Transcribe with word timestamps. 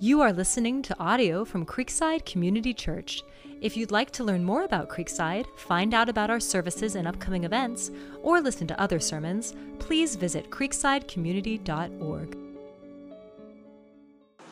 You 0.00 0.20
are 0.20 0.32
listening 0.32 0.82
to 0.82 0.96
audio 1.00 1.44
from 1.44 1.66
Creekside 1.66 2.24
Community 2.24 2.72
Church. 2.72 3.24
If 3.60 3.76
you'd 3.76 3.90
like 3.90 4.12
to 4.12 4.22
learn 4.22 4.44
more 4.44 4.62
about 4.62 4.88
Creekside, 4.88 5.46
find 5.56 5.92
out 5.92 6.08
about 6.08 6.30
our 6.30 6.38
services 6.38 6.94
and 6.94 7.08
upcoming 7.08 7.42
events, 7.42 7.90
or 8.22 8.40
listen 8.40 8.68
to 8.68 8.80
other 8.80 9.00
sermons, 9.00 9.54
please 9.80 10.14
visit 10.14 10.50
creeksidecommunity.org. 10.50 12.38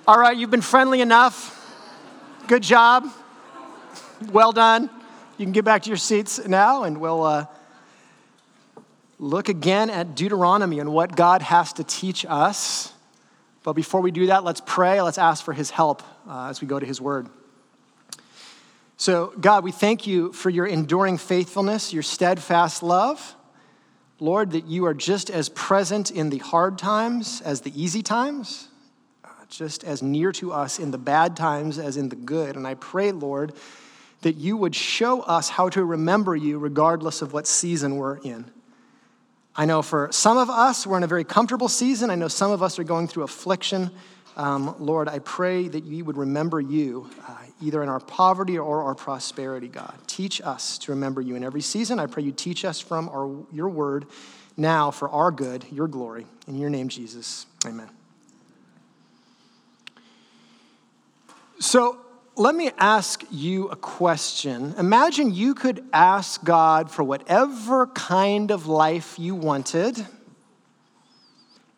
All 0.09 0.19
right, 0.19 0.37
you've 0.37 0.51
been 0.51 0.61
friendly 0.61 1.01
enough. 1.01 1.53
Good 2.49 2.65
job. 2.65 3.07
Well 4.33 4.51
done. 4.51 4.91
You 5.39 5.45
can 5.45 5.53
get 5.53 5.65
back 5.65 5.83
to 5.83 5.89
your 5.89 5.97
seats 5.97 6.45
now, 6.49 6.83
and 6.83 7.01
we'll 7.01 7.23
uh, 7.23 7.47
look 9.21 9.49
again 9.49 9.91
at 9.91 10.17
Deuteronomy 10.17 10.81
and 10.81 10.93
what 10.93 11.15
God 11.15 11.43
has 11.43 11.73
to 11.75 11.85
teach 11.85 12.27
us. 12.29 12.93
But 13.67 13.73
before 13.73 14.01
we 14.01 14.13
do 14.13 14.27
that, 14.29 14.45
let's 14.45 14.63
pray. 14.65 15.03
Let's 15.03 15.19
ask 15.19 15.45
for 15.45 15.53
His 15.53 15.71
help 15.71 16.05
uh, 16.29 16.47
as 16.51 16.61
we 16.61 16.69
go 16.69 16.79
to 16.79 16.87
His 16.87 17.01
Word. 17.01 17.29
So, 18.97 19.33
God, 19.41 19.65
we 19.65 19.73
thank 19.73 20.07
you 20.07 20.33
for 20.33 20.51
your 20.51 20.67
enduring 20.67 21.19
faithfulness, 21.19 21.93
your 21.93 22.05
steadfast 22.05 22.85
love. 22.85 23.35
Lord, 24.21 24.53
that 24.53 24.67
you 24.67 24.87
are 24.87 24.95
just 24.95 25.31
as 25.31 25.49
present 25.49 26.13
in 26.13 26.31
the 26.31 26.39
hard 26.39 26.79
times 26.79 27.41
as 27.41 27.63
the 27.63 27.73
easy 27.83 28.03
times, 28.03 28.69
uh, 29.25 29.31
just 29.49 29.83
as 29.83 30.01
near 30.01 30.31
to 30.31 30.53
us 30.53 30.79
in 30.79 30.93
the 30.93 30.99
bad 30.99 31.37
times 31.37 31.81
as 31.81 31.97
in 31.97 32.09
the 32.09 32.15
good. 32.15 32.55
And 32.55 32.69
I 32.69 32.75
pray, 32.75 33.11
Lord, 33.11 33.53
that 34.21 34.37
you 34.37 34.57
would 34.57 34.77
show 34.77 35.23
us 35.23 35.49
how 35.49 35.71
to 35.71 35.85
remember 35.85 36.37
you 36.37 36.61
regardless 36.61 37.21
of 37.21 37.33
what 37.33 37.49
season 37.49 37.97
we're 37.97 38.19
in. 38.19 38.45
I 39.57 39.65
know 39.65 39.81
for 39.81 40.09
some 40.13 40.37
of 40.37 40.51
us, 40.51 40.87
we're 40.87 40.99
in 40.99 41.03
a 41.03 41.07
very 41.07 41.25
comfortable 41.25 41.69
season. 41.69 42.11
I 42.11 42.15
know 42.15 42.29
some 42.29 42.51
of 42.51 42.63
us 42.63 42.79
are 42.79 42.85
going 42.85 43.09
through 43.09 43.23
affliction. 43.23 43.91
Um, 44.37 44.75
Lord, 44.79 45.09
I 45.09 45.21
pray 45.21 45.67
that 45.67 45.85
you 45.85 46.05
would 46.05 46.19
remember 46.19 46.61
you 46.61 47.09
uh, 47.27 47.37
either 47.63 47.83
in 47.83 47.89
our 47.89 48.01
poverty 48.01 48.59
or 48.59 48.83
our 48.83 48.95
prosperity, 48.95 49.69
God. 49.69 49.99
Teach 50.07 50.43
us 50.43 50.77
to 50.79 50.93
remember 50.93 51.23
you 51.23 51.37
in 51.37 51.45
every 51.45 51.63
season. 51.63 51.99
I 51.99 52.05
pray 52.05 52.23
you 52.23 52.33
teach 52.33 52.67
us 52.67 52.81
from 52.81 53.09
our, 53.09 53.35
your 53.51 53.71
word 53.71 54.05
now 54.59 54.91
for 54.91 55.09
our 55.09 55.31
good, 55.31 55.65
your 55.73 55.89
glory. 55.89 56.27
In 56.47 56.59
your 56.59 56.69
name, 56.69 56.89
Jesus. 56.89 57.47
Amen. 57.65 57.89
So, 61.59 61.99
let 62.37 62.55
me 62.55 62.71
ask 62.77 63.25
you 63.31 63.69
a 63.69 63.77
question. 63.77 64.75
Imagine 64.77 65.33
you 65.33 65.55
could 65.55 65.83
ask 65.91 66.45
God 66.45 66.91
for 66.91 67.03
whatever 67.03 67.87
kind 67.87 68.51
of 68.51 68.67
life 68.67 69.19
you 69.19 69.35
wanted, 69.35 70.07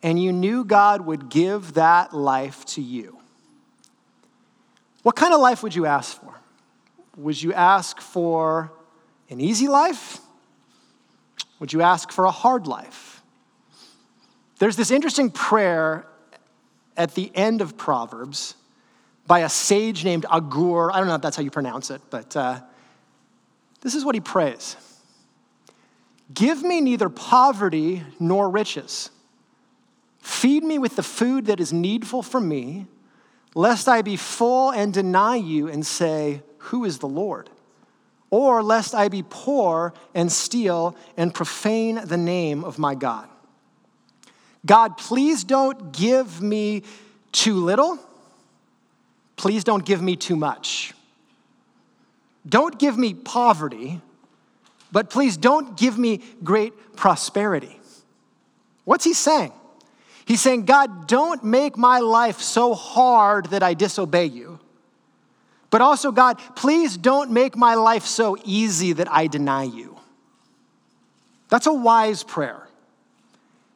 and 0.03 0.21
you 0.21 0.33
knew 0.33 0.65
God 0.65 1.01
would 1.05 1.29
give 1.29 1.75
that 1.75 2.13
life 2.13 2.65
to 2.65 2.81
you. 2.81 3.17
What 5.03 5.15
kind 5.15 5.33
of 5.33 5.39
life 5.39 5.63
would 5.63 5.73
you 5.73 5.85
ask 5.85 6.19
for? 6.19 6.35
Would 7.15 7.41
you 7.41 7.53
ask 7.53 8.01
for 8.01 8.71
an 9.29 9.39
easy 9.39 9.69
life? 9.69 10.19
Would 11.59 11.71
you 11.71 11.81
ask 11.81 12.11
for 12.11 12.25
a 12.25 12.31
hard 12.31 12.67
life? 12.67 13.21
There's 14.59 14.75
this 14.75 14.91
interesting 14.91 15.31
prayer 15.31 16.05
at 16.97 17.15
the 17.15 17.31
end 17.33 17.61
of 17.61 17.77
Proverbs 17.77 18.55
by 19.29 19.41
a 19.41 19.49
sage 19.49 20.03
named 20.03 20.25
Agur. 20.31 20.91
I 20.91 20.97
don't 20.97 21.07
know 21.07 21.13
if 21.13 21.21
that's 21.21 21.37
how 21.37 21.43
you 21.43 21.51
pronounce 21.51 21.91
it, 21.91 22.01
but 22.09 22.35
uh, 22.35 22.59
this 23.81 23.93
is 23.93 24.03
what 24.03 24.15
he 24.15 24.21
prays 24.21 24.75
Give 26.33 26.61
me 26.63 26.81
neither 26.81 27.09
poverty 27.09 28.03
nor 28.19 28.49
riches. 28.49 29.11
Feed 30.19 30.63
me 30.63 30.79
with 30.79 30.95
the 30.95 31.03
food 31.03 31.45
that 31.45 31.59
is 31.59 31.71
needful 31.71 32.23
for 32.23 32.41
me, 32.41 32.87
lest 33.55 33.87
I 33.87 34.01
be 34.01 34.15
full 34.15 34.71
and 34.71 34.91
deny 34.91 35.35
you 35.35 35.67
and 35.67 35.85
say, 35.85 36.41
Who 36.57 36.83
is 36.83 36.97
the 36.97 37.07
Lord? 37.07 37.51
Or 38.31 38.63
lest 38.63 38.95
I 38.95 39.09
be 39.09 39.23
poor 39.27 39.93
and 40.15 40.31
steal 40.31 40.95
and 41.17 41.33
profane 41.33 42.01
the 42.03 42.17
name 42.17 42.63
of 42.63 42.79
my 42.79 42.95
God. 42.95 43.27
God, 44.65 44.97
please 44.97 45.43
don't 45.43 45.91
give 45.91 46.41
me 46.41 46.81
too 47.31 47.55
little 47.55 47.99
please 49.39 49.63
don't 49.63 49.85
give 49.85 50.01
me 50.01 50.17
too 50.17 50.35
much. 50.35 50.93
Don't 52.47 52.77
give 52.77 52.97
me 52.97 53.13
poverty, 53.13 54.01
but 54.91 55.09
please 55.09 55.37
don't 55.37 55.77
give 55.77 55.97
me 55.97 56.21
great 56.43 56.73
prosperity. 56.97 57.79
What's 58.83 59.05
he 59.05 59.13
saying? 59.13 59.53
He's 60.25 60.41
saying, 60.41 60.65
God, 60.65 61.07
don't 61.07 61.43
make 61.43 61.77
my 61.77 61.99
life 61.99 62.41
so 62.41 62.73
hard 62.73 63.47
that 63.47 63.63
I 63.63 63.73
disobey 63.73 64.25
you. 64.25 64.59
But 65.69 65.81
also, 65.81 66.11
God, 66.11 66.37
please 66.55 66.97
don't 66.97 67.31
make 67.31 67.55
my 67.55 67.75
life 67.75 68.05
so 68.05 68.37
easy 68.43 68.93
that 68.93 69.09
I 69.09 69.27
deny 69.27 69.63
you. 69.63 69.97
That's 71.47 71.65
a 71.65 71.73
wise 71.73 72.23
prayer 72.23 72.68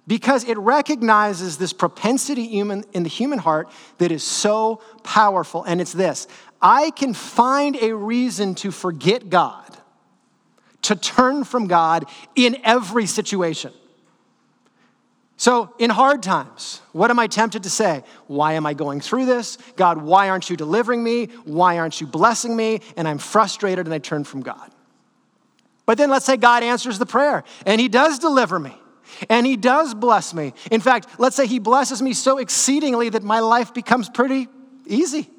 because 0.07 0.43
it 0.43 0.57
recognizes 0.57 1.57
this 1.57 1.73
propensity 1.73 2.47
human, 2.47 2.83
in 2.93 3.03
the 3.03 3.09
human 3.09 3.39
heart 3.39 3.69
that 3.99 4.11
is 4.11 4.23
so 4.23 4.81
powerful. 5.03 5.63
And 5.63 5.79
it's 5.79 5.93
this 5.93 6.27
I 6.61 6.91
can 6.91 7.13
find 7.13 7.75
a 7.77 7.93
reason 7.93 8.55
to 8.55 8.71
forget 8.71 9.29
God, 9.29 9.77
to 10.83 10.95
turn 10.95 11.43
from 11.43 11.67
God 11.67 12.05
in 12.35 12.57
every 12.63 13.05
situation. 13.05 13.73
So, 15.35 15.73
in 15.79 15.89
hard 15.89 16.23
times, 16.23 16.81
what 16.93 17.09
am 17.09 17.19
I 17.19 17.27
tempted 17.27 17.63
to 17.63 17.69
say? 17.69 18.03
Why 18.27 18.53
am 18.53 18.65
I 18.65 18.73
going 18.73 19.01
through 19.01 19.25
this? 19.25 19.57
God, 19.75 19.97
why 19.97 20.29
aren't 20.29 20.49
you 20.49 20.55
delivering 20.55 21.03
me? 21.03 21.25
Why 21.43 21.79
aren't 21.79 21.99
you 21.99 22.07
blessing 22.07 22.55
me? 22.55 22.79
And 22.95 23.07
I'm 23.07 23.17
frustrated 23.17 23.85
and 23.85 23.93
I 23.93 23.97
turn 23.97 24.23
from 24.23 24.41
God. 24.41 24.71
But 25.85 25.97
then 25.97 26.09
let's 26.09 26.25
say 26.25 26.37
God 26.37 26.63
answers 26.63 26.97
the 26.97 27.05
prayer 27.05 27.43
and 27.65 27.81
He 27.81 27.89
does 27.89 28.19
deliver 28.19 28.57
me. 28.57 28.73
And 29.29 29.45
He 29.45 29.57
does 29.57 29.93
bless 29.93 30.33
me. 30.33 30.53
In 30.71 30.81
fact, 30.81 31.07
let's 31.17 31.35
say 31.35 31.47
He 31.47 31.59
blesses 31.59 32.01
me 32.01 32.13
so 32.13 32.37
exceedingly 32.37 33.09
that 33.09 33.23
my 33.23 33.39
life 33.39 33.73
becomes 33.73 34.09
pretty 34.09 34.47
easy. 34.85 35.29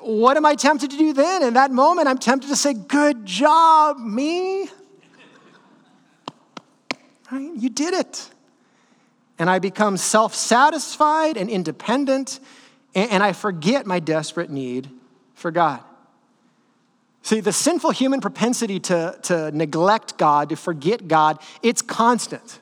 What 0.00 0.36
am 0.36 0.46
I 0.46 0.54
tempted 0.54 0.90
to 0.90 0.96
do 0.96 1.12
then? 1.12 1.42
In 1.42 1.54
that 1.54 1.70
moment, 1.70 2.08
I'm 2.08 2.18
tempted 2.18 2.48
to 2.48 2.56
say, 2.56 2.74
Good 2.74 3.26
job, 3.26 3.98
me. 3.98 4.68
Right? 7.30 7.50
You 7.54 7.68
did 7.68 7.94
it. 7.94 8.28
And 9.38 9.48
I 9.48 9.58
become 9.58 9.96
self 9.96 10.34
satisfied 10.34 11.36
and 11.36 11.48
independent, 11.48 12.40
and 12.94 13.22
I 13.22 13.32
forget 13.32 13.86
my 13.86 14.00
desperate 14.00 14.50
need 14.50 14.90
for 15.34 15.50
God. 15.50 15.80
See, 17.22 17.40
the 17.40 17.52
sinful 17.52 17.90
human 17.90 18.20
propensity 18.20 18.80
to, 18.80 19.18
to 19.22 19.50
neglect 19.52 20.16
God, 20.16 20.48
to 20.48 20.56
forget 20.56 21.06
God, 21.06 21.38
it's 21.62 21.82
constant. 21.82 22.60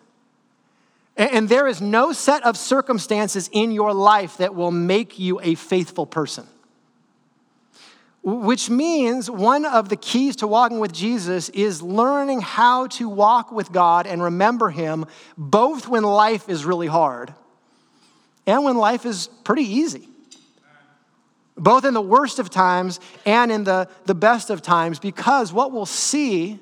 And, 1.16 1.30
and 1.30 1.48
there 1.48 1.66
is 1.66 1.80
no 1.80 2.12
set 2.12 2.44
of 2.44 2.56
circumstances 2.56 3.48
in 3.52 3.70
your 3.70 3.92
life 3.94 4.38
that 4.38 4.54
will 4.54 4.72
make 4.72 5.19
you 5.19 5.41
a 5.41 5.54
faithful 5.54 6.06
person. 6.06 6.46
Which 8.24 8.69
means 8.69 9.30
one 9.30 9.64
of 9.64 9.88
the 9.88 9.96
keys 9.96 10.36
to 10.36 10.46
walking 10.46 10.80
with 10.80 10.92
Jesus 10.92 11.48
is 11.50 11.80
learning 11.80 12.40
how 12.40 12.88
to 12.88 13.08
walk 13.08 13.52
with 13.52 13.70
God 13.70 14.06
and 14.06 14.22
remember 14.22 14.70
Him 14.70 15.06
both 15.36 15.88
when 15.88 16.02
life 16.02 16.48
is 16.48 16.64
really 16.64 16.88
hard 16.88 17.32
and 18.44 18.64
when 18.64 18.76
life 18.76 19.06
is 19.06 19.28
pretty 19.44 19.62
easy 19.62 20.08
both 21.58 21.84
in 21.84 21.94
the 21.94 22.00
worst 22.00 22.38
of 22.38 22.50
times 22.50 23.00
and 23.26 23.50
in 23.50 23.64
the, 23.64 23.88
the 24.06 24.14
best 24.14 24.50
of 24.50 24.62
times, 24.62 24.98
because 24.98 25.52
what 25.52 25.72
we'll 25.72 25.86
see 25.86 26.58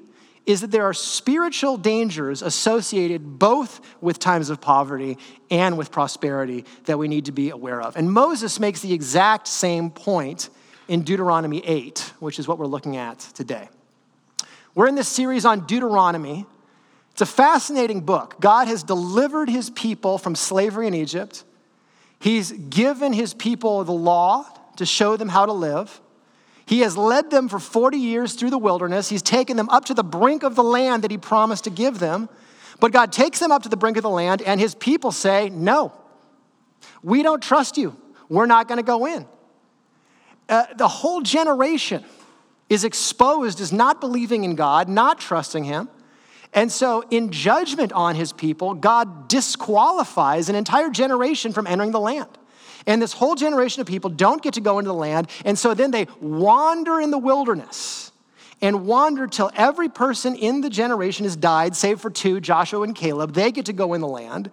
is 0.47 0.61
that 0.61 0.71
there 0.71 0.85
are 0.85 0.95
spiritual 0.95 1.77
dangers 1.77 2.41
associated 2.41 3.39
both 3.39 3.81
with 4.01 4.19
times 4.19 4.49
of 4.49 4.61
poverty 4.61 5.19
and 5.51 5.77
with 5.77 5.91
prosperity 5.91 6.65
that 6.85 6.99
we 6.99 7.09
need 7.09 7.25
to 7.25 7.33
be 7.33 7.51
aware 7.51 7.83
of. 7.83 7.97
And 7.97 8.11
Moses 8.11 8.61
makes 8.61 8.81
the 8.81 8.93
exact 8.93 9.49
same 9.49 9.91
point 9.91 10.49
in 10.87 11.03
Deuteronomy 11.03 11.67
8, 11.67 12.13
which 12.21 12.39
is 12.39 12.47
what 12.47 12.59
we're 12.59 12.67
looking 12.67 12.97
at 12.97 13.19
today. 13.19 13.69
We're 14.75 14.87
in 14.87 14.95
this 14.95 15.09
series 15.09 15.45
on 15.45 15.67
Deuteronomy. 15.67 16.47
It's 17.11 17.23
a 17.23 17.27
fascinating 17.27 18.03
book. 18.03 18.37
God 18.39 18.69
has 18.69 18.85
delivered 18.85 19.49
his 19.49 19.71
people 19.71 20.17
from 20.17 20.37
slavery 20.37 20.87
in 20.87 20.95
Egypt. 20.95 21.43
He's 22.21 22.53
given 22.53 23.13
his 23.13 23.35
people 23.35 23.83
the 23.83 23.93
law 23.93 24.47
to 24.77 24.87
show 24.87 25.17
them 25.17 25.29
how 25.29 25.47
to 25.47 25.53
live. 25.53 26.01
He 26.67 26.81
has 26.81 26.97
led 26.97 27.31
them 27.31 27.49
for 27.49 27.59
40 27.61 27.97
years 27.97 28.35
through 28.35 28.51
the 28.51 28.59
wilderness. 28.59 29.09
He's 29.09 29.23
taken 29.23 29.57
them 29.57 29.69
up 29.69 29.85
to 29.87 29.95
the 29.95 30.03
brink 30.03 30.43
of 30.43 30.57
the 30.57 30.65
land 30.65 31.05
that 31.05 31.11
he 31.11 31.19
promised 31.19 31.65
to 31.65 31.71
give 31.71 32.01
them. 32.01 32.29
But 32.81 32.93
God 32.93 33.13
takes 33.13 33.39
them 33.39 33.53
up 33.53 33.63
to 33.63 33.69
the 33.69 33.77
brink 33.77 33.97
of 33.97 34.03
the 34.03 34.11
land, 34.11 34.43
and 34.43 34.61
his 34.61 34.75
people 34.75 35.13
say, 35.13 35.49
No, 35.49 35.93
we 37.03 37.23
don't 37.23 37.43
trust 37.43 37.79
you. 37.79 37.97
We're 38.29 38.47
not 38.47 38.69
going 38.69 38.79
to 38.79 38.85
go 38.85 39.07
in. 39.07 39.27
Uh, 40.49 40.65
the 40.77 40.89
whole 40.89 41.23
generation 41.23 42.05
is 42.69 42.85
exposed 42.85 43.61
as 43.61 43.73
not 43.73 44.01
believing 44.01 44.45
in 44.45 44.57
God, 44.57 44.89
not 44.89 45.19
trusting 45.19 45.65
him. 45.65 45.89
And 46.53 46.71
so, 46.71 47.05
in 47.11 47.31
judgment 47.31 47.93
on 47.93 48.15
his 48.15 48.33
people, 48.33 48.75
God 48.75 49.29
disqualifies 49.29 50.49
an 50.49 50.55
entire 50.55 50.91
generation 50.91 51.53
from 51.53 51.67
entering 51.67 51.91
the 51.91 52.01
land. 52.01 52.29
And 52.87 53.03
this 53.03 53.13
whole 53.13 53.35
generation 53.35 53.81
of 53.81 53.87
people 53.87 54.11
don't 54.11 54.43
get 54.43 54.55
to 54.55 54.61
go 54.61 54.79
into 54.79 54.89
the 54.89 54.95
land. 54.95 55.29
And 55.45 55.59
so 55.59 55.75
then 55.75 55.91
they 55.91 56.07
wander 56.21 57.01
in 57.01 57.11
the 57.11 57.19
wilderness 57.19 58.13
and 58.63 58.87
wander 58.87 59.27
till 59.27 59.51
every 59.55 59.89
person 59.89 60.35
in 60.35 60.61
the 60.61 60.71
generation 60.71 61.25
has 61.25 61.37
died, 61.37 61.77
save 61.77 62.01
for 62.01 62.11
two, 62.11 62.41
Joshua 62.41 62.83
and 62.83 62.95
Caleb. 62.95 63.35
They 63.35 63.53
get 63.53 63.67
to 63.67 63.73
go 63.73 63.95
in 63.95 64.01
the 64.01 64.09
land. 64.09 64.51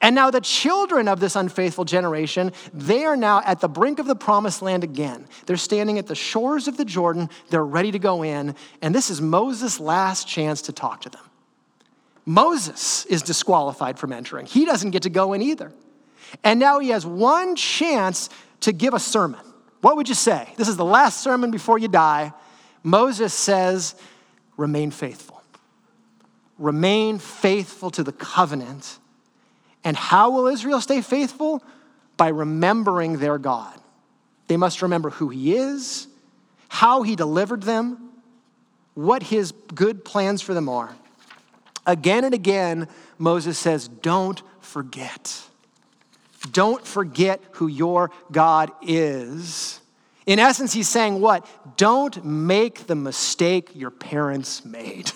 And 0.00 0.14
now 0.14 0.30
the 0.30 0.40
children 0.40 1.06
of 1.08 1.20
this 1.20 1.36
unfaithful 1.36 1.84
generation, 1.84 2.52
they 2.72 3.04
are 3.04 3.16
now 3.16 3.42
at 3.44 3.60
the 3.60 3.68
brink 3.68 3.98
of 3.98 4.06
the 4.06 4.16
promised 4.16 4.62
land 4.62 4.82
again. 4.82 5.26
They're 5.46 5.56
standing 5.56 5.98
at 5.98 6.06
the 6.06 6.14
shores 6.14 6.66
of 6.66 6.76
the 6.76 6.84
Jordan. 6.84 7.28
They're 7.50 7.64
ready 7.64 7.92
to 7.92 7.98
go 7.98 8.22
in. 8.22 8.56
And 8.82 8.94
this 8.94 9.10
is 9.10 9.20
Moses' 9.20 9.78
last 9.78 10.26
chance 10.26 10.62
to 10.62 10.72
talk 10.72 11.02
to 11.02 11.10
them. 11.10 11.22
Moses 12.26 13.04
is 13.06 13.22
disqualified 13.22 13.98
from 13.98 14.12
entering. 14.12 14.46
He 14.46 14.64
doesn't 14.64 14.90
get 14.90 15.02
to 15.02 15.10
go 15.10 15.32
in 15.34 15.42
either. 15.42 15.72
And 16.42 16.58
now 16.58 16.78
he 16.78 16.88
has 16.90 17.06
one 17.06 17.56
chance 17.56 18.28
to 18.60 18.72
give 18.72 18.94
a 18.94 18.98
sermon. 18.98 19.40
What 19.80 19.96
would 19.96 20.08
you 20.08 20.14
say? 20.14 20.52
This 20.56 20.68
is 20.68 20.76
the 20.76 20.84
last 20.84 21.20
sermon 21.20 21.50
before 21.50 21.78
you 21.78 21.88
die. 21.88 22.32
Moses 22.82 23.34
says, 23.34 23.94
remain 24.56 24.90
faithful. 24.90 25.42
Remain 26.58 27.18
faithful 27.18 27.90
to 27.90 28.02
the 28.02 28.12
covenant. 28.12 28.98
And 29.84 29.96
how 29.96 30.30
will 30.30 30.46
Israel 30.46 30.80
stay 30.80 31.02
faithful? 31.02 31.62
By 32.16 32.28
remembering 32.28 33.18
their 33.18 33.38
God. 33.38 33.78
They 34.46 34.56
must 34.56 34.82
remember 34.82 35.10
who 35.10 35.28
he 35.28 35.54
is, 35.54 36.06
how 36.68 37.02
he 37.02 37.16
delivered 37.16 37.62
them, 37.62 38.10
what 38.94 39.22
his 39.24 39.52
good 39.74 40.04
plans 40.04 40.42
for 40.42 40.54
them 40.54 40.68
are. 40.68 40.94
Again 41.86 42.24
and 42.24 42.34
again, 42.34 42.88
Moses 43.18 43.58
says, 43.58 43.88
Don't 43.88 44.42
forget. 44.60 45.42
Don't 46.50 46.86
forget 46.86 47.40
who 47.52 47.66
your 47.66 48.10
God 48.30 48.70
is. 48.82 49.80
In 50.26 50.38
essence, 50.38 50.72
he's 50.72 50.88
saying 50.88 51.20
what? 51.20 51.46
Don't 51.76 52.24
make 52.24 52.86
the 52.86 52.94
mistake 52.94 53.70
your 53.74 53.90
parents 53.90 54.64
made. 54.64 55.12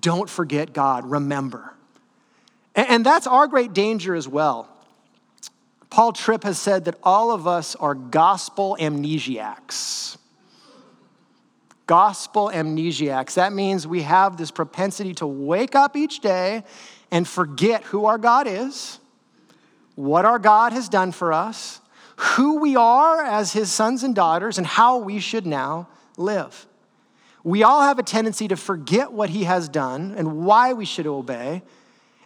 Don't 0.00 0.28
forget 0.28 0.72
God. 0.72 1.04
Remember. 1.06 1.74
And 2.74 3.04
that's 3.04 3.26
our 3.26 3.46
great 3.46 3.72
danger 3.72 4.14
as 4.14 4.26
well. 4.26 4.68
Paul 5.90 6.12
Tripp 6.12 6.42
has 6.42 6.58
said 6.58 6.86
that 6.86 6.96
all 7.02 7.30
of 7.30 7.46
us 7.46 7.76
are 7.76 7.94
gospel 7.94 8.76
amnesiacs. 8.80 10.16
Gospel 11.86 12.50
amnesiacs. 12.52 13.34
That 13.34 13.52
means 13.52 13.86
we 13.86 14.02
have 14.02 14.36
this 14.36 14.50
propensity 14.50 15.14
to 15.14 15.26
wake 15.26 15.74
up 15.74 15.96
each 15.96 16.20
day 16.20 16.64
and 17.10 17.28
forget 17.28 17.84
who 17.84 18.06
our 18.06 18.18
God 18.18 18.48
is, 18.48 18.98
what 19.94 20.24
our 20.24 20.38
God 20.38 20.72
has 20.72 20.88
done 20.88 21.12
for 21.12 21.32
us, 21.32 21.80
who 22.16 22.58
we 22.58 22.76
are 22.76 23.22
as 23.22 23.52
his 23.52 23.70
sons 23.72 24.02
and 24.02 24.14
daughters, 24.14 24.58
and 24.58 24.66
how 24.66 24.98
we 24.98 25.20
should 25.20 25.46
now 25.46 25.88
live. 26.16 26.66
We 27.42 27.62
all 27.62 27.82
have 27.82 27.98
a 27.98 28.02
tendency 28.02 28.48
to 28.48 28.56
forget 28.56 29.12
what 29.12 29.30
he 29.30 29.44
has 29.44 29.68
done 29.68 30.14
and 30.16 30.44
why 30.44 30.72
we 30.72 30.84
should 30.84 31.06
obey. 31.06 31.62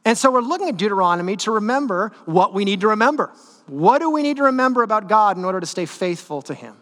And 0.04 0.16
so 0.16 0.30
we're 0.30 0.40
looking 0.40 0.68
at 0.68 0.76
Deuteronomy 0.76 1.36
to 1.38 1.50
remember 1.50 2.12
what 2.24 2.54
we 2.54 2.64
need 2.64 2.80
to 2.82 2.88
remember. 2.88 3.32
What 3.66 3.98
do 3.98 4.10
we 4.10 4.22
need 4.22 4.36
to 4.36 4.44
remember 4.44 4.82
about 4.82 5.08
God 5.08 5.36
in 5.36 5.44
order 5.44 5.60
to 5.60 5.66
stay 5.66 5.86
faithful 5.86 6.40
to 6.42 6.54
him? 6.54 6.76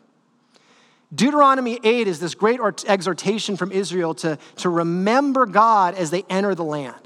Deuteronomy 1.14 1.78
8 1.82 2.08
is 2.08 2.20
this 2.20 2.34
great 2.34 2.60
exhortation 2.86 3.56
from 3.56 3.72
Israel 3.72 4.14
to, 4.16 4.38
to 4.56 4.68
remember 4.68 5.46
God 5.46 5.94
as 5.94 6.10
they 6.10 6.24
enter 6.28 6.54
the 6.54 6.64
land. 6.64 6.96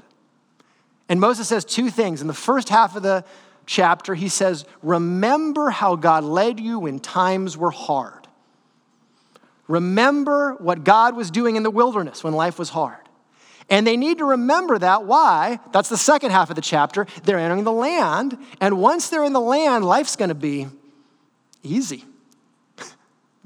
And 1.07 1.19
Moses 1.19 1.47
says 1.47 1.63
two 1.65 1.89
things. 1.89 2.21
In 2.21 2.27
the 2.27 2.33
first 2.33 2.69
half 2.69 2.95
of 2.95 3.03
the 3.03 3.23
chapter, 3.71 4.13
he 4.13 4.27
says, 4.27 4.65
Remember 4.83 5.69
how 5.69 5.95
God 5.95 6.23
led 6.23 6.59
you 6.59 6.79
when 6.79 6.99
times 6.99 7.57
were 7.57 7.71
hard. 7.71 8.27
Remember 9.67 10.55
what 10.55 10.83
God 10.83 11.15
was 11.15 11.31
doing 11.31 11.55
in 11.55 11.63
the 11.63 11.71
wilderness 11.71 12.23
when 12.23 12.33
life 12.33 12.59
was 12.59 12.69
hard. 12.69 12.97
And 13.69 13.87
they 13.87 13.95
need 13.95 14.17
to 14.17 14.25
remember 14.25 14.77
that. 14.77 15.05
Why? 15.05 15.59
That's 15.71 15.87
the 15.87 15.97
second 15.97 16.31
half 16.31 16.49
of 16.49 16.57
the 16.57 16.61
chapter. 16.61 17.07
They're 17.23 17.39
entering 17.39 17.63
the 17.63 17.71
land. 17.71 18.37
And 18.59 18.79
once 18.79 19.09
they're 19.09 19.23
in 19.23 19.31
the 19.31 19.39
land, 19.39 19.85
life's 19.85 20.17
going 20.17 20.29
to 20.29 20.35
be 20.35 20.67
easy, 21.63 22.03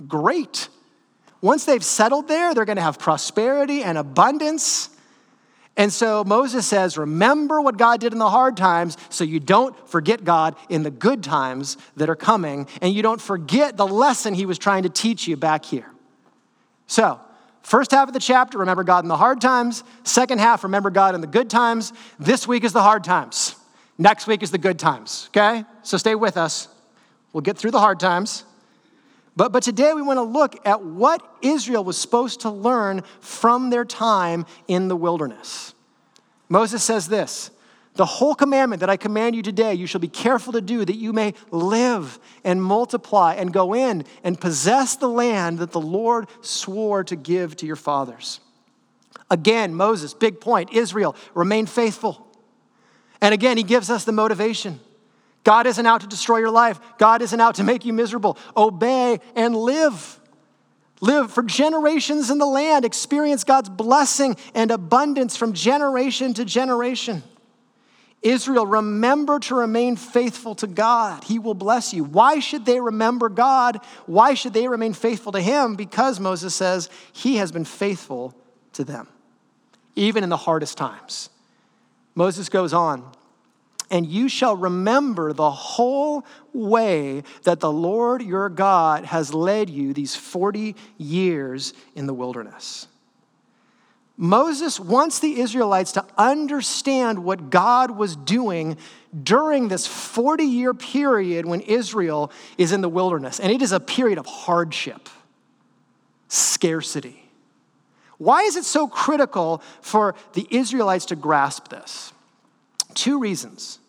great. 0.07 0.69
Once 1.41 1.65
they've 1.65 1.83
settled 1.83 2.27
there, 2.27 2.55
they're 2.55 2.65
going 2.65 2.77
to 2.77 2.81
have 2.81 2.97
prosperity 2.97 3.83
and 3.83 3.99
abundance. 3.99 4.89
And 5.77 5.91
so 5.91 6.23
Moses 6.23 6.65
says, 6.65 6.97
Remember 6.97 7.59
what 7.59 7.77
God 7.77 7.99
did 7.99 8.13
in 8.13 8.19
the 8.19 8.29
hard 8.29 8.55
times 8.55 8.97
so 9.09 9.23
you 9.23 9.39
don't 9.39 9.75
forget 9.89 10.23
God 10.23 10.55
in 10.69 10.83
the 10.83 10.91
good 10.91 11.23
times 11.23 11.77
that 11.97 12.09
are 12.09 12.15
coming, 12.15 12.67
and 12.81 12.93
you 12.93 13.01
don't 13.01 13.21
forget 13.21 13.75
the 13.75 13.87
lesson 13.87 14.33
he 14.33 14.45
was 14.45 14.57
trying 14.57 14.83
to 14.83 14.89
teach 14.89 15.27
you 15.27 15.35
back 15.35 15.65
here. 15.65 15.91
So, 16.87 17.19
first 17.61 17.91
half 17.91 18.07
of 18.07 18.13
the 18.13 18.19
chapter, 18.19 18.59
remember 18.59 18.83
God 18.83 19.03
in 19.03 19.09
the 19.09 19.17
hard 19.17 19.41
times. 19.41 19.83
Second 20.03 20.39
half, 20.39 20.63
remember 20.63 20.89
God 20.89 21.13
in 21.13 21.21
the 21.21 21.27
good 21.27 21.49
times. 21.49 21.91
This 22.19 22.47
week 22.47 22.63
is 22.63 22.71
the 22.71 22.83
hard 22.83 23.03
times. 23.03 23.55
Next 23.97 24.27
week 24.27 24.43
is 24.43 24.51
the 24.51 24.57
good 24.57 24.77
times, 24.79 25.29
okay? 25.29 25.65
So 25.83 25.97
stay 25.97 26.15
with 26.15 26.37
us. 26.37 26.67
We'll 27.33 27.41
get 27.41 27.57
through 27.57 27.71
the 27.71 27.79
hard 27.79 27.99
times. 27.99 28.45
But, 29.35 29.51
but 29.51 29.63
today 29.63 29.93
we 29.93 30.01
want 30.01 30.17
to 30.17 30.23
look 30.23 30.65
at 30.65 30.83
what 30.83 31.21
Israel 31.41 31.83
was 31.83 31.97
supposed 31.97 32.41
to 32.41 32.49
learn 32.49 33.03
from 33.19 33.69
their 33.69 33.83
time 33.83 34.45
in 34.67 34.87
the 34.87 34.95
wilderness. 34.95 35.73
Moses 36.47 36.83
says 36.83 37.07
this 37.07 37.51
The 37.95 38.05
whole 38.05 38.33
commandment 38.33 38.79
that 38.79 38.89
I 38.89 38.97
command 38.97 39.35
you 39.35 39.41
today, 39.41 39.73
you 39.73 39.87
shall 39.87 39.99
be 39.99 40.07
careful 40.07 40.53
to 40.53 40.61
do, 40.61 40.85
that 40.85 40.95
you 40.95 41.11
may 41.11 41.33
live 41.51 42.17
and 42.45 42.63
multiply 42.63 43.33
and 43.33 43.51
go 43.51 43.73
in 43.73 44.05
and 44.23 44.39
possess 44.39 44.95
the 44.95 45.09
land 45.09 45.59
that 45.59 45.71
the 45.71 45.81
Lord 45.81 46.27
swore 46.41 47.03
to 47.03 47.15
give 47.15 47.57
to 47.57 47.65
your 47.65 47.75
fathers. 47.75 48.39
Again, 49.29 49.73
Moses, 49.73 50.13
big 50.13 50.39
point 50.39 50.71
Israel, 50.71 51.15
remain 51.33 51.65
faithful. 51.65 52.25
And 53.21 53.33
again, 53.33 53.57
he 53.57 53.63
gives 53.63 53.89
us 53.89 54.05
the 54.05 54.11
motivation. 54.11 54.79
God 55.45 55.67
isn't 55.67 55.85
out 55.85 56.01
to 56.01 56.07
destroy 56.07 56.39
your 56.39 56.51
life. 56.51 56.81
God 56.97 57.21
isn't 57.21 57.39
out 57.39 57.55
to 57.55 57.63
make 57.63 57.85
you 57.85 57.93
miserable. 57.93 58.37
Obey 58.57 59.19
and 59.35 59.55
live. 59.55 60.19
Live 61.01 61.31
for 61.31 61.43
generations 61.43 62.31
in 62.31 62.39
the 62.39 62.47
land. 62.47 62.83
Experience 62.83 63.43
God's 63.43 63.69
blessing 63.69 64.37
and 64.55 64.71
abundance 64.71 65.37
from 65.37 65.53
generation 65.53 66.33
to 66.33 66.45
generation. 66.45 67.23
Israel, 68.23 68.65
remember 68.65 69.37
to 69.41 69.53
remain 69.53 69.97
faithful 69.97 70.55
to 70.55 70.65
God. 70.65 71.23
He 71.23 71.37
will 71.37 71.53
bless 71.53 71.93
you. 71.93 72.03
Why 72.03 72.39
should 72.39 72.65
they 72.65 72.79
remember 72.79 73.29
God? 73.29 73.81
Why 74.07 74.33
should 74.33 74.53
they 74.53 74.67
remain 74.67 74.93
faithful 74.93 75.31
to 75.33 75.41
Him? 75.41 75.75
Because 75.75 76.19
Moses 76.19 76.55
says 76.55 76.89
He 77.13 77.35
has 77.35 77.51
been 77.51 77.65
faithful 77.65 78.33
to 78.73 78.83
them, 78.83 79.07
even 79.95 80.23
in 80.23 80.31
the 80.31 80.37
hardest 80.37 80.75
times. 80.75 81.29
Moses 82.15 82.49
goes 82.49 82.73
on 82.73 83.05
and 83.89 84.05
you 84.05 84.27
shall 84.29 84.55
remember 84.55 85.33
the 85.33 85.51
whole 85.51 86.25
way 86.53 87.23
that 87.43 87.59
the 87.59 87.71
Lord 87.71 88.21
your 88.21 88.49
God 88.49 89.05
has 89.05 89.33
led 89.33 89.69
you 89.69 89.93
these 89.93 90.15
40 90.15 90.75
years 90.97 91.73
in 91.95 92.07
the 92.07 92.13
wilderness. 92.13 92.87
Moses 94.17 94.79
wants 94.79 95.19
the 95.19 95.39
Israelites 95.41 95.91
to 95.93 96.05
understand 96.17 97.23
what 97.23 97.49
God 97.49 97.91
was 97.91 98.15
doing 98.15 98.77
during 99.23 99.67
this 99.67 99.85
40 99.85 100.43
year 100.43 100.73
period 100.73 101.45
when 101.45 101.59
Israel 101.61 102.31
is 102.57 102.71
in 102.71 102.81
the 102.81 102.89
wilderness. 102.89 103.39
And 103.39 103.51
it 103.51 103.61
is 103.61 103.73
a 103.73 103.79
period 103.79 104.17
of 104.17 104.25
hardship, 104.25 105.09
scarcity. 106.29 107.29
Why 108.17 108.43
is 108.43 108.55
it 108.55 108.63
so 108.63 108.87
critical 108.87 109.61
for 109.81 110.15
the 110.33 110.47
Israelites 110.49 111.05
to 111.07 111.17
grasp 111.17 111.67
this? 111.67 112.13
Two 112.95 113.19
reasons. 113.19 113.79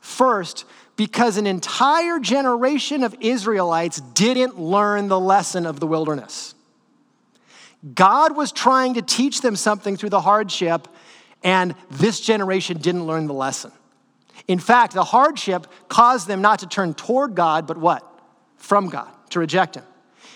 First, 0.00 0.64
because 0.96 1.36
an 1.36 1.46
entire 1.46 2.18
generation 2.18 3.02
of 3.02 3.14
Israelites 3.20 4.00
didn't 4.00 4.58
learn 4.58 5.08
the 5.08 5.20
lesson 5.20 5.66
of 5.66 5.80
the 5.80 5.86
wilderness. 5.86 6.54
God 7.94 8.36
was 8.36 8.52
trying 8.52 8.94
to 8.94 9.02
teach 9.02 9.42
them 9.42 9.56
something 9.56 9.96
through 9.96 10.10
the 10.10 10.20
hardship, 10.20 10.88
and 11.42 11.74
this 11.90 12.20
generation 12.20 12.78
didn't 12.78 13.06
learn 13.06 13.26
the 13.26 13.34
lesson. 13.34 13.72
In 14.48 14.58
fact, 14.58 14.94
the 14.94 15.04
hardship 15.04 15.66
caused 15.88 16.26
them 16.26 16.40
not 16.40 16.60
to 16.60 16.66
turn 16.66 16.94
toward 16.94 17.34
God, 17.34 17.66
but 17.66 17.76
what? 17.76 18.08
From 18.56 18.88
God, 18.88 19.10
to 19.30 19.40
reject 19.40 19.74
Him. 19.76 19.84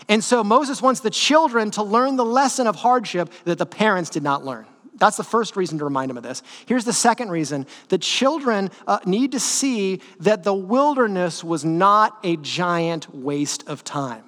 And 0.09 0.25
so 0.25 0.43
Moses 0.43 0.81
wants 0.83 1.01
the 1.01 1.11
children 1.11 1.71
to 1.73 1.83
learn 1.83 2.17
the 2.17 2.25
lesson 2.25 2.67
of 2.67 2.77
hardship 2.77 3.31
that 3.45 3.59
the 3.59 3.67
parents 3.67 4.11
did 4.11 4.23
not 4.23 4.45
learn. 4.45 4.67
That's 4.99 5.17
the 5.17 5.25
first 5.25 5.57
reason 5.57 5.79
to 5.79 5.85
remind 5.85 6.11
them 6.11 6.17
of 6.17 6.23
this. 6.23 6.43
Here's 6.67 6.85
the 6.85 6.93
second 6.93 7.31
reason 7.31 7.67
the 7.89 7.99
children 7.99 8.71
uh, 8.87 8.99
need 9.07 9.33
to 9.33 9.41
see 9.41 10.01
that 10.21 10.45
the 10.45 10.55
wilderness 10.55 11.43
was 11.43 11.65
not 11.65 12.19
a 12.25 12.37
giant 12.37 13.15
waste 13.15 13.69
of 13.69 13.85
time. 13.85 14.25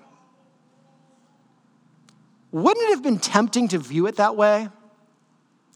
Wouldn't 2.52 2.84
it 2.88 2.90
have 2.90 3.02
been 3.02 3.18
tempting 3.18 3.68
to 3.68 3.78
view 3.78 4.06
it 4.06 4.16
that 4.16 4.36
way? 4.36 4.68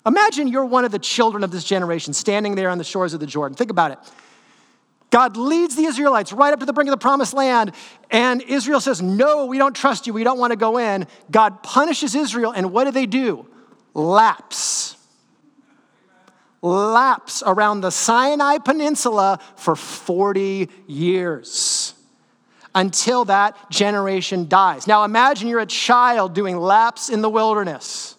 Imagine 0.07 0.49
you're 0.49 0.65
one 0.65 0.85
of 0.85 0.91
the 0.91 0.99
children 0.99 1.45
of 1.45 1.51
this 1.51 1.65
generation 1.65 2.13
standing 2.13 2.57
there 2.57 2.69
on 2.69 2.79
the 2.79 2.85
shores 2.85 3.15
of 3.15 3.21
the 3.21 3.27
Jordan. 3.27 3.57
Think 3.57 3.71
about 3.71 3.93
it. 3.93 3.99
God 5.11 5.37
leads 5.37 5.77
the 5.77 5.85
Israelites 5.85 6.33
right 6.33 6.53
up 6.53 6.59
to 6.59 6.67
the 6.67 6.73
brink 6.73 6.89
of 6.89 6.93
the 6.93 6.99
promised 6.99 7.35
land, 7.35 7.73
and 8.11 8.43
Israel 8.43 8.81
says, 8.81 9.01
No, 9.01 9.47
we 9.47 9.59
don't 9.59 9.75
trust 9.75 10.07
you. 10.07 10.13
We 10.13 10.25
don't 10.25 10.39
want 10.39 10.51
to 10.51 10.57
go 10.57 10.77
in. 10.79 11.07
God 11.31 11.63
punishes 11.63 12.17
Israel, 12.17 12.51
and 12.51 12.73
what 12.73 12.85
do 12.85 12.91
they 12.91 13.07
do? 13.07 13.47
Lapse. 13.95 14.97
Laps 16.61 17.43
around 17.47 17.83
the 17.83 17.91
Sinai 17.91 18.59
Peninsula 18.59 19.39
for 19.57 19.77
40 19.77 20.69
years 20.87 21.95
until 22.75 23.25
that 23.27 23.71
generation 23.71 24.49
dies. 24.49 24.87
Now 24.87 25.05
imagine 25.05 25.49
you're 25.49 25.61
a 25.61 25.67
child 25.67 26.35
doing 26.35 26.57
laps 26.57 27.09
in 27.09 27.23
the 27.23 27.31
wilderness, 27.31 28.17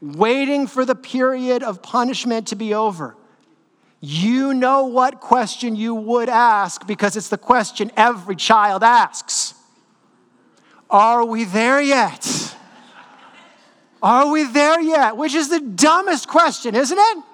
waiting 0.00 0.66
for 0.66 0.84
the 0.84 0.94
period 0.94 1.62
of 1.62 1.82
punishment 1.82 2.48
to 2.48 2.56
be 2.56 2.72
over. 2.72 3.16
You 4.00 4.54
know 4.54 4.86
what 4.86 5.20
question 5.20 5.76
you 5.76 5.94
would 5.94 6.28
ask 6.28 6.86
because 6.86 7.16
it's 7.16 7.28
the 7.28 7.38
question 7.38 7.92
every 7.96 8.34
child 8.34 8.82
asks. 8.82 9.54
Are 10.90 11.24
we 11.24 11.44
there 11.44 11.80
yet? 11.80 12.56
Are 14.02 14.30
we 14.30 14.44
there 14.44 14.80
yet? 14.80 15.16
Which 15.16 15.34
is 15.34 15.48
the 15.48 15.60
dumbest 15.60 16.28
question, 16.28 16.74
isn't 16.74 16.98
it? 16.98 17.24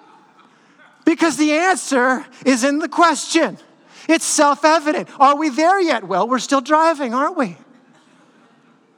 Because 1.04 1.36
the 1.36 1.52
answer 1.52 2.26
is 2.44 2.64
in 2.64 2.78
the 2.78 2.88
question. 2.88 3.56
It's 4.08 4.24
self 4.24 4.64
evident. 4.64 5.08
Are 5.18 5.36
we 5.36 5.48
there 5.48 5.80
yet? 5.80 6.04
Well, 6.04 6.28
we're 6.28 6.38
still 6.38 6.60
driving, 6.60 7.14
aren't 7.14 7.36
we? 7.36 7.56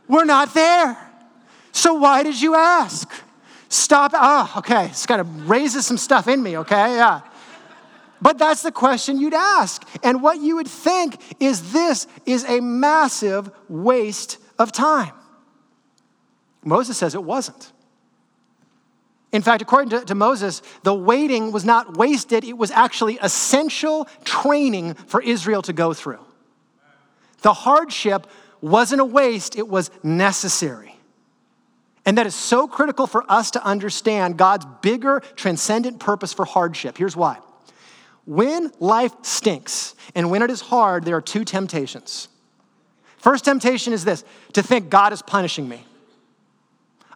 We're 0.08 0.24
not 0.24 0.52
there. 0.54 0.98
So 1.72 1.94
why 1.94 2.24
did 2.24 2.40
you 2.40 2.56
ask? 2.56 3.08
Stop. 3.68 4.10
Oh, 4.14 4.52
okay. 4.58 4.86
It's 4.86 5.06
kind 5.06 5.20
of 5.20 5.48
raises 5.48 5.86
some 5.86 5.98
stuff 5.98 6.26
in 6.26 6.42
me, 6.42 6.58
okay? 6.58 6.96
Yeah. 6.96 7.20
But 8.20 8.38
that's 8.38 8.62
the 8.62 8.72
question 8.72 9.20
you'd 9.20 9.34
ask. 9.34 9.86
And 10.02 10.20
what 10.20 10.40
you 10.40 10.56
would 10.56 10.68
think 10.68 11.16
is 11.40 11.72
this 11.72 12.08
is 12.26 12.44
a 12.44 12.60
massive 12.60 13.50
waste 13.68 14.38
of 14.58 14.72
time. 14.72 15.12
Moses 16.64 16.98
says 16.98 17.14
it 17.14 17.22
wasn't. 17.22 17.72
In 19.32 19.42
fact, 19.42 19.62
according 19.62 19.90
to, 19.90 20.04
to, 20.06 20.14
Moses, 20.14 20.60
the 20.82 20.92
waiting 20.92 21.52
was 21.52 21.64
not 21.64 21.96
wasted, 21.96 22.44
it 22.44 22.58
was 22.58 22.70
actually 22.70 23.18
essential 23.22 24.08
training 24.24 24.94
for 24.94 25.22
Israel 25.22 25.62
to 25.62 25.72
go 25.72 25.94
through. 25.94 26.18
The 27.42 27.52
hardship 27.52 28.26
wasn't 28.60 29.00
a 29.00 29.04
waste, 29.04 29.56
it 29.56 29.68
was 29.68 29.90
necessary. 30.02 30.96
And 32.04 32.18
that 32.18 32.26
is 32.26 32.34
so 32.34 32.66
critical 32.66 33.06
for 33.06 33.24
us 33.30 33.52
to 33.52 33.64
understand 33.64 34.36
God's 34.36 34.66
bigger, 34.82 35.22
transcendent 35.36 36.00
purpose 36.00 36.32
for 36.32 36.44
hardship. 36.44 36.98
Here's 36.98 37.16
why. 37.16 37.38
When 38.26 38.72
life 38.80 39.12
stinks 39.22 39.94
and 40.14 40.30
when 40.30 40.42
it 40.42 40.50
is 40.50 40.60
hard, 40.60 41.04
there 41.04 41.16
are 41.16 41.22
two 41.22 41.44
temptations. 41.44 42.28
First 43.18 43.44
temptation 43.44 43.92
is 43.92 44.04
this 44.04 44.24
to 44.54 44.62
think 44.62 44.90
God 44.90 45.12
is 45.12 45.22
punishing 45.22 45.68
me. 45.68 45.84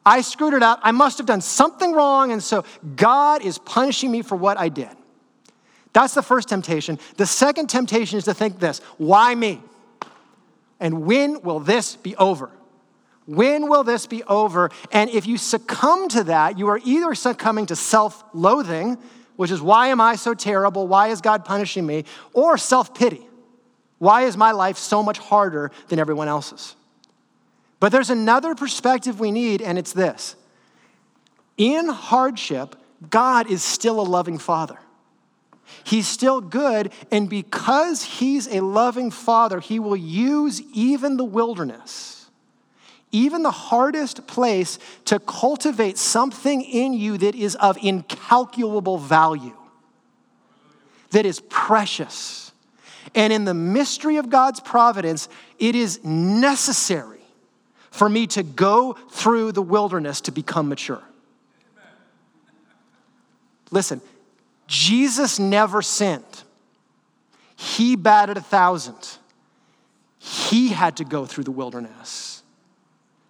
I 0.07 0.21
screwed 0.21 0.55
it 0.55 0.63
up. 0.63 0.81
I 0.83 0.91
must 0.93 1.19
have 1.19 1.27
done 1.27 1.41
something 1.41 1.93
wrong, 1.93 2.33
and 2.33 2.43
so 2.43 2.65
God 2.97 3.43
is 3.43 3.59
punishing 3.59 4.11
me 4.11 4.23
for 4.23 4.37
what 4.37 4.59
I 4.59 4.69
did. 4.69 4.91
That's 5.93 6.15
the 6.15 6.23
first 6.23 6.49
temptation. 6.49 6.99
The 7.17 7.27
second 7.27 7.69
temptation 7.69 8.19
is 8.19 8.25
to 8.25 8.35
think 8.35 8.59
this 8.59 8.81
why 8.99 9.35
me? 9.35 9.63
And 10.81 11.07
when 11.07 11.41
will 11.43 11.61
this 11.61 11.97
be 11.97 12.17
over? 12.17 12.51
When 13.27 13.71
will 13.71 13.85
this 13.85 14.07
be 14.07 14.23
over? 14.25 14.71
And 14.93 15.09
if 15.09 15.27
you 15.27 15.39
succumb 15.39 16.09
to 16.11 16.25
that, 16.25 16.59
you 16.59 16.69
are 16.69 16.81
either 16.85 17.15
succumbing 17.15 17.67
to 17.67 17.77
self 17.77 18.23
loathing, 18.35 18.99
which 19.37 19.51
is 19.51 19.63
why 19.63 19.89
am 19.89 20.01
I 20.01 20.17
so 20.17 20.35
terrible? 20.35 20.87
Why 20.87 21.09
is 21.09 21.21
God 21.21 21.45
punishing 21.45 21.87
me? 21.87 22.05
Or 22.35 22.59
self 22.59 22.95
pity. 22.95 23.27
Why 23.99 24.23
is 24.23 24.37
my 24.37 24.51
life 24.51 24.77
so 24.77 25.03
much 25.03 25.19
harder 25.19 25.71
than 25.89 25.99
everyone 25.99 26.29
else's? 26.29 26.77
But 27.85 27.93
there's 27.93 28.09
another 28.09 28.55
perspective 28.55 29.21
we 29.21 29.31
need, 29.31 29.61
and 29.61 29.77
it's 29.77 29.93
this 29.93 30.37
in 31.59 31.87
hardship, 31.91 32.77
God 33.11 33.51
is 33.51 33.63
still 33.63 34.01
a 34.01 34.09
loving 34.09 34.39
father. 34.39 34.79
He's 35.85 36.09
still 36.09 36.41
good, 36.41 36.95
and 37.11 37.29
because 37.29 38.03
He's 38.03 38.49
a 38.49 38.61
loving 38.61 39.11
father, 39.11 39.61
He 39.61 39.79
will 39.79 39.99
use 39.99 40.63
even 40.73 41.19
the 41.19 41.27
wilderness, 41.27 42.31
even 43.13 43.43
the 43.43 43.51
hardest 43.51 44.27
place, 44.27 44.79
to 45.05 45.19
cultivate 45.19 45.99
something 45.99 46.63
in 46.63 46.95
you 46.95 47.19
that 47.19 47.35
is 47.35 47.55
of 47.57 47.77
incalculable 47.83 48.97
value, 48.97 49.59
that 51.11 51.27
is 51.27 51.39
precious. 51.51 52.51
And 53.15 53.31
in 53.31 53.45
the 53.45 53.53
mystery 53.53 54.17
of 54.17 54.31
God's 54.31 54.61
providence, 54.61 55.29
it 55.59 55.75
is 55.75 56.03
necessary 56.03 57.14
for 57.95 58.09
me 58.09 58.27
to 58.27 58.43
go 58.43 58.95
through 59.09 59.53
the 59.53 59.63
wilderness 59.63 60.21
to 60.23 60.33
become 60.33 60.69
mature. 60.69 61.01
Listen, 63.71 64.01
Jesus 64.67 65.39
never 65.39 65.81
sinned. 65.81 66.43
He 67.55 67.95
batted 67.95 68.37
a 68.37 68.41
thousand. 68.41 69.19
He 70.19 70.71
had 70.71 70.97
to 70.97 71.05
go 71.05 71.25
through 71.25 71.45
the 71.45 71.53
wilderness 71.53 72.43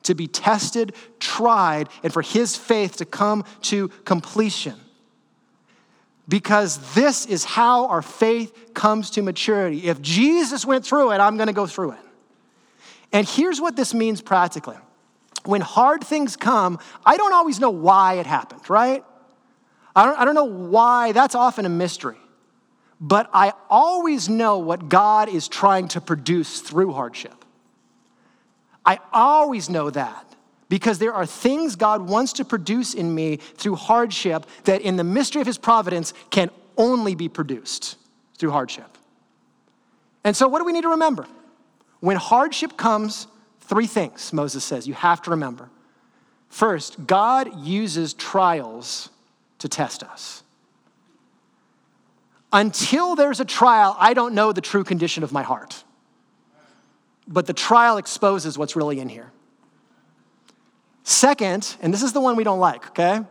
to 0.04 0.14
be 0.14 0.26
tested, 0.28 0.94
tried, 1.20 1.90
and 2.02 2.10
for 2.10 2.22
his 2.22 2.56
faith 2.56 2.96
to 2.96 3.04
come 3.04 3.44
to 3.62 3.88
completion. 4.06 4.76
Because 6.26 6.94
this 6.94 7.26
is 7.26 7.44
how 7.44 7.88
our 7.88 8.00
faith 8.00 8.72
comes 8.72 9.10
to 9.10 9.20
maturity. 9.20 9.88
If 9.88 10.00
Jesus 10.00 10.64
went 10.64 10.86
through 10.86 11.12
it, 11.12 11.18
I'm 11.18 11.36
going 11.36 11.48
to 11.48 11.52
go 11.52 11.66
through 11.66 11.92
it. 11.92 11.98
And 13.14 13.26
here's 13.28 13.60
what 13.60 13.76
this 13.76 13.94
means 13.94 14.20
practically 14.20 14.76
when 15.44 15.60
hard 15.60 16.02
things 16.02 16.36
come, 16.36 16.78
I 17.06 17.16
don't 17.16 17.32
always 17.32 17.60
know 17.60 17.70
why 17.70 18.14
it 18.14 18.26
happened, 18.26 18.68
right? 18.68 19.04
I 19.94 20.04
don't, 20.04 20.18
I 20.18 20.24
don't 20.24 20.34
know 20.34 20.44
why, 20.44 21.12
that's 21.12 21.34
often 21.34 21.64
a 21.64 21.68
mystery. 21.68 22.16
But 23.00 23.28
I 23.32 23.52
always 23.68 24.28
know 24.28 24.58
what 24.58 24.88
God 24.88 25.28
is 25.28 25.46
trying 25.46 25.88
to 25.88 26.00
produce 26.00 26.60
through 26.60 26.92
hardship. 26.92 27.44
I 28.86 28.98
always 29.12 29.68
know 29.68 29.90
that 29.90 30.34
because 30.68 30.98
there 30.98 31.12
are 31.12 31.26
things 31.26 31.76
God 31.76 32.08
wants 32.08 32.32
to 32.34 32.44
produce 32.44 32.94
in 32.94 33.14
me 33.14 33.36
through 33.36 33.76
hardship 33.76 34.46
that, 34.64 34.80
in 34.80 34.96
the 34.96 35.04
mystery 35.04 35.40
of 35.40 35.46
His 35.46 35.58
providence, 35.58 36.14
can 36.30 36.50
only 36.76 37.14
be 37.14 37.28
produced 37.28 37.96
through 38.38 38.50
hardship. 38.50 38.96
And 40.24 40.34
so, 40.34 40.48
what 40.48 40.58
do 40.60 40.64
we 40.64 40.72
need 40.72 40.82
to 40.82 40.90
remember? 40.90 41.26
When 42.04 42.18
hardship 42.18 42.76
comes, 42.76 43.28
three 43.60 43.86
things 43.86 44.30
Moses 44.30 44.62
says 44.62 44.86
you 44.86 44.92
have 44.92 45.22
to 45.22 45.30
remember. 45.30 45.70
First, 46.50 47.06
God 47.06 47.64
uses 47.64 48.12
trials 48.12 49.08
to 49.60 49.70
test 49.70 50.02
us. 50.02 50.42
Until 52.52 53.16
there's 53.16 53.40
a 53.40 53.44
trial, 53.46 53.96
I 53.98 54.12
don't 54.12 54.34
know 54.34 54.52
the 54.52 54.60
true 54.60 54.84
condition 54.84 55.24
of 55.24 55.32
my 55.32 55.42
heart. 55.42 55.82
But 57.26 57.46
the 57.46 57.54
trial 57.54 57.96
exposes 57.96 58.58
what's 58.58 58.76
really 58.76 59.00
in 59.00 59.08
here. 59.08 59.32
Second, 61.04 61.74
and 61.80 61.90
this 61.90 62.02
is 62.02 62.12
the 62.12 62.20
one 62.20 62.36
we 62.36 62.44
don't 62.44 62.60
like, 62.60 62.86
okay? 62.88 63.22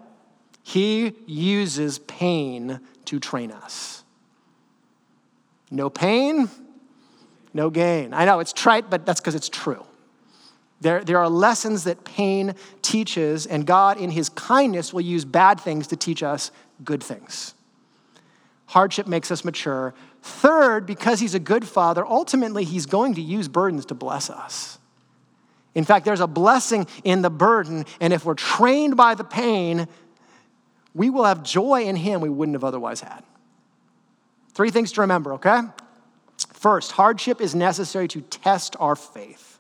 He 0.64 1.14
uses 1.28 2.00
pain 2.00 2.80
to 3.06 3.20
train 3.20 3.52
us. 3.52 4.04
No 5.70 5.92
pain, 5.92 6.50
no 7.54 7.70
gain. 7.70 8.14
I 8.14 8.26
know 8.26 8.40
it's 8.40 8.54
trite, 8.54 8.90
but 8.90 9.06
that's 9.06 9.20
because 9.20 9.36
it's 9.36 9.50
true. 9.50 9.86
There, 10.82 11.04
there 11.04 11.18
are 11.18 11.30
lessons 11.30 11.86
that 11.86 12.04
pain 12.04 12.56
teaches, 12.82 13.46
and 13.46 13.66
God, 13.66 13.98
in 13.98 14.12
His 14.12 14.28
kindness, 14.30 14.92
will 14.92 15.02
use 15.02 15.24
bad 15.24 15.62
things 15.62 15.88
to 15.88 15.96
teach 15.96 16.22
us 16.22 16.52
good 16.84 17.02
things. 17.02 17.54
Hardship 18.66 19.08
makes 19.08 19.32
us 19.32 19.46
mature. 19.46 19.94
Third, 20.22 20.86
because 20.86 21.20
He's 21.20 21.36
a 21.36 21.40
good 21.40 21.66
Father, 21.66 22.06
ultimately 22.06 22.66
He's 22.66 22.86
going 22.86 23.14
to 23.16 23.22
use 23.22 23.48
burdens 23.48 23.86
to 23.88 23.94
bless 23.94 24.30
us. 24.30 24.78
In 25.74 25.86
fact, 25.86 26.06
there's 26.06 26.20
a 26.20 26.28
blessing 26.28 26.86
in 27.04 27.22
the 27.22 27.30
burden, 27.30 27.86
and 28.02 28.12
if 28.12 28.26
we're 28.26 28.34
trained 28.34 28.98
by 28.98 29.16
the 29.16 29.24
pain, 29.24 29.88
we 30.94 31.10
will 31.10 31.24
have 31.24 31.44
joy 31.44 31.84
in 31.84 31.96
Him 31.96 32.20
we 32.20 32.30
wouldn't 32.30 32.56
have 32.56 32.64
otherwise 32.64 33.00
had. 33.00 33.24
Three 34.54 34.70
things 34.70 34.92
to 34.94 35.02
remember, 35.02 35.34
okay? 35.36 35.62
First, 36.38 36.94
hardship 36.94 37.42
is 37.42 37.54
necessary 37.54 38.08
to 38.10 38.22
test 38.22 38.76
our 38.80 38.96
faith. 38.96 39.60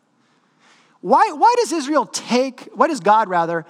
Why, 1.01 1.33
why 1.33 1.53
does 1.57 1.73
Israel 1.73 2.05
take, 2.05 2.69
why 2.73 2.87
does 2.87 3.01
God 3.01 3.27
rather, 3.27 3.65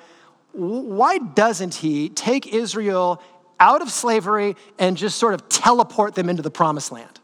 why 0.51 1.17
doesn't 1.17 1.74
he 1.74 2.10
take 2.10 2.53
Israel 2.53 3.22
out 3.60 3.81
of 3.81 3.89
slavery 3.89 4.55
and 4.77 4.95
just 4.95 5.17
sort 5.17 5.33
of 5.33 5.50
teleport 5.50 6.13
them 6.13 6.29
into 6.29 6.43
the 6.43 6.51
promised 6.51 6.91
land? 6.91 7.19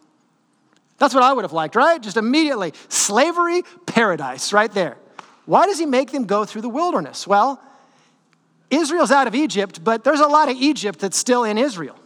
That's 0.98 1.14
what 1.14 1.24
I 1.24 1.32
would 1.32 1.44
have 1.44 1.54
liked, 1.54 1.76
right? 1.76 2.02
Just 2.02 2.18
immediately, 2.18 2.74
slavery, 2.88 3.62
paradise, 3.86 4.52
right 4.52 4.72
there. 4.72 4.98
Why 5.46 5.68
does 5.68 5.78
he 5.78 5.86
make 5.86 6.12
them 6.12 6.26
go 6.26 6.44
through 6.44 6.62
the 6.62 6.70
wilderness? 6.70 7.28
Well, 7.28 7.62
Israel's 8.72 9.12
out 9.12 9.28
of 9.28 9.36
Egypt, 9.36 9.84
but 9.84 10.04
there's 10.04 10.20
a 10.20 10.28
lot 10.28 10.50
of 10.50 10.58
Egypt 10.58 11.00
that's 11.00 11.18
still 11.18 11.44
in 11.44 11.58
Israel. 11.60 11.99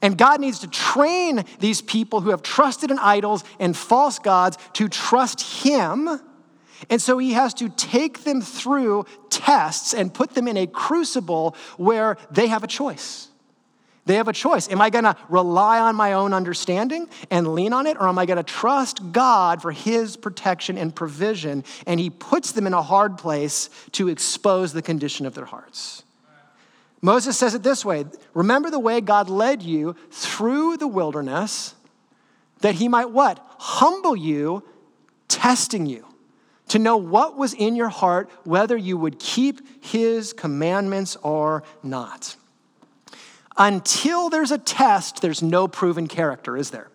And 0.00 0.16
God 0.16 0.40
needs 0.40 0.60
to 0.60 0.68
train 0.68 1.44
these 1.58 1.82
people 1.82 2.20
who 2.20 2.30
have 2.30 2.42
trusted 2.42 2.90
in 2.90 2.98
idols 2.98 3.44
and 3.58 3.76
false 3.76 4.18
gods 4.18 4.56
to 4.74 4.88
trust 4.88 5.62
Him. 5.62 6.08
And 6.88 7.02
so 7.02 7.18
He 7.18 7.32
has 7.32 7.54
to 7.54 7.68
take 7.70 8.24
them 8.24 8.40
through 8.40 9.06
tests 9.30 9.94
and 9.94 10.12
put 10.12 10.34
them 10.34 10.46
in 10.46 10.56
a 10.56 10.66
crucible 10.66 11.56
where 11.76 12.16
they 12.30 12.46
have 12.46 12.62
a 12.62 12.68
choice. 12.68 13.28
They 14.06 14.14
have 14.14 14.28
a 14.28 14.32
choice. 14.32 14.70
Am 14.70 14.80
I 14.80 14.88
going 14.88 15.04
to 15.04 15.14
rely 15.28 15.80
on 15.80 15.94
my 15.94 16.14
own 16.14 16.32
understanding 16.32 17.08
and 17.30 17.54
lean 17.54 17.74
on 17.74 17.86
it, 17.86 17.98
or 18.00 18.08
am 18.08 18.18
I 18.18 18.24
going 18.24 18.38
to 18.38 18.42
trust 18.42 19.12
God 19.12 19.60
for 19.60 19.70
His 19.70 20.16
protection 20.16 20.78
and 20.78 20.94
provision? 20.94 21.62
And 21.86 22.00
He 22.00 22.08
puts 22.08 22.52
them 22.52 22.66
in 22.66 22.72
a 22.72 22.82
hard 22.82 23.18
place 23.18 23.68
to 23.92 24.08
expose 24.08 24.72
the 24.72 24.80
condition 24.80 25.26
of 25.26 25.34
their 25.34 25.44
hearts. 25.44 26.04
Moses 27.00 27.38
says 27.38 27.54
it 27.54 27.62
this 27.62 27.84
way 27.84 28.06
Remember 28.34 28.70
the 28.70 28.78
way 28.78 29.00
God 29.00 29.30
led 29.30 29.62
you 29.62 29.94
through 30.10 30.76
the 30.76 30.88
wilderness, 30.88 31.74
that 32.60 32.74
He 32.76 32.88
might 32.88 33.10
what? 33.10 33.44
Humble 33.58 34.16
you, 34.16 34.62
testing 35.28 35.86
you 35.86 36.08
to 36.68 36.78
know 36.78 36.96
what 36.96 37.36
was 37.36 37.54
in 37.54 37.76
your 37.76 37.88
heart, 37.88 38.30
whether 38.44 38.76
you 38.76 38.96
would 38.96 39.18
keep 39.18 39.84
his 39.84 40.32
commandments 40.32 41.16
or 41.22 41.62
not. 41.82 42.36
Until 43.56 44.30
there's 44.30 44.50
a 44.50 44.58
test, 44.58 45.20
there's 45.20 45.42
no 45.42 45.66
proven 45.66 46.06
character, 46.06 46.56
is 46.56 46.70
there? 46.70 46.88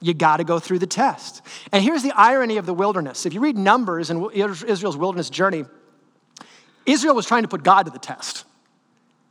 You 0.00 0.14
got 0.14 0.36
to 0.36 0.44
go 0.44 0.58
through 0.58 0.78
the 0.80 0.86
test. 0.86 1.42
And 1.72 1.82
here's 1.82 2.02
the 2.02 2.12
irony 2.12 2.58
of 2.58 2.66
the 2.66 2.74
wilderness. 2.74 3.24
If 3.24 3.32
you 3.32 3.40
read 3.40 3.56
Numbers 3.56 4.10
and 4.10 4.30
Israel's 4.32 4.96
wilderness 4.96 5.30
journey, 5.30 5.64
Israel 6.84 7.14
was 7.14 7.26
trying 7.26 7.42
to 7.42 7.48
put 7.48 7.62
God 7.62 7.84
to 7.86 7.90
the 7.90 7.98
test. 7.98 8.44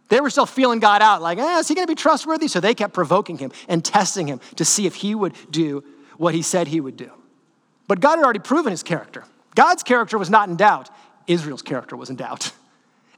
They 0.09 0.19
were 0.19 0.29
still 0.29 0.45
feeling 0.45 0.79
God 0.79 1.01
out, 1.01 1.21
like, 1.21 1.37
eh, 1.37 1.59
is 1.59 1.67
he 1.67 1.75
going 1.75 1.87
to 1.87 1.91
be 1.91 1.95
trustworthy? 1.95 2.47
So 2.47 2.59
they 2.59 2.73
kept 2.73 2.93
provoking 2.93 3.37
him 3.37 3.51
and 3.67 3.83
testing 3.83 4.27
him 4.27 4.41
to 4.57 4.65
see 4.65 4.85
if 4.85 4.95
he 4.95 5.15
would 5.15 5.33
do 5.49 5.83
what 6.17 6.35
he 6.35 6.41
said 6.41 6.67
he 6.67 6.81
would 6.81 6.97
do. 6.97 7.11
But 7.87 7.99
God 7.99 8.17
had 8.17 8.23
already 8.23 8.39
proven 8.39 8.71
his 8.71 8.83
character. 8.83 9.23
God's 9.55 9.83
character 9.83 10.17
was 10.17 10.29
not 10.29 10.49
in 10.49 10.55
doubt, 10.55 10.89
Israel's 11.27 11.61
character 11.61 11.95
was 11.95 12.09
in 12.09 12.15
doubt. 12.15 12.51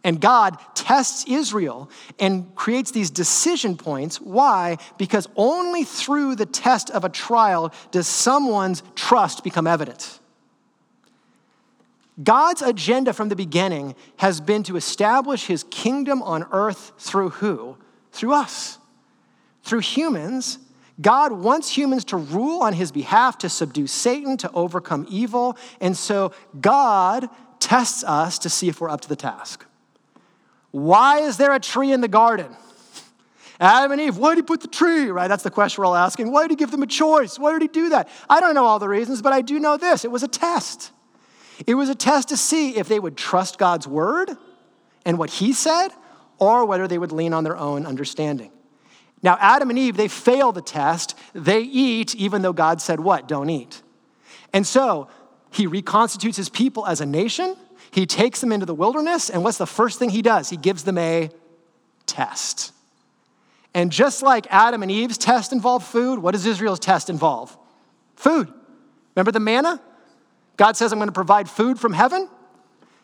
And 0.03 0.21
God 0.21 0.59
tests 0.75 1.25
Israel 1.27 1.89
and 2.19 2.53
creates 2.55 2.91
these 2.91 3.09
decision 3.09 3.75
points. 3.75 4.21
Why? 4.21 4.77
Because 4.99 5.27
only 5.35 5.83
through 5.83 6.35
the 6.35 6.45
test 6.45 6.91
of 6.91 7.03
a 7.03 7.09
trial 7.09 7.73
does 7.89 8.07
someone's 8.07 8.83
trust 8.93 9.43
become 9.43 9.65
evident. 9.65 10.19
God's 12.23 12.61
agenda 12.61 13.13
from 13.13 13.29
the 13.29 13.35
beginning 13.35 13.95
has 14.17 14.39
been 14.39 14.63
to 14.63 14.77
establish 14.77 15.47
his 15.47 15.65
kingdom 15.69 16.21
on 16.21 16.45
earth 16.51 16.93
through 16.97 17.29
who? 17.29 17.77
Through 18.11 18.33
us. 18.33 18.77
Through 19.63 19.79
humans. 19.79 20.59
God 21.01 21.33
wants 21.33 21.75
humans 21.75 22.05
to 22.05 22.17
rule 22.17 22.61
on 22.61 22.71
his 22.73 22.91
behalf, 22.91 23.37
to 23.39 23.49
subdue 23.49 23.87
Satan, 23.87 24.37
to 24.37 24.51
overcome 24.53 25.05
evil. 25.09 25.57
And 25.81 25.97
so 25.97 26.31
God 26.61 27.29
tests 27.59 28.03
us 28.05 28.39
to 28.39 28.49
see 28.49 28.69
if 28.69 28.79
we're 28.79 28.89
up 28.89 29.01
to 29.01 29.09
the 29.09 29.15
task. 29.17 29.65
Why 30.71 31.19
is 31.19 31.37
there 31.37 31.53
a 31.53 31.59
tree 31.59 31.91
in 31.91 31.99
the 31.99 32.07
garden? 32.07 32.55
Adam 33.59 33.93
and 33.93 34.01
Eve, 34.01 34.17
why 34.17 34.35
did 34.35 34.39
he 34.39 34.41
put 34.43 34.61
the 34.61 34.67
tree? 34.67 35.09
Right? 35.09 35.27
That's 35.27 35.43
the 35.43 35.51
question 35.51 35.81
we're 35.81 35.87
all 35.87 35.95
asking. 35.95 36.31
Why 36.31 36.43
did 36.43 36.51
he 36.51 36.55
give 36.55 36.71
them 36.71 36.83
a 36.83 36.87
choice? 36.87 37.39
Why 37.39 37.53
did 37.53 37.61
he 37.61 37.67
do 37.67 37.89
that? 37.89 38.09
I 38.29 38.39
don't 38.39 38.53
know 38.53 38.65
all 38.65 38.79
the 38.79 38.89
reasons, 38.89 39.21
but 39.21 39.33
I 39.33 39.41
do 39.41 39.59
know 39.59 39.77
this 39.77 40.05
it 40.05 40.11
was 40.11 40.23
a 40.23 40.27
test. 40.27 40.91
It 41.65 41.75
was 41.75 41.89
a 41.89 41.95
test 41.95 42.29
to 42.29 42.37
see 42.37 42.77
if 42.77 42.87
they 42.87 42.99
would 42.99 43.17
trust 43.17 43.57
God's 43.57 43.87
word 43.87 44.31
and 45.05 45.17
what 45.17 45.29
he 45.29 45.53
said, 45.53 45.89
or 46.39 46.65
whether 46.65 46.87
they 46.87 46.97
would 46.97 47.11
lean 47.11 47.33
on 47.33 47.43
their 47.43 47.55
own 47.55 47.85
understanding. 47.85 48.51
Now, 49.23 49.37
Adam 49.39 49.69
and 49.69 49.79
Eve, 49.79 49.97
they 49.97 50.07
fail 50.07 50.51
the 50.51 50.61
test. 50.61 51.17
They 51.33 51.61
eat, 51.61 52.13
even 52.15 52.41
though 52.41 52.53
God 52.53 52.81
said, 52.81 52.99
What? 52.99 53.27
Don't 53.27 53.49
eat. 53.49 53.81
And 54.53 54.67
so 54.67 55.07
he 55.51 55.67
reconstitutes 55.67 56.37
his 56.37 56.49
people 56.49 56.85
as 56.85 57.01
a 57.01 57.05
nation. 57.05 57.55
He 57.91 58.05
takes 58.05 58.41
them 58.41 58.51
into 58.51 58.65
the 58.65 58.75
wilderness, 58.75 59.29
and 59.29 59.43
what's 59.43 59.57
the 59.57 59.65
first 59.65 59.99
thing 59.99 60.09
he 60.09 60.21
does? 60.21 60.49
He 60.49 60.57
gives 60.57 60.83
them 60.83 60.97
a 60.97 61.29
test. 62.05 62.73
And 63.73 63.91
just 63.91 64.21
like 64.21 64.47
Adam 64.49 64.83
and 64.83 64.91
Eve's 64.91 65.17
test 65.17 65.51
involved 65.51 65.85
food, 65.85 66.19
what 66.19 66.31
does 66.31 66.45
Israel's 66.45 66.79
test 66.79 67.09
involve? 67.09 67.57
Food. 68.15 68.51
Remember 69.15 69.31
the 69.31 69.39
manna? 69.39 69.81
God 70.57 70.77
says, 70.77 70.91
I'm 70.91 70.99
going 70.99 71.07
to 71.07 71.13
provide 71.13 71.49
food 71.49 71.79
from 71.79 71.93
heaven. 71.93 72.29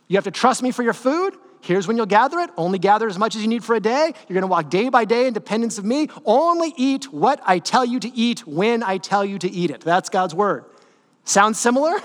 You 0.07 0.17
have 0.17 0.23
to 0.25 0.31
trust 0.31 0.63
me 0.63 0.71
for 0.71 0.83
your 0.83 0.93
food. 0.93 1.35
Here's 1.61 1.87
when 1.87 1.95
you'll 1.95 2.07
gather 2.07 2.39
it. 2.39 2.49
Only 2.57 2.79
gather 2.79 3.07
as 3.07 3.17
much 3.17 3.35
as 3.35 3.43
you 3.43 3.47
need 3.47 3.63
for 3.63 3.75
a 3.75 3.79
day. 3.79 4.13
You're 4.27 4.33
going 4.33 4.41
to 4.41 4.47
walk 4.47 4.69
day 4.69 4.89
by 4.89 5.05
day 5.05 5.27
in 5.27 5.33
dependence 5.33 5.77
of 5.77 5.85
me. 5.85 6.09
Only 6.25 6.73
eat 6.75 7.13
what 7.13 7.39
I 7.45 7.59
tell 7.59 7.85
you 7.85 7.99
to 7.99 8.09
eat 8.15 8.47
when 8.47 8.83
I 8.83 8.97
tell 8.97 9.23
you 9.23 9.37
to 9.39 9.49
eat 9.49 9.69
it. 9.69 9.81
That's 9.81 10.09
God's 10.09 10.33
word. 10.33 10.65
Sounds 11.23 11.59
similar? 11.59 12.01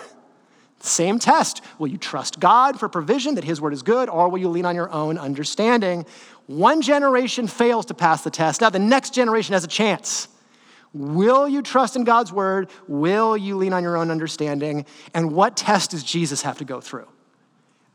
Same 0.80 1.18
test. 1.18 1.62
Will 1.78 1.88
you 1.88 1.96
trust 1.96 2.38
God 2.38 2.78
for 2.78 2.88
provision 2.88 3.34
that 3.36 3.44
His 3.44 3.60
word 3.60 3.72
is 3.72 3.82
good, 3.82 4.10
or 4.10 4.28
will 4.28 4.38
you 4.38 4.48
lean 4.48 4.66
on 4.66 4.74
your 4.74 4.90
own 4.92 5.16
understanding? 5.16 6.04
One 6.46 6.82
generation 6.82 7.46
fails 7.48 7.86
to 7.86 7.94
pass 7.94 8.22
the 8.22 8.30
test. 8.30 8.60
Now, 8.60 8.70
the 8.70 8.78
next 8.78 9.14
generation 9.14 9.54
has 9.54 9.64
a 9.64 9.68
chance. 9.68 10.28
Will 10.96 11.46
you 11.46 11.60
trust 11.60 11.94
in 11.94 12.04
God's 12.04 12.32
word? 12.32 12.70
Will 12.88 13.36
you 13.36 13.56
lean 13.56 13.74
on 13.74 13.82
your 13.82 13.98
own 13.98 14.10
understanding? 14.10 14.86
And 15.12 15.32
what 15.32 15.54
test 15.54 15.90
does 15.90 16.02
Jesus 16.02 16.40
have 16.42 16.56
to 16.58 16.64
go 16.64 16.80
through? 16.80 17.06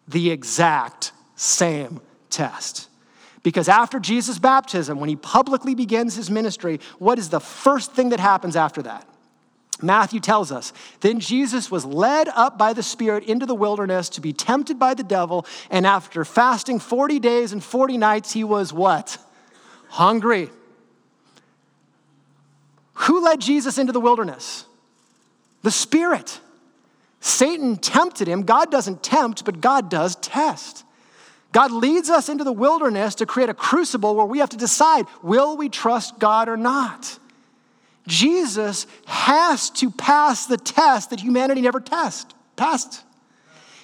The 0.07 0.29
exact 0.29 1.11
same 1.35 1.99
test. 2.29 2.89
Because 3.41 3.67
after 3.67 3.99
Jesus' 3.99 4.37
baptism, 4.37 4.99
when 4.99 5.09
he 5.09 5.15
publicly 5.15 5.73
begins 5.73 6.15
his 6.15 6.29
ministry, 6.29 6.79
what 6.99 7.17
is 7.17 7.29
the 7.29 7.39
first 7.39 7.93
thing 7.93 8.09
that 8.09 8.19
happens 8.19 8.55
after 8.55 8.83
that? 8.83 9.07
Matthew 9.81 10.19
tells 10.19 10.51
us, 10.51 10.71
then 10.99 11.19
Jesus 11.19 11.71
was 11.71 11.83
led 11.83 12.27
up 12.29 12.59
by 12.59 12.71
the 12.71 12.83
Spirit 12.83 13.23
into 13.23 13.47
the 13.47 13.55
wilderness 13.55 14.09
to 14.09 14.21
be 14.21 14.31
tempted 14.31 14.77
by 14.77 14.93
the 14.93 15.01
devil, 15.03 15.47
and 15.71 15.87
after 15.87 16.23
fasting 16.23 16.77
40 16.77 17.17
days 17.17 17.51
and 17.51 17.63
40 17.63 17.97
nights, 17.97 18.31
he 18.33 18.43
was 18.43 18.71
what? 18.71 19.17
Hungry. 19.89 20.51
Who 23.03 23.23
led 23.23 23.41
Jesus 23.41 23.77
into 23.77 23.93
the 23.93 23.99
wilderness? 23.99 24.65
The 25.63 25.71
Spirit. 25.71 26.39
Satan 27.19 27.77
tempted 27.77 28.27
him. 28.27 28.43
God 28.43 28.71
doesn't 28.71 29.03
tempt, 29.03 29.45
but 29.45 29.61
God 29.61 29.89
does 29.89 30.15
test. 30.17 30.83
God 31.51 31.71
leads 31.71 32.09
us 32.09 32.29
into 32.29 32.43
the 32.43 32.53
wilderness 32.53 33.15
to 33.15 33.25
create 33.25 33.49
a 33.49 33.53
crucible 33.53 34.15
where 34.15 34.25
we 34.25 34.39
have 34.39 34.49
to 34.49 34.57
decide 34.57 35.05
will 35.21 35.57
we 35.57 35.69
trust 35.69 36.19
God 36.19 36.47
or 36.47 36.57
not? 36.57 37.19
Jesus 38.07 38.87
has 39.05 39.69
to 39.71 39.91
pass 39.91 40.45
the 40.45 40.57
test 40.57 41.09
that 41.11 41.19
humanity 41.19 41.61
never 41.61 41.79
test, 41.79 42.33
passed. 42.55 43.03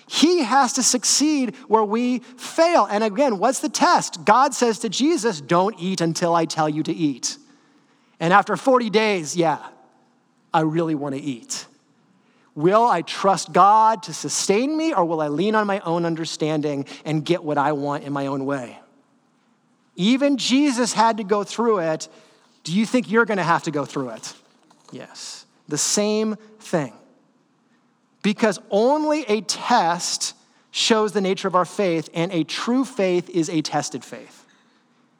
He 0.07 0.43
has 0.43 0.73
to 0.73 0.83
succeed 0.83 1.55
where 1.67 1.83
we 1.83 2.19
fail. 2.19 2.85
And 2.85 3.03
again, 3.03 3.39
what's 3.39 3.59
the 3.59 3.69
test? 3.69 4.23
God 4.25 4.53
says 4.53 4.79
to 4.79 4.89
Jesus, 4.89 5.41
Don't 5.41 5.75
eat 5.79 6.01
until 6.01 6.33
I 6.33 6.45
tell 6.45 6.69
you 6.69 6.81
to 6.83 6.93
eat. 6.93 7.37
And 8.19 8.33
after 8.33 8.57
40 8.57 8.89
days, 8.89 9.35
yeah, 9.35 9.59
I 10.53 10.61
really 10.61 10.95
want 10.95 11.15
to 11.15 11.21
eat. 11.21 11.65
Will 12.55 12.85
I 12.85 13.03
trust 13.03 13.53
God 13.53 14.03
to 14.03 14.13
sustain 14.13 14.75
me, 14.75 14.93
or 14.93 15.05
will 15.05 15.21
I 15.21 15.27
lean 15.27 15.53
on 15.53 15.67
my 15.67 15.79
own 15.81 16.05
understanding 16.05 16.85
and 17.05 17.23
get 17.23 17.43
what 17.43 17.57
I 17.57 17.73
want 17.73 18.03
in 18.03 18.11
my 18.11 18.27
own 18.27 18.45
way? 18.45 18.79
Even 19.95 20.37
Jesus 20.37 20.93
had 20.93 21.17
to 21.17 21.23
go 21.23 21.43
through 21.43 21.79
it 21.79 22.07
do 22.67 22.73
you 22.73 22.85
think 22.85 23.09
you're 23.09 23.23
going 23.23 23.37
to 23.37 23.45
have 23.45 23.63
to 23.63 23.71
go 23.71 23.85
through 23.85 24.09
it? 24.09 24.33
Yes. 24.91 25.45
The 25.69 25.77
same 25.77 26.35
thing. 26.59 26.91
Because 28.23 28.59
only 28.69 29.23
a 29.29 29.39
test 29.39 30.35
shows 30.71 31.13
the 31.13 31.21
nature 31.21 31.47
of 31.47 31.55
our 31.55 31.63
faith, 31.63 32.09
and 32.13 32.29
a 32.33 32.43
true 32.43 32.83
faith 32.83 33.29
is 33.29 33.49
a 33.49 33.61
tested 33.61 34.03
faith. 34.03 34.45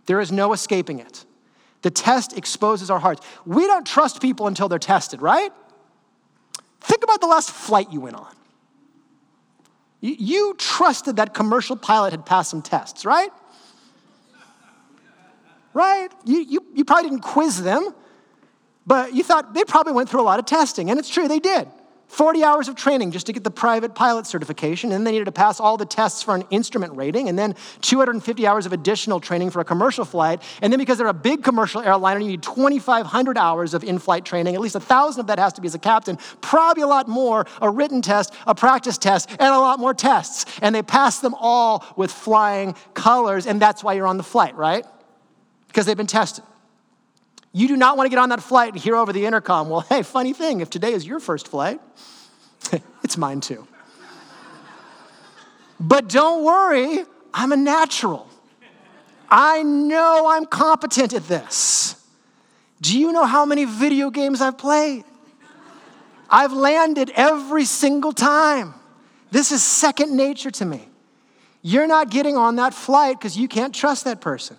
There 0.07 0.19
is 0.19 0.29
no 0.29 0.51
escaping 0.51 0.99
it. 0.99 1.23
The 1.87 1.91
test 1.91 2.37
exposes 2.37 2.91
our 2.91 2.99
hearts. 2.99 3.25
We 3.45 3.65
don't 3.65 3.87
trust 3.87 4.21
people 4.21 4.47
until 4.47 4.67
they're 4.67 4.77
tested, 4.77 5.21
right? 5.21 5.53
Think 6.81 7.01
about 7.01 7.21
the 7.21 7.27
last 7.27 7.49
flight 7.49 7.93
you 7.93 8.01
went 8.01 8.17
on. 8.17 8.35
You 10.01 10.53
trusted 10.57 11.15
that 11.15 11.33
commercial 11.33 11.77
pilot 11.77 12.11
had 12.11 12.25
passed 12.25 12.49
some 12.49 12.61
tests, 12.61 13.05
right? 13.05 13.29
right? 15.73 16.09
You, 16.25 16.41
you, 16.41 16.65
you 16.75 16.83
probably 16.83 17.09
didn't 17.09 17.23
quiz 17.23 17.63
them, 17.63 17.95
but 18.85 19.13
you 19.13 19.23
thought 19.23 19.53
they 19.53 19.63
probably 19.63 19.93
went 19.93 20.09
through 20.09 20.19
a 20.19 20.27
lot 20.27 20.39
of 20.39 20.45
testing. 20.45 20.89
And 20.89 20.99
it's 20.99 21.07
true, 21.07 21.29
they 21.29 21.39
did. 21.39 21.69
40 22.07 22.43
hours 22.43 22.67
of 22.67 22.75
training 22.75 23.11
just 23.11 23.25
to 23.27 23.33
get 23.33 23.43
the 23.43 23.51
private 23.51 23.93
pilot 23.93 24.25
certification, 24.25 24.91
and 24.91 25.05
they 25.05 25.11
needed 25.11 25.25
to 25.25 25.31
pass 25.31 25.59
all 25.59 25.77
the 25.77 25.85
tests 25.85 26.23
for 26.23 26.35
an 26.35 26.43
instrument 26.49 26.95
rating, 26.95 27.29
and 27.29 27.37
then 27.37 27.55
250 27.81 28.47
hours 28.47 28.65
of 28.65 28.73
additional 28.73 29.19
training 29.19 29.49
for 29.49 29.59
a 29.59 29.65
commercial 29.65 30.05
flight. 30.05 30.41
And 30.61 30.71
then 30.71 30.79
because 30.79 30.97
they're 30.97 31.07
a 31.07 31.13
big 31.13 31.43
commercial 31.43 31.81
airliner, 31.81 32.19
you 32.19 32.29
need 32.29 32.43
2,500 32.43 33.37
hours 33.37 33.73
of 33.73 33.83
in 33.83 33.99
flight 33.99 34.25
training. 34.25 34.55
At 34.55 34.61
least 34.61 34.75
1,000 34.75 35.19
of 35.19 35.27
that 35.27 35.39
has 35.39 35.53
to 35.53 35.61
be 35.61 35.67
as 35.67 35.75
a 35.75 35.79
captain, 35.79 36.17
probably 36.41 36.83
a 36.83 36.87
lot 36.87 37.07
more 37.07 37.45
a 37.61 37.69
written 37.69 38.01
test, 38.01 38.33
a 38.45 38.55
practice 38.55 38.97
test, 38.97 39.29
and 39.31 39.41
a 39.41 39.59
lot 39.59 39.79
more 39.79 39.93
tests. 39.93 40.45
And 40.61 40.73
they 40.73 40.83
pass 40.83 41.19
them 41.19 41.35
all 41.37 41.85
with 41.95 42.11
flying 42.11 42.75
colors, 42.93 43.45
and 43.45 43.61
that's 43.61 43.83
why 43.83 43.93
you're 43.93 44.07
on 44.07 44.17
the 44.17 44.23
flight, 44.23 44.55
right? 44.55 44.85
because 45.77 45.85
they've 45.85 45.95
been 45.95 46.07
tested. 46.07 46.43
You 47.57 47.67
do 47.67 47.75
not 47.75 47.97
want 47.97 48.05
to 48.05 48.11
get 48.11 48.19
on 48.19 48.29
that 48.29 48.43
flight 48.43 48.73
and 48.73 48.79
hear 48.79 48.95
over 48.95 49.11
the 49.11 49.25
intercom, 49.25 49.67
well, 49.67 49.79
hey, 49.79 50.03
funny 50.03 50.31
thing, 50.31 50.61
if 50.61 50.69
today 50.69 50.93
is 50.93 51.07
your 51.07 51.19
first 51.19 51.47
flight, 51.47 51.81
it's 53.03 53.17
mine 53.17 53.41
too. 53.41 53.67
But 55.79 56.07
don't 56.07 56.43
worry, 56.43 57.03
I'm 57.33 57.51
a 57.51 57.57
natural. 57.57 58.29
I 59.27 59.63
know 59.63 60.27
I'm 60.29 60.45
competent 60.45 61.13
at 61.13 61.27
this. 61.27 61.95
Do 62.79 62.95
you 62.95 63.11
know 63.11 63.25
how 63.25 63.43
many 63.43 63.65
video 63.65 64.11
games 64.11 64.39
I've 64.39 64.59
played? 64.59 65.03
I've 66.29 66.53
landed 66.53 67.11
every 67.15 67.65
single 67.65 68.11
time. 68.11 68.75
This 69.31 69.51
is 69.51 69.63
second 69.63 70.15
nature 70.15 70.51
to 70.51 70.65
me. 70.65 70.87
You're 71.63 71.87
not 71.87 72.11
getting 72.11 72.37
on 72.37 72.57
that 72.57 72.75
flight 72.75 73.17
because 73.17 73.35
you 73.35 73.47
can't 73.47 73.73
trust 73.73 74.03
that 74.03 74.21
person. 74.21 74.57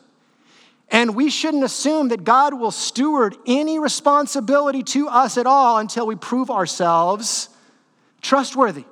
And 0.91 1.15
we 1.15 1.29
shouldn't 1.29 1.65
assume 1.65 2.09
that 2.09 2.25
God 2.25 2.55
will 2.55 2.71
steward 2.71 3.37
any 3.47 3.79
responsibility 3.79 4.83
to 4.85 5.09
us 5.09 5.37
at 5.37 5.47
all 5.47 5.79
until 5.79 6.07
we 6.07 6.17
prove 6.17 6.51
ourselves 6.51 7.51
trustworthy. 8.23 8.85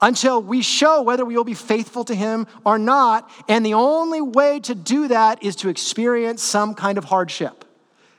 Until 0.00 0.42
we 0.42 0.62
show 0.62 1.02
whether 1.02 1.24
we 1.24 1.36
will 1.36 1.44
be 1.44 1.54
faithful 1.54 2.04
to 2.04 2.14
Him 2.14 2.46
or 2.64 2.78
not. 2.78 3.30
And 3.48 3.64
the 3.64 3.74
only 3.74 4.20
way 4.20 4.60
to 4.60 4.74
do 4.74 5.08
that 5.08 5.42
is 5.42 5.56
to 5.56 5.68
experience 5.68 6.42
some 6.42 6.74
kind 6.74 6.96
of 6.96 7.04
hardship. 7.04 7.64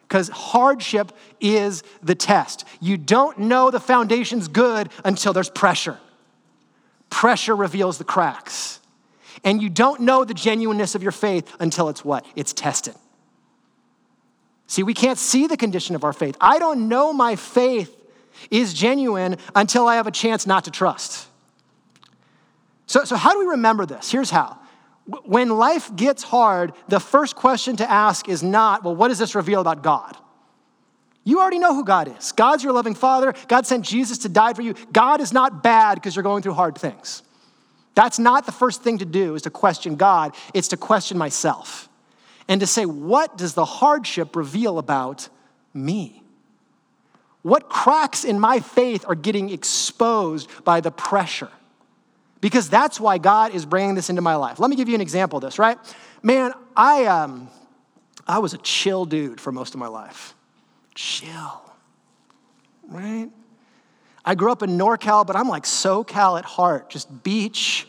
Because 0.07 0.29
hardship 0.29 1.11
is 1.41 1.83
the 2.01 2.15
test. 2.15 2.65
You 2.79 2.97
don't 2.97 3.39
know 3.39 3.71
the 3.71 3.79
foundation's 3.79 4.47
good 4.47 4.89
until 5.03 5.33
there's 5.33 5.49
pressure. 5.49 5.99
Pressure 7.09 7.55
reveals 7.55 7.97
the 7.97 8.03
cracks. 8.03 8.79
And 9.43 9.61
you 9.61 9.69
don't 9.69 10.01
know 10.01 10.25
the 10.25 10.33
genuineness 10.33 10.95
of 10.95 11.03
your 11.03 11.11
faith 11.11 11.55
until 11.59 11.89
it's 11.89 12.03
what? 12.03 12.25
It's 12.35 12.53
tested. 12.53 12.95
See, 14.67 14.83
we 14.83 14.93
can't 14.93 15.17
see 15.17 15.47
the 15.47 15.57
condition 15.57 15.95
of 15.95 16.03
our 16.03 16.13
faith. 16.13 16.35
I 16.41 16.59
don't 16.59 16.89
know 16.89 17.13
my 17.13 17.35
faith 17.35 17.93
is 18.51 18.73
genuine 18.73 19.37
until 19.55 19.87
I 19.87 19.95
have 19.95 20.07
a 20.07 20.11
chance 20.11 20.45
not 20.45 20.65
to 20.65 20.71
trust. 20.71 21.27
So, 22.85 23.03
so 23.03 23.15
how 23.15 23.33
do 23.33 23.39
we 23.39 23.45
remember 23.45 23.85
this? 23.85 24.11
Here's 24.11 24.29
how. 24.29 24.59
When 25.23 25.49
life 25.49 25.95
gets 25.95 26.21
hard, 26.23 26.73
the 26.89 26.99
first 26.99 27.35
question 27.35 27.77
to 27.77 27.89
ask 27.89 28.27
is 28.27 28.43
not, 28.43 28.83
well, 28.83 28.95
what 28.95 29.07
does 29.07 29.19
this 29.19 29.35
reveal 29.35 29.61
about 29.61 29.81
God? 29.81 30.17
You 31.23 31.39
already 31.39 31.59
know 31.59 31.73
who 31.73 31.83
God 31.83 32.13
is. 32.17 32.31
God's 32.33 32.63
your 32.63 32.73
loving 32.73 32.95
Father. 32.95 33.33
God 33.47 33.65
sent 33.65 33.85
Jesus 33.85 34.19
to 34.19 34.29
die 34.29 34.53
for 34.53 34.61
you. 34.61 34.75
God 34.91 35.21
is 35.21 35.33
not 35.33 35.63
bad 35.63 35.95
because 35.95 36.15
you're 36.15 36.23
going 36.23 36.41
through 36.41 36.53
hard 36.53 36.77
things. 36.77 37.21
That's 37.97 38.19
not 38.19 38.45
the 38.45 38.51
first 38.51 38.83
thing 38.83 38.99
to 38.99 39.05
do, 39.05 39.33
is 39.33 39.41
to 39.41 39.49
question 39.49 39.95
God. 39.95 40.35
It's 40.53 40.67
to 40.67 40.77
question 40.77 41.17
myself 41.17 41.89
and 42.47 42.61
to 42.61 42.67
say, 42.67 42.85
what 42.85 43.39
does 43.39 43.55
the 43.55 43.65
hardship 43.65 44.35
reveal 44.35 44.77
about 44.77 45.29
me? 45.73 46.21
What 47.41 47.69
cracks 47.69 48.23
in 48.23 48.39
my 48.39 48.59
faith 48.59 49.03
are 49.07 49.15
getting 49.15 49.49
exposed 49.49 50.47
by 50.63 50.79
the 50.79 50.91
pressure? 50.91 51.49
Because 52.39 52.69
that's 52.69 52.99
why 52.99 53.17
God 53.17 53.55
is 53.55 53.65
bringing 53.65 53.95
this 53.95 54.11
into 54.11 54.21
my 54.21 54.35
life. 54.35 54.59
Let 54.59 54.69
me 54.69 54.75
give 54.75 54.87
you 54.87 54.93
an 54.93 55.01
example 55.01 55.37
of 55.37 55.43
this, 55.43 55.57
right? 55.57 55.79
Man, 56.21 56.53
I, 56.75 57.05
um, 57.05 57.49
I 58.27 58.37
was 58.37 58.53
a 58.53 58.59
chill 58.59 59.05
dude 59.05 59.41
for 59.41 59.51
most 59.51 59.73
of 59.73 59.79
my 59.79 59.87
life. 59.87 60.35
Chill, 60.93 61.63
right? 62.87 63.31
I 64.27 64.35
grew 64.35 64.51
up 64.51 64.61
in 64.61 64.71
NorCal, 64.71 65.25
but 65.25 65.37
I'm 65.37 65.47
like 65.47 65.63
SoCal 65.63 66.37
at 66.37 66.43
heart, 66.43 66.89
just 66.89 67.23
beach, 67.23 67.87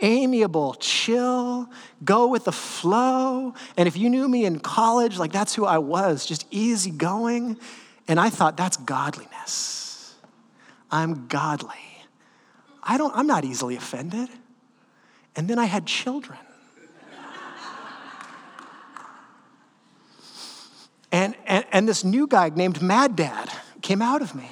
amiable, 0.00 0.74
chill, 0.74 1.70
go 2.04 2.28
with 2.28 2.44
the 2.44 2.52
flow. 2.52 3.54
And 3.74 3.88
if 3.88 3.96
you 3.96 4.10
knew 4.10 4.28
me 4.28 4.44
in 4.44 4.60
college, 4.60 5.16
like 5.16 5.32
that's 5.32 5.54
who 5.54 5.64
I 5.64 5.78
was, 5.78 6.26
just 6.26 6.44
easygoing. 6.50 7.56
And 8.06 8.20
I 8.20 8.28
thought 8.28 8.58
that's 8.58 8.76
godliness. 8.76 10.14
I'm 10.90 11.26
godly. 11.26 11.72
I 12.82 12.98
don't, 12.98 13.16
I'm 13.16 13.26
not 13.26 13.46
easily 13.46 13.74
offended. 13.74 14.28
And 15.36 15.48
then 15.48 15.58
I 15.58 15.64
had 15.64 15.86
children. 15.86 16.38
and, 21.10 21.34
and, 21.46 21.64
and 21.72 21.88
this 21.88 22.04
new 22.04 22.26
guy 22.26 22.50
named 22.50 22.82
Mad 22.82 23.16
Dad 23.16 23.50
came 23.80 24.02
out 24.02 24.20
of 24.20 24.34
me. 24.34 24.50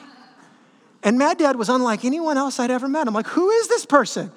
And 1.03 1.19
Mad 1.19 1.39
Dad 1.39 1.57
was 1.57 1.69
unlike 1.69 2.05
anyone 2.05 2.37
else 2.37 2.59
I'd 2.59 2.71
ever 2.71 2.89
met. 2.89 3.07
I'm 3.07 3.15
like, 3.15 3.27
who 3.27 3.51
is 3.51 3.69
this 3.69 3.87
person? 3.87 4.33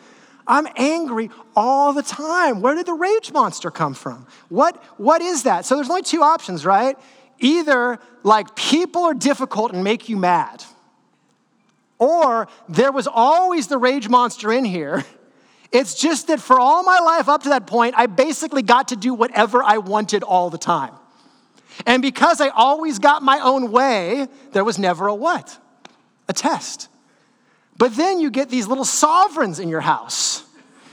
I'm 0.45 0.67
angry 0.75 1.29
all 1.55 1.93
the 1.93 2.01
time. 2.01 2.61
Where 2.61 2.75
did 2.75 2.87
the 2.87 2.93
rage 2.93 3.31
monster 3.31 3.69
come 3.69 3.93
from? 3.93 4.25
What, 4.49 4.83
what 4.97 5.21
is 5.21 5.43
that? 5.43 5.65
So 5.65 5.75
there's 5.75 5.89
only 5.89 6.01
two 6.01 6.23
options, 6.23 6.65
right? 6.65 6.97
Either 7.39 7.99
like 8.23 8.55
people 8.55 9.03
are 9.03 9.13
difficult 9.13 9.73
and 9.73 9.83
make 9.83 10.09
you 10.09 10.17
mad, 10.17 10.63
or 11.99 12.47
there 12.67 12.91
was 12.91 13.07
always 13.07 13.67
the 13.67 13.77
rage 13.77 14.09
monster 14.09 14.51
in 14.51 14.65
here. 14.65 15.05
It's 15.71 15.93
just 15.93 16.29
that 16.29 16.39
for 16.39 16.59
all 16.59 16.81
my 16.81 16.97
life 16.97 17.29
up 17.29 17.43
to 17.43 17.49
that 17.49 17.67
point, 17.67 17.93
I 17.95 18.07
basically 18.07 18.63
got 18.63 18.87
to 18.87 18.95
do 18.95 19.13
whatever 19.13 19.61
I 19.61 19.77
wanted 19.77 20.23
all 20.23 20.49
the 20.49 20.57
time. 20.57 20.95
And 21.85 22.01
because 22.01 22.41
I 22.41 22.49
always 22.49 22.97
got 22.97 23.21
my 23.21 23.39
own 23.39 23.71
way, 23.71 24.27
there 24.51 24.63
was 24.63 24.79
never 24.79 25.05
a 25.05 25.13
what? 25.13 25.59
A 26.29 26.33
test. 26.33 26.87
But 27.77 27.95
then 27.95 28.21
you 28.21 28.29
get 28.29 28.49
these 28.49 28.67
little 28.67 28.85
sovereigns 28.85 29.59
in 29.59 29.67
your 29.67 29.81
house 29.81 30.45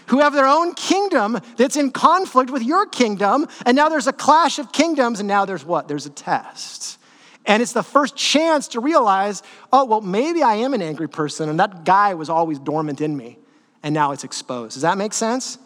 who 0.07 0.21
have 0.21 0.33
their 0.33 0.47
own 0.47 0.75
kingdom 0.75 1.39
that's 1.57 1.77
in 1.77 1.91
conflict 1.91 2.51
with 2.51 2.63
your 2.63 2.87
kingdom. 2.87 3.47
And 3.65 3.77
now 3.77 3.89
there's 3.89 4.07
a 4.07 4.13
clash 4.13 4.59
of 4.59 4.73
kingdoms, 4.73 5.21
and 5.21 5.29
now 5.29 5.45
there's 5.45 5.65
what? 5.65 5.89
There's 5.89 6.07
a 6.07 6.11
test. 6.11 6.99
And 7.45 7.63
it's 7.63 7.73
the 7.73 7.83
first 7.83 8.17
chance 8.17 8.69
to 8.69 8.81
realize, 8.81 9.43
oh, 9.73 9.85
well, 9.85 10.01
maybe 10.01 10.43
I 10.43 10.55
am 10.55 10.75
an 10.75 10.83
angry 10.83 11.09
person, 11.09 11.49
and 11.49 11.61
that 11.61 11.85
guy 11.85 12.15
was 12.15 12.29
always 12.29 12.59
dormant 12.59 13.01
in 13.01 13.17
me, 13.17 13.39
and 13.83 13.95
now 13.95 14.13
it's 14.13 14.25
exposed. 14.25 14.75
Does 14.75 14.83
that 14.83 14.99
make 14.99 15.13
sense? 15.13 15.59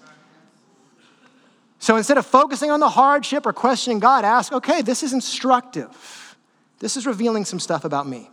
So 1.79 1.97
instead 1.97 2.19
of 2.19 2.27
focusing 2.27 2.71
on 2.71 2.81
the 2.81 2.91
hardship 2.91 3.47
or 3.47 3.55
questioning 3.55 3.99
God, 3.99 4.25
ask, 4.25 4.53
okay, 4.53 4.83
this 4.83 5.03
is 5.03 5.15
instructive. 5.15 6.37
This 6.79 6.97
is 6.97 7.07
revealing 7.07 7.47
some 7.47 7.59
stuff 7.59 7.85
about 7.85 8.07
me. 8.07 8.31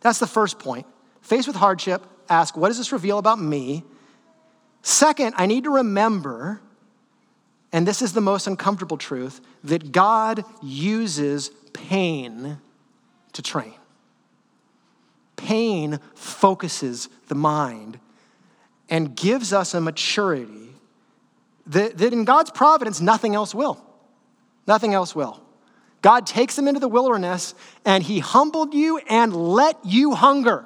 That's 0.00 0.18
the 0.18 0.26
first 0.26 0.58
point. 0.58 0.86
Faced 1.20 1.46
with 1.46 1.56
hardship, 1.56 2.02
ask, 2.28 2.56
what 2.56 2.68
does 2.68 2.78
this 2.78 2.92
reveal 2.92 3.18
about 3.18 3.40
me? 3.40 3.84
Second, 4.82 5.34
I 5.36 5.46
need 5.46 5.64
to 5.64 5.70
remember, 5.70 6.60
and 7.72 7.86
this 7.86 8.00
is 8.00 8.12
the 8.12 8.20
most 8.20 8.46
uncomfortable 8.46 8.96
truth, 8.96 9.40
that 9.64 9.92
God 9.92 10.44
uses 10.62 11.50
pain 11.72 12.58
to 13.32 13.42
train. 13.42 13.74
Pain 15.36 16.00
focuses 16.14 17.08
the 17.28 17.34
mind 17.34 17.98
and 18.88 19.14
gives 19.14 19.52
us 19.52 19.74
a 19.74 19.80
maturity 19.80 20.70
that, 21.66 21.98
that 21.98 22.12
in 22.12 22.24
God's 22.24 22.50
providence, 22.50 23.00
nothing 23.00 23.34
else 23.34 23.54
will. 23.54 23.82
Nothing 24.66 24.94
else 24.94 25.14
will. 25.14 25.40
God 26.02 26.26
takes 26.26 26.56
them 26.56 26.66
into 26.66 26.80
the 26.80 26.88
wilderness 26.88 27.54
and 27.84 28.02
he 28.02 28.20
humbled 28.20 28.74
you 28.74 28.98
and 29.08 29.34
let 29.34 29.78
you 29.84 30.14
hunger. 30.14 30.64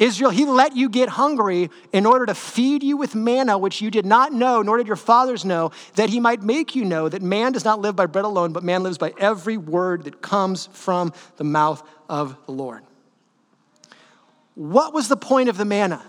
Israel, 0.00 0.30
he 0.30 0.46
let 0.46 0.74
you 0.74 0.88
get 0.88 1.10
hungry 1.10 1.68
in 1.92 2.06
order 2.06 2.24
to 2.24 2.34
feed 2.34 2.82
you 2.82 2.96
with 2.96 3.14
manna, 3.14 3.58
which 3.58 3.82
you 3.82 3.90
did 3.90 4.06
not 4.06 4.32
know, 4.32 4.62
nor 4.62 4.78
did 4.78 4.86
your 4.86 4.96
fathers 4.96 5.44
know, 5.44 5.72
that 5.96 6.08
he 6.08 6.18
might 6.20 6.42
make 6.42 6.74
you 6.74 6.86
know 6.86 7.06
that 7.06 7.20
man 7.20 7.52
does 7.52 7.66
not 7.66 7.80
live 7.80 7.96
by 7.96 8.06
bread 8.06 8.24
alone, 8.24 8.54
but 8.54 8.64
man 8.64 8.82
lives 8.82 8.96
by 8.96 9.12
every 9.18 9.58
word 9.58 10.04
that 10.04 10.22
comes 10.22 10.68
from 10.72 11.12
the 11.36 11.44
mouth 11.44 11.86
of 12.08 12.34
the 12.46 12.52
Lord. 12.52 12.82
What 14.54 14.94
was 14.94 15.08
the 15.08 15.18
point 15.18 15.50
of 15.50 15.58
the 15.58 15.66
manna? 15.66 16.02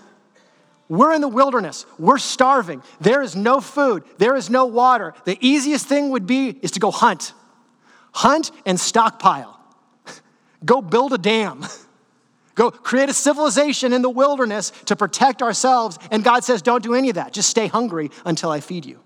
We're 0.88 1.14
in 1.14 1.22
the 1.22 1.28
wilderness. 1.28 1.86
We're 2.00 2.18
starving. 2.18 2.84
There 3.02 3.22
is 3.22 3.36
no 3.36 3.60
food. 3.60 4.04
There 4.18 4.38
is 4.38 4.50
no 4.50 4.66
water. 4.66 5.14
The 5.26 5.38
easiest 5.42 5.86
thing 5.86 6.12
would 6.12 6.28
be 6.28 6.50
is 6.62 6.72
to 6.72 6.80
go 6.80 6.92
hunt. 6.92 7.34
Hunt 8.12 8.52
and 8.66 8.80
stockpile. 8.80 9.60
Go 10.66 10.82
build 10.82 11.14
a 11.14 11.18
dam. 11.18 11.66
Go 12.56 12.70
create 12.70 13.10
a 13.10 13.14
civilization 13.14 13.94
in 13.94 14.02
the 14.02 14.10
wilderness 14.10 14.72
to 14.86 14.96
protect 14.96 15.42
ourselves. 15.42 15.98
And 16.12 16.24
God 16.24 16.44
says, 16.44 16.62
don't 16.62 16.84
do 16.84 16.94
any 16.94 17.10
of 17.10 17.16
that. 17.16 17.34
Just 17.34 17.50
stay 17.50 17.68
hungry 17.68 18.12
until 18.26 18.52
I 18.52 18.60
feed 18.60 18.86
you. 18.86 19.00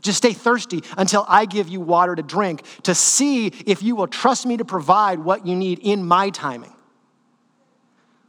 Just 0.00 0.18
stay 0.18 0.32
thirsty 0.32 0.82
until 0.96 1.24
I 1.28 1.46
give 1.46 1.68
you 1.68 1.80
water 1.80 2.16
to 2.16 2.22
drink 2.22 2.64
to 2.82 2.94
see 2.94 3.48
if 3.66 3.82
you 3.82 3.94
will 3.94 4.08
trust 4.08 4.44
me 4.44 4.56
to 4.56 4.64
provide 4.64 5.20
what 5.20 5.46
you 5.46 5.54
need 5.54 5.78
in 5.80 6.04
my 6.04 6.30
timing. 6.30 6.72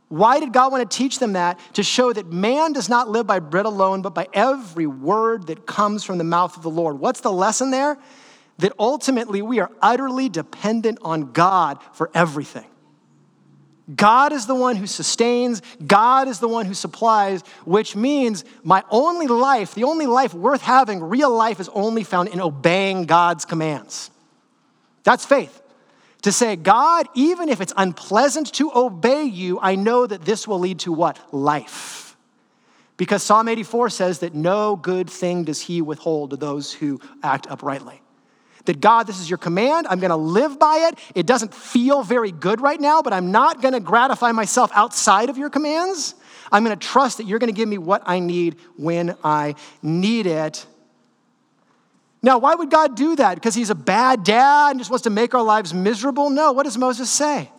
Why 0.10 0.40
did 0.40 0.54
God 0.54 0.72
want 0.72 0.90
to 0.90 0.98
teach 0.98 1.18
them 1.18 1.34
that? 1.34 1.60
To 1.74 1.84
show 1.84 2.14
that 2.14 2.32
man 2.32 2.74
does 2.74 2.88
not 2.88 3.10
live 3.10 3.26
by 3.26 3.40
bread 3.40 3.66
alone, 3.66 4.02
but 4.02 4.14
by 4.14 4.28
every 4.34 4.86
word 4.86 5.48
that 5.48 5.66
comes 5.66 6.04
from 6.04 6.20
the 6.20 6.24
mouth 6.24 6.56
of 6.56 6.62
the 6.62 6.70
Lord. 6.70 7.00
What's 7.00 7.22
the 7.22 7.32
lesson 7.32 7.72
there? 7.72 7.98
That 8.58 8.74
ultimately 8.80 9.42
we 9.42 9.60
are 9.60 9.72
utterly 9.82 10.30
dependent 10.30 11.00
on 11.02 11.32
God 11.32 11.80
for 11.94 12.10
everything. 12.14 12.66
God 13.94 14.34
is 14.34 14.48
the 14.48 14.56
one 14.56 14.78
who 14.78 14.88
sustains, 14.88 15.62
God 15.86 16.28
is 16.28 16.40
the 16.40 16.48
one 16.48 16.66
who 16.66 16.74
supplies, 16.74 17.42
which 17.66 17.96
means 17.96 18.44
my 18.64 18.84
only 18.90 19.28
life, 19.28 19.76
the 19.76 19.84
only 19.84 20.08
life 20.08 20.34
worth 20.34 20.62
having, 20.62 21.04
real 21.04 21.30
life, 21.30 21.60
is 21.60 21.70
only 21.70 22.04
found 22.04 22.30
in 22.30 22.42
obeying 22.42 23.06
God's 23.06 23.46
commands. 23.46 24.10
That's 25.04 25.24
faith. 25.24 25.62
To 26.24 26.32
say, 26.32 26.56
God, 26.56 27.08
even 27.14 27.48
if 27.48 27.62
it's 27.62 27.74
unpleasant 27.78 28.52
to 28.54 28.72
obey 28.74 29.26
you, 29.26 29.60
I 29.62 29.76
know 29.76 30.08
that 30.08 30.26
this 30.26 30.48
will 30.48 30.58
lead 30.58 30.80
to 30.80 30.92
what? 30.92 31.20
Life. 31.32 32.18
Because 32.98 33.22
Psalm 33.22 33.48
84 33.48 33.92
says 33.92 34.20
that 34.20 34.34
no 34.34 34.76
good 34.76 35.08
thing 35.12 35.44
does 35.44 35.62
he 35.62 35.84
withhold 35.84 36.32
to 36.32 36.38
those 36.38 36.74
who 36.74 37.00
act 37.22 37.46
uprightly 37.52 38.02
that 38.66 38.82
God, 38.82 39.08
this 39.08 39.20
is 39.20 39.30
your 39.30 39.38
command. 39.38 39.88
I'm 39.90 40.00
going 40.00 40.10
to 40.10 40.16
live 40.16 40.60
by 40.60 40.90
it. 40.90 41.00
It 41.16 41.26
doesn't 41.26 41.54
feel 41.54 42.04
very 42.04 42.32
good 42.32 42.62
right 42.62 42.80
now, 42.80 43.02
but 43.02 43.14
I'm 43.14 43.32
not 43.32 43.62
going 43.62 43.74
to 43.74 43.80
gratify 43.80 44.32
myself 44.32 44.72
outside 44.74 45.30
of 45.30 45.38
your 45.38 45.50
commands. 45.50 46.16
I'm 46.52 46.64
going 46.64 46.78
to 46.78 46.88
trust 46.88 47.18
that 47.18 47.26
you're 47.26 47.40
going 47.40 47.54
to 47.54 47.58
give 47.58 47.70
me 47.70 47.78
what 47.78 48.04
I 48.06 48.20
need 48.20 48.58
when 48.78 49.16
I 49.24 49.56
need 49.82 50.28
it. 50.28 50.66
Now, 52.22 52.40
why 52.40 52.56
would 52.56 52.72
God 52.72 52.96
do 52.96 53.16
that? 53.18 53.36
Because 53.36 53.54
he's 53.54 53.70
a 53.70 53.76
bad 53.76 54.24
dad 54.24 54.72
and 54.72 54.80
just 54.80 54.90
wants 54.90 55.04
to 55.04 55.12
make 55.12 55.36
our 55.36 55.44
lives 55.44 55.74
miserable? 55.74 56.30
No. 56.30 56.54
What 56.54 56.64
does 56.64 56.78
Moses 56.78 57.10
say? 57.10 57.52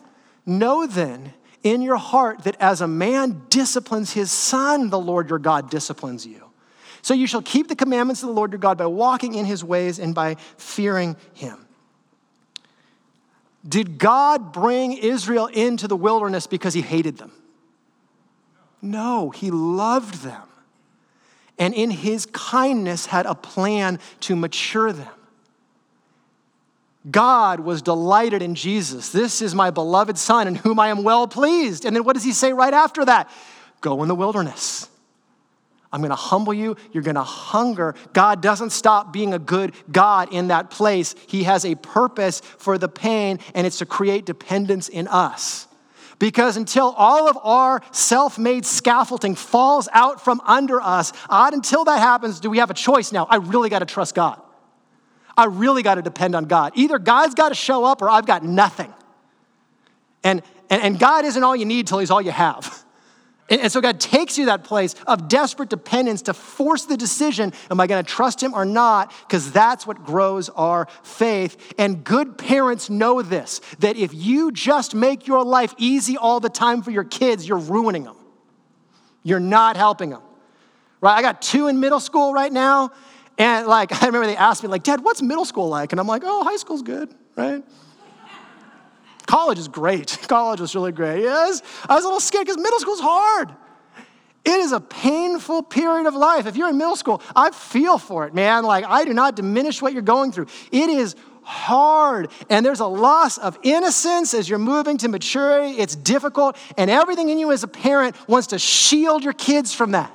Know 0.45 0.87
then 0.87 1.35
in 1.62 1.83
your 1.83 1.97
heart 1.97 2.45
that 2.45 2.57
as 2.61 2.81
a 2.81 2.88
man 2.88 3.42
disciplines 3.49 4.12
his 4.12 4.31
son, 4.31 4.90
the 4.90 4.99
Lord 4.99 5.31
your 5.31 5.38
God 5.38 5.71
disciplines 5.71 6.27
you. 6.27 6.46
So 7.07 7.14
you 7.14 7.29
shall 7.29 7.40
keep 7.40 7.69
the 7.69 7.77
commandments 7.77 8.25
of 8.25 8.31
the 8.31 8.35
Lord 8.35 8.51
your 8.51 8.59
God 8.59 8.79
by 8.79 8.87
walking 8.87 9.35
in 9.35 9.45
his 9.45 9.62
ways 9.62 10.01
and 10.01 10.12
by 10.12 10.35
fearing 10.57 11.16
him. 11.35 11.64
Did 13.64 13.97
God 13.97 14.53
bring 14.53 14.92
Israel 14.92 15.47
into 15.47 15.87
the 15.87 15.95
wilderness 15.95 16.49
because 16.49 16.75
he 16.75 16.83
hated 16.83 17.16
them? 17.19 17.31
No, 18.83 19.31
he 19.31 19.53
loved 19.53 20.25
them. 20.25 20.42
And 21.61 21.75
in 21.75 21.92
his 21.92 22.27
kindness 22.27 23.07
had 23.07 23.25
a 23.25 23.37
plan 23.37 24.01
to 24.23 24.35
mature 24.35 24.90
them. 24.90 25.14
God 27.09 27.61
was 27.61 27.83
delighted 27.83 28.42
in 28.42 28.57
Jesus. 28.57 29.11
This 29.11 29.40
is 29.40 29.55
my 29.55 29.71
beloved 29.71 30.19
Son 30.19 30.49
in 30.49 30.57
whom 30.57 30.81
I 30.81 30.88
am 30.88 31.05
well 31.05 31.29
pleased. 31.29 31.85
And 31.85 31.95
then 31.95 32.03
what 32.03 32.14
does 32.14 32.25
he 32.25 32.33
say 32.33 32.53
right 32.53 32.75
after 32.75 33.05
that? 33.05 33.31
Go 33.81 34.03
in 34.03 34.09
the 34.09 34.16
wilderness. 34.16 34.88
I'm 35.97 36.03
going 36.03 36.11
to 36.11 36.15
humble 36.15 36.53
you. 36.53 36.77
You're 36.93 37.03
going 37.03 37.15
to 37.15 37.23
hunger. 37.23 37.95
God 38.13 38.43
doesn't 38.43 38.69
stop 38.69 39.15
being 39.15 39.33
a 39.33 39.39
good 39.39 39.73
God 39.91 40.31
in 40.31 40.49
that 40.49 40.71
place. 40.71 41.15
He 41.27 41.45
has 41.45 41.65
a 41.65 41.75
purpose 41.75 42.41
for 42.41 42.77
the 42.77 42.87
pain, 42.87 43.39
and 43.55 43.67
it's 43.67 43.79
to 43.79 43.87
create 43.87 44.27
dependence 44.27 44.91
in 44.91 45.09
us. 45.09 45.67
Because 46.19 46.59
until 46.59 46.91
all 46.99 47.31
of 47.31 47.39
our 47.43 47.81
self 47.93 48.39
made 48.39 48.67
scaffolding 48.67 49.35
falls 49.35 49.89
out 49.91 50.23
from 50.23 50.43
under 50.45 50.83
us, 50.83 51.15
odd, 51.31 51.55
until 51.55 51.85
that 51.85 51.99
happens, 51.99 52.41
do 52.41 52.51
we 52.51 52.59
have 52.59 52.71
a 52.71 52.75
choice 52.75 53.11
now? 53.11 53.27
I 53.31 53.37
really 53.37 53.71
got 53.71 53.79
to 53.79 53.87
trust 53.87 54.15
God. 54.15 54.39
I 55.35 55.47
really 55.47 55.83
got 55.83 55.95
to 55.95 56.03
depend 56.03 56.35
on 56.35 56.45
God. 56.45 56.73
Either 56.75 56.99
God's 56.99 57.35
got 57.35 57.49
to 57.49 57.55
show 57.55 57.87
up 57.87 58.03
or 58.03 58.11
I've 58.11 58.27
got 58.27 58.45
nothing. 58.45 58.93
And, 60.23 60.43
and, 60.69 60.83
and 60.83 60.99
God 60.99 61.25
isn't 61.25 61.43
all 61.43 61.57
you 61.57 61.65
need 61.65 61.87
till 61.87 62.01
He's 62.01 62.11
all 62.11 62.21
you 62.21 62.33
have. 62.33 62.71
And 63.49 63.71
so 63.71 63.81
God 63.81 64.01
takes 64.01 64.37
you 64.37 64.45
to 64.45 64.51
that 64.51 64.65
place 64.65 64.97
of 65.07 65.29
desperate 65.29 65.69
dependence 65.69 66.23
to 66.23 66.35
force 66.35 66.85
the 66.85 66.97
decision 66.97 67.53
am 67.71 67.81
I 67.81 67.87
going 67.87 68.05
to 68.05 68.11
trust 68.11 68.43
him 68.43 68.55
or 68.55 68.65
not? 68.65 69.13
Because 69.21 69.53
that's 69.53 69.87
what 69.87 70.05
grows 70.05 70.49
our 70.49 70.89
faith. 71.03 71.75
And 71.79 72.03
good 72.03 72.39
parents 72.39 72.91
know 72.91 73.23
this 73.23 73.61
that 73.79 73.97
if 73.97 74.13
you 74.13 74.51
just 74.51 74.95
make 74.95 75.29
your 75.29 75.45
life 75.45 75.75
easy 75.79 76.17
all 76.17 76.41
the 76.41 76.49
time 76.49 76.83
for 76.83 76.91
your 76.91 77.05
kids, 77.05 77.47
you're 77.47 77.59
ruining 77.59 78.03
them. 78.03 78.17
You're 79.23 79.41
not 79.41 79.77
helping 79.77 80.11
them. 80.11 80.23
Right? 81.01 81.15
I 81.15 81.23
got 81.23 81.41
two 81.41 81.69
in 81.69 81.79
middle 81.79 82.01
school 82.01 82.33
right 82.33 82.53
now. 82.53 82.91
And 83.39 83.69
like, 83.69 83.93
I 84.03 84.07
remember 84.07 84.27
they 84.27 84.37
asked 84.37 84.65
me, 84.65 84.69
like, 84.69 84.83
Dad, 84.83 85.05
what's 85.05 85.23
middle 85.23 85.45
school 85.45 85.69
like? 85.69 85.93
And 85.93 86.01
I'm 86.01 86.09
like, 86.09 86.23
oh, 86.25 86.43
high 86.43 86.57
school's 86.57 86.83
good, 86.83 87.15
right? 87.37 87.63
College 89.27 89.59
is 89.59 89.69
great. 89.69 90.19
College 90.29 90.61
was 90.61 90.75
really 90.75 90.93
great. 90.93 91.23
Yes, 91.23 91.62
I 91.89 91.95
was 91.95 92.05
a 92.05 92.07
little 92.07 92.21
scared 92.21 92.47
because 92.47 92.61
middle 92.61 92.79
school 92.79 92.95
is 92.95 93.01
hard. 93.01 93.55
It 94.45 94.61
is 94.61 94.71
a 94.71 94.81
painful 94.81 95.65
period 95.65 96.07
of 96.07 96.15
life. 96.15 96.47
If 96.47 96.57
you're 96.57 96.69
in 96.69 96.79
middle 96.79 96.95
school, 96.95 97.21
I 97.35 97.51
feel 97.51 97.99
for 97.99 98.27
it, 98.27 98.35
man. 98.35 98.62
Like, 98.62 98.85
I 98.85 99.05
do 99.05 99.12
not 99.12 99.35
diminish 99.35 99.83
what 99.83 99.93
you're 99.93 100.03
going 100.03 100.31
through. 100.31 100.47
It 100.71 100.89
is 100.89 101.17
hard, 101.43 102.31
and 102.49 102.65
there's 102.65 102.79
a 102.79 102.87
loss 102.87 103.39
of 103.39 103.59
innocence 103.65 104.35
as 104.35 104.49
you're 104.49 104.61
moving 104.61 104.99
to 104.99 105.09
maturity. 105.09 105.79
It's 105.79 105.97
difficult, 105.97 106.57
and 106.79 106.89
everything 106.89 107.29
in 107.29 107.39
you 107.39 107.51
as 107.51 107.65
a 107.65 107.69
parent 107.69 108.17
wants 108.29 108.49
to 108.49 108.59
shield 108.59 109.25
your 109.25 109.33
kids 109.33 109.75
from 109.75 109.93
that. 109.93 110.12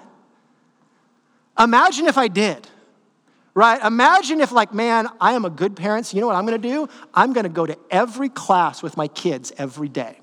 Imagine 1.60 2.08
if 2.08 2.18
I 2.18 2.30
did 2.30 2.68
right? 3.54 3.84
Imagine 3.84 4.42
if, 4.42 4.52
like, 4.52 4.74
man, 4.74 5.08
I 5.20 5.34
am 5.34 5.46
a 5.46 5.50
good 5.50 5.76
parent, 5.76 6.06
so 6.06 6.16
you 6.16 6.22
know 6.22 6.28
what 6.28 6.36
I'm 6.36 6.46
gonna 6.46 6.58
do? 6.58 6.88
I'm 7.14 7.34
gonna 7.34 7.50
go 7.50 7.66
to 7.66 7.78
every 7.90 8.30
class 8.30 8.82
with 8.82 8.98
my 8.98 9.08
kids 9.08 9.52
every 9.58 9.90
day. 9.90 10.18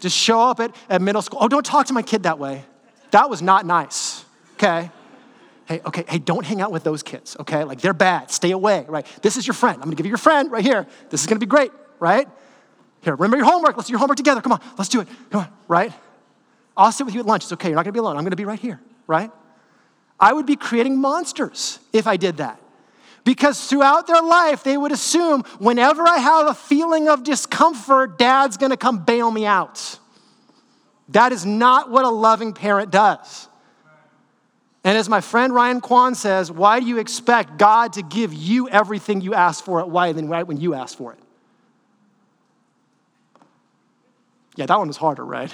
Just 0.00 0.16
show 0.16 0.40
up 0.40 0.60
at, 0.60 0.74
at 0.88 1.00
middle 1.00 1.22
school. 1.22 1.38
Oh, 1.42 1.48
don't 1.48 1.64
talk 1.64 1.86
to 1.86 1.92
my 1.92 2.02
kid 2.02 2.24
that 2.24 2.38
way. 2.38 2.64
That 3.10 3.30
was 3.30 3.40
not 3.42 3.64
nice, 3.64 4.24
okay? 4.54 4.90
Hey, 5.66 5.80
okay, 5.86 6.04
hey, 6.06 6.18
don't 6.18 6.44
hang 6.44 6.60
out 6.60 6.72
with 6.72 6.84
those 6.84 7.02
kids, 7.02 7.36
okay? 7.40 7.64
Like, 7.64 7.80
they're 7.80 7.94
bad. 7.94 8.30
Stay 8.30 8.50
away, 8.50 8.84
right? 8.88 9.06
This 9.22 9.36
is 9.36 9.46
your 9.46 9.54
friend. 9.54 9.76
I'm 9.76 9.84
gonna 9.84 9.96
give 9.96 10.06
you 10.06 10.10
your 10.10 10.18
friend 10.18 10.50
right 10.50 10.64
here. 10.64 10.86
This 11.10 11.22
is 11.22 11.26
gonna 11.26 11.38
be 11.38 11.46
great, 11.46 11.72
right? 11.98 12.28
Here, 13.00 13.14
remember 13.14 13.36
your 13.36 13.46
homework. 13.46 13.76
Let's 13.76 13.88
do 13.88 13.92
your 13.92 13.98
homework 13.98 14.16
together. 14.16 14.40
Come 14.40 14.52
on, 14.52 14.60
let's 14.78 14.90
do 14.90 15.00
it. 15.00 15.08
Come 15.30 15.42
on, 15.42 15.48
right? 15.68 15.92
I'll 16.76 16.92
sit 16.92 17.04
with 17.04 17.14
you 17.14 17.20
at 17.20 17.26
lunch. 17.26 17.44
It's 17.44 17.52
okay. 17.52 17.68
You're 17.68 17.76
not 17.76 17.84
gonna 17.84 17.92
be 17.92 17.98
alone. 17.98 18.16
I'm 18.16 18.24
gonna 18.24 18.36
be 18.36 18.44
right 18.44 18.58
here, 18.58 18.80
right? 19.06 19.30
I 20.18 20.32
would 20.32 20.46
be 20.46 20.56
creating 20.56 21.00
monsters 21.00 21.78
if 21.92 22.06
I 22.06 22.16
did 22.16 22.38
that. 22.38 22.60
Because 23.24 23.68
throughout 23.68 24.06
their 24.06 24.22
life, 24.22 24.62
they 24.62 24.76
would 24.76 24.92
assume 24.92 25.44
whenever 25.58 26.06
I 26.06 26.18
have 26.18 26.46
a 26.46 26.54
feeling 26.54 27.08
of 27.08 27.24
discomfort, 27.24 28.18
dad's 28.18 28.56
gonna 28.56 28.76
come 28.76 29.04
bail 29.04 29.30
me 29.30 29.46
out. 29.46 29.98
That 31.08 31.32
is 31.32 31.44
not 31.46 31.90
what 31.90 32.04
a 32.04 32.10
loving 32.10 32.52
parent 32.52 32.90
does. 32.90 33.48
And 34.84 34.98
as 34.98 35.08
my 35.08 35.22
friend 35.22 35.54
Ryan 35.54 35.80
Kwan 35.80 36.14
says, 36.14 36.52
why 36.52 36.80
do 36.80 36.86
you 36.86 36.98
expect 36.98 37.56
God 37.56 37.94
to 37.94 38.02
give 38.02 38.34
you 38.34 38.68
everything 38.68 39.22
you 39.22 39.32
ask 39.32 39.64
for 39.64 39.80
it? 39.80 39.88
Why 39.88 40.12
then 40.12 40.28
right 40.28 40.46
when 40.46 40.60
you 40.60 40.74
ask 40.74 40.96
for 40.96 41.12
it? 41.14 41.18
Yeah, 44.56 44.66
that 44.66 44.78
one 44.78 44.88
was 44.88 44.98
harder, 44.98 45.24
right? 45.24 45.52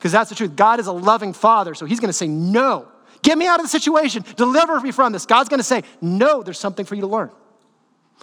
Because 0.00 0.12
that's 0.12 0.30
the 0.30 0.34
truth. 0.34 0.56
God 0.56 0.80
is 0.80 0.86
a 0.86 0.92
loving 0.92 1.34
father, 1.34 1.74
so 1.74 1.84
he's 1.84 2.00
going 2.00 2.08
to 2.08 2.14
say, 2.14 2.26
No, 2.26 2.88
get 3.20 3.36
me 3.36 3.46
out 3.46 3.60
of 3.60 3.64
the 3.66 3.68
situation, 3.68 4.24
deliver 4.34 4.80
me 4.80 4.92
from 4.92 5.12
this. 5.12 5.26
God's 5.26 5.50
going 5.50 5.60
to 5.60 5.64
say, 5.64 5.82
No, 6.00 6.42
there's 6.42 6.58
something 6.58 6.86
for 6.86 6.94
you 6.94 7.02
to 7.02 7.06
learn. 7.06 7.30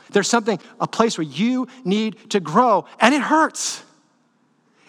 There's 0.10 0.28
something, 0.28 0.60
a 0.80 0.88
place 0.88 1.20
where 1.20 1.28
you 1.28 1.68
need 1.86 2.32
to 2.32 2.40
grow, 2.40 2.86
and 3.00 3.14
it 3.14 3.22
hurts. 3.22 3.84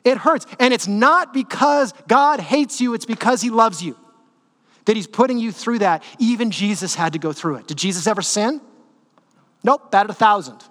It 0.02 0.16
hurts. 0.16 0.46
And 0.58 0.72
it's 0.72 0.88
not 0.88 1.34
because 1.34 1.92
God 2.08 2.40
hates 2.40 2.80
you, 2.80 2.94
it's 2.94 3.04
because 3.04 3.42
he 3.42 3.50
loves 3.50 3.82
you 3.82 3.94
that 4.86 4.96
he's 4.96 5.06
putting 5.06 5.36
you 5.36 5.52
through 5.52 5.80
that. 5.80 6.02
Even 6.18 6.50
Jesus 6.50 6.94
had 6.94 7.12
to 7.12 7.18
go 7.18 7.30
through 7.30 7.56
it. 7.56 7.66
Did 7.66 7.76
Jesus 7.76 8.06
ever 8.06 8.22
sin? 8.22 8.58
Nope, 9.62 9.90
batted 9.90 10.08
a 10.08 10.14
thousand. 10.14 10.64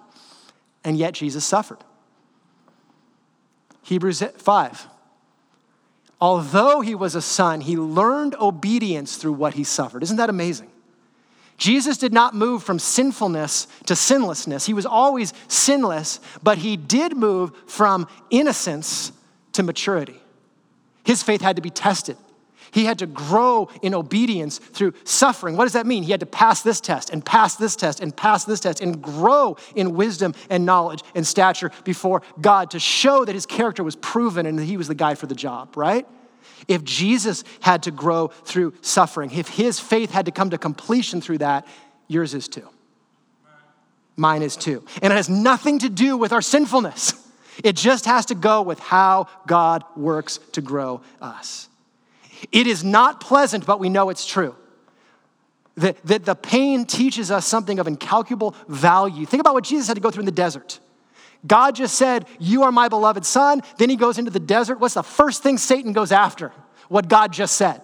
And 0.82 0.96
yet 0.96 1.14
Jesus 1.14 1.44
suffered. 1.44 1.78
Hebrews 3.84 4.20
5 4.20 4.88
although 6.20 6.80
he 6.80 6.94
was 6.94 7.14
a 7.14 7.22
son, 7.22 7.60
he 7.60 7.76
learned 7.76 8.34
obedience 8.36 9.16
through 9.16 9.32
what 9.32 9.54
he 9.54 9.64
suffered. 9.64 10.02
Isn't 10.02 10.16
that 10.16 10.30
amazing? 10.30 10.70
Jesus 11.56 11.98
did 11.98 12.12
not 12.12 12.34
move 12.34 12.62
from 12.62 12.78
sinfulness 12.78 13.66
to 13.86 13.96
sinlessness. 13.96 14.64
He 14.64 14.74
was 14.74 14.86
always 14.86 15.34
sinless, 15.48 16.20
but 16.42 16.58
he 16.58 16.76
did 16.76 17.16
move 17.16 17.52
from 17.66 18.06
innocence 18.30 19.10
to 19.52 19.64
maturity. 19.64 20.20
His 21.04 21.22
faith 21.22 21.40
had 21.40 21.56
to 21.56 21.62
be 21.62 21.70
tested. 21.70 22.16
He 22.70 22.84
had 22.84 22.98
to 22.98 23.06
grow 23.06 23.68
in 23.82 23.94
obedience 23.94 24.58
through 24.58 24.94
suffering. 25.04 25.56
What 25.56 25.64
does 25.64 25.72
that 25.72 25.86
mean? 25.86 26.02
He 26.02 26.10
had 26.10 26.20
to 26.20 26.26
pass 26.26 26.62
this 26.62 26.80
test 26.80 27.10
and 27.10 27.24
pass 27.24 27.56
this 27.56 27.76
test 27.76 28.00
and 28.00 28.16
pass 28.16 28.44
this 28.44 28.60
test 28.60 28.80
and 28.80 29.02
grow 29.02 29.56
in 29.74 29.94
wisdom 29.94 30.34
and 30.50 30.66
knowledge 30.66 31.02
and 31.14 31.26
stature 31.26 31.70
before 31.84 32.22
God 32.40 32.70
to 32.72 32.78
show 32.78 33.24
that 33.24 33.34
his 33.34 33.46
character 33.46 33.82
was 33.82 33.96
proven 33.96 34.46
and 34.46 34.58
that 34.58 34.64
he 34.64 34.76
was 34.76 34.88
the 34.88 34.94
guy 34.94 35.14
for 35.14 35.26
the 35.26 35.34
job, 35.34 35.76
right? 35.76 36.06
If 36.66 36.84
Jesus 36.84 37.44
had 37.60 37.84
to 37.84 37.90
grow 37.90 38.28
through 38.28 38.74
suffering, 38.82 39.30
if 39.30 39.48
his 39.48 39.80
faith 39.80 40.10
had 40.10 40.26
to 40.26 40.32
come 40.32 40.50
to 40.50 40.58
completion 40.58 41.20
through 41.20 41.38
that, 41.38 41.66
yours 42.08 42.34
is 42.34 42.48
too. 42.48 42.68
Mine 44.16 44.42
is 44.42 44.56
too. 44.56 44.84
And 45.00 45.12
it 45.12 45.16
has 45.16 45.28
nothing 45.28 45.78
to 45.80 45.88
do 45.88 46.16
with 46.16 46.32
our 46.32 46.42
sinfulness. 46.42 47.14
It 47.62 47.76
just 47.76 48.04
has 48.04 48.26
to 48.26 48.34
go 48.34 48.62
with 48.62 48.78
how 48.78 49.28
God 49.46 49.84
works 49.96 50.38
to 50.52 50.60
grow 50.60 51.00
us. 51.20 51.67
It 52.52 52.66
is 52.66 52.84
not 52.84 53.20
pleasant, 53.20 53.66
but 53.66 53.80
we 53.80 53.88
know 53.88 54.10
it's 54.10 54.26
true. 54.26 54.54
That, 55.76 55.96
that 56.06 56.24
the 56.24 56.34
pain 56.34 56.84
teaches 56.84 57.30
us 57.30 57.46
something 57.46 57.78
of 57.78 57.86
incalculable 57.86 58.54
value. 58.66 59.26
Think 59.26 59.40
about 59.40 59.54
what 59.54 59.64
Jesus 59.64 59.86
had 59.86 59.94
to 59.94 60.00
go 60.00 60.10
through 60.10 60.22
in 60.22 60.26
the 60.26 60.32
desert. 60.32 60.80
God 61.46 61.76
just 61.76 61.94
said, 61.94 62.26
You 62.40 62.64
are 62.64 62.72
my 62.72 62.88
beloved 62.88 63.24
son. 63.24 63.62
Then 63.78 63.90
he 63.90 63.96
goes 63.96 64.18
into 64.18 64.30
the 64.30 64.40
desert. 64.40 64.80
What's 64.80 64.94
the 64.94 65.02
first 65.02 65.42
thing 65.42 65.56
Satan 65.56 65.92
goes 65.92 66.10
after? 66.10 66.52
What 66.88 67.08
God 67.08 67.32
just 67.32 67.56
said. 67.56 67.80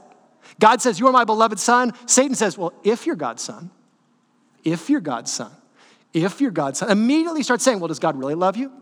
God 0.59 0.83
says, 0.83 0.99
You 0.99 1.07
are 1.07 1.13
my 1.13 1.25
beloved 1.25 1.59
son. 1.59 1.93
Satan 2.07 2.35
says, 2.35 2.59
Well, 2.59 2.73
if 2.83 3.07
you're 3.07 3.17
God's 3.17 3.43
son, 3.43 3.71
if 4.65 4.91
you're 4.91 5.01
God's 5.01 5.33
son, 5.33 5.53
if 6.13 6.41
you're 6.41 6.51
God's 6.51 6.81
son, 6.81 6.91
immediately 6.91 7.43
starts 7.43 7.65
saying, 7.65 7.79
Well, 7.79 7.89
does 7.89 8.01
God 8.01 8.17
really 8.17 8.35
love 8.35 8.57
you? 8.57 8.73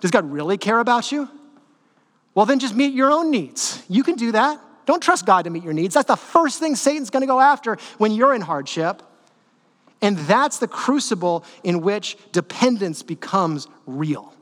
Does 0.00 0.10
God 0.12 0.30
really 0.30 0.58
care 0.58 0.78
about 0.78 1.10
you? 1.10 1.28
Well, 2.34 2.46
then 2.46 2.60
just 2.60 2.74
meet 2.74 2.94
your 2.94 3.10
own 3.10 3.32
needs. 3.32 3.82
You 3.88 4.04
can 4.04 4.14
do 4.14 4.32
that. 4.32 4.60
Don't 4.88 5.02
trust 5.02 5.26
God 5.26 5.42
to 5.42 5.50
meet 5.50 5.62
your 5.64 5.74
needs. 5.74 5.92
That's 5.92 6.08
the 6.08 6.16
first 6.16 6.60
thing 6.60 6.74
Satan's 6.74 7.10
gonna 7.10 7.26
go 7.26 7.38
after 7.38 7.76
when 7.98 8.10
you're 8.10 8.34
in 8.34 8.40
hardship. 8.40 9.02
And 10.00 10.16
that's 10.16 10.60
the 10.60 10.66
crucible 10.66 11.44
in 11.62 11.82
which 11.82 12.16
dependence 12.32 13.02
becomes 13.02 13.68
real. 13.84 14.32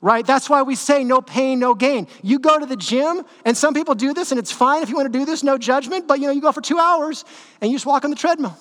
Right? 0.00 0.26
That's 0.26 0.50
why 0.50 0.62
we 0.62 0.74
say 0.74 1.04
no 1.04 1.20
pain, 1.20 1.60
no 1.60 1.72
gain. 1.72 2.08
You 2.20 2.40
go 2.40 2.58
to 2.58 2.66
the 2.66 2.74
gym, 2.74 3.22
and 3.44 3.56
some 3.56 3.74
people 3.74 3.94
do 3.94 4.12
this, 4.12 4.32
and 4.32 4.40
it's 4.40 4.50
fine 4.50 4.82
if 4.82 4.88
you 4.88 4.96
want 4.96 5.12
to 5.12 5.16
do 5.16 5.24
this, 5.24 5.44
no 5.44 5.56
judgment, 5.56 6.08
but 6.08 6.18
you 6.18 6.26
know, 6.26 6.32
you 6.32 6.40
go 6.40 6.50
for 6.50 6.62
two 6.62 6.80
hours 6.80 7.24
and 7.60 7.70
you 7.70 7.76
just 7.76 7.86
walk 7.86 8.02
on 8.02 8.10
the 8.10 8.16
treadmill. 8.16 8.58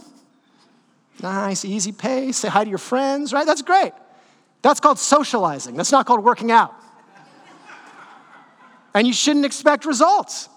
Nice, 1.23 1.65
easy 1.65 1.91
pace, 1.91 2.37
say 2.37 2.49
hi 2.49 2.65
to 2.65 2.69
your 2.69 2.77
friends, 2.77 3.33
right? 3.33 3.47
That's 3.47 3.63
great. 3.63 3.93
That's 4.61 4.79
called 4.79 4.99
socializing. 4.99 5.73
That's 5.73 5.91
not 5.91 6.05
called 6.05 6.23
working 6.23 6.51
out. 6.51 6.71
And 8.93 9.07
you 9.07 9.13
shouldn't 9.13 9.45
expect 9.45 9.85
results 9.85 10.49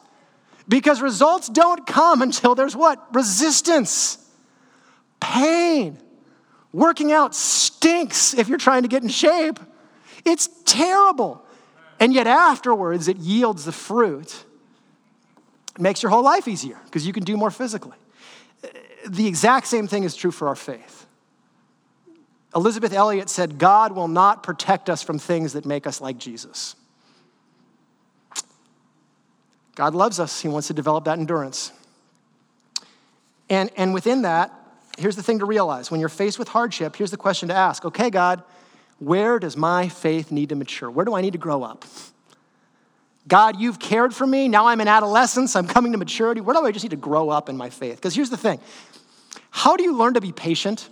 because 0.68 1.00
results 1.00 1.48
don't 1.48 1.86
come 1.86 2.22
until 2.22 2.54
there's 2.54 2.74
what? 2.74 3.14
Resistance 3.14 4.18
pain. 5.20 5.98
Working 6.72 7.12
out 7.12 7.34
stinks 7.34 8.34
if 8.34 8.48
you're 8.48 8.58
trying 8.58 8.82
to 8.82 8.88
get 8.88 9.02
in 9.02 9.08
shape. 9.08 9.60
It's 10.24 10.48
terrible. 10.64 11.44
And 12.00 12.12
yet, 12.12 12.26
afterwards, 12.26 13.08
it 13.08 13.18
yields 13.18 13.64
the 13.64 13.72
fruit. 13.72 14.44
It 15.76 15.80
makes 15.80 16.02
your 16.02 16.10
whole 16.10 16.24
life 16.24 16.48
easier 16.48 16.78
because 16.84 17.06
you 17.06 17.12
can 17.12 17.24
do 17.24 17.36
more 17.36 17.50
physically. 17.50 17.96
The 19.06 19.26
exact 19.26 19.66
same 19.66 19.86
thing 19.86 20.04
is 20.04 20.16
true 20.16 20.30
for 20.30 20.48
our 20.48 20.56
faith. 20.56 21.06
Elisabeth 22.54 22.92
Elliot 22.92 23.28
said, 23.28 23.58
God 23.58 23.92
will 23.92 24.08
not 24.08 24.42
protect 24.42 24.88
us 24.88 25.02
from 25.02 25.18
things 25.18 25.52
that 25.52 25.66
make 25.66 25.86
us 25.86 26.00
like 26.00 26.18
Jesus. 26.18 26.76
God 29.74 29.94
loves 29.94 30.20
us, 30.20 30.40
He 30.40 30.48
wants 30.48 30.68
to 30.68 30.74
develop 30.74 31.04
that 31.04 31.18
endurance. 31.18 31.72
And, 33.50 33.70
and 33.76 33.92
within 33.92 34.22
that, 34.22 34.52
here's 34.98 35.16
the 35.16 35.22
thing 35.22 35.40
to 35.40 35.44
realize 35.44 35.90
when 35.90 36.00
you're 36.00 36.08
faced 36.08 36.38
with 36.38 36.48
hardship, 36.48 36.96
here's 36.96 37.10
the 37.10 37.16
question 37.16 37.48
to 37.48 37.54
ask 37.54 37.84
okay, 37.84 38.10
God, 38.10 38.42
where 38.98 39.38
does 39.38 39.56
my 39.56 39.88
faith 39.88 40.30
need 40.30 40.50
to 40.50 40.54
mature? 40.54 40.90
Where 40.90 41.04
do 41.04 41.14
I 41.14 41.20
need 41.20 41.32
to 41.32 41.38
grow 41.38 41.62
up? 41.62 41.84
God, 43.26 43.58
you've 43.58 43.78
cared 43.78 44.14
for 44.14 44.26
me. 44.26 44.48
Now 44.48 44.66
I'm 44.66 44.80
in 44.80 44.88
adolescence. 44.88 45.56
I'm 45.56 45.66
coming 45.66 45.92
to 45.92 45.98
maturity. 45.98 46.40
Where 46.42 46.54
do 46.54 46.64
I 46.64 46.72
just 46.72 46.84
need 46.84 46.90
to 46.90 46.96
grow 46.96 47.30
up 47.30 47.48
in 47.48 47.56
my 47.56 47.70
faith? 47.70 47.96
Because 47.96 48.14
here's 48.14 48.30
the 48.30 48.36
thing 48.36 48.60
how 49.50 49.76
do 49.76 49.84
you 49.84 49.96
learn 49.96 50.14
to 50.14 50.20
be 50.20 50.32
patient? 50.32 50.88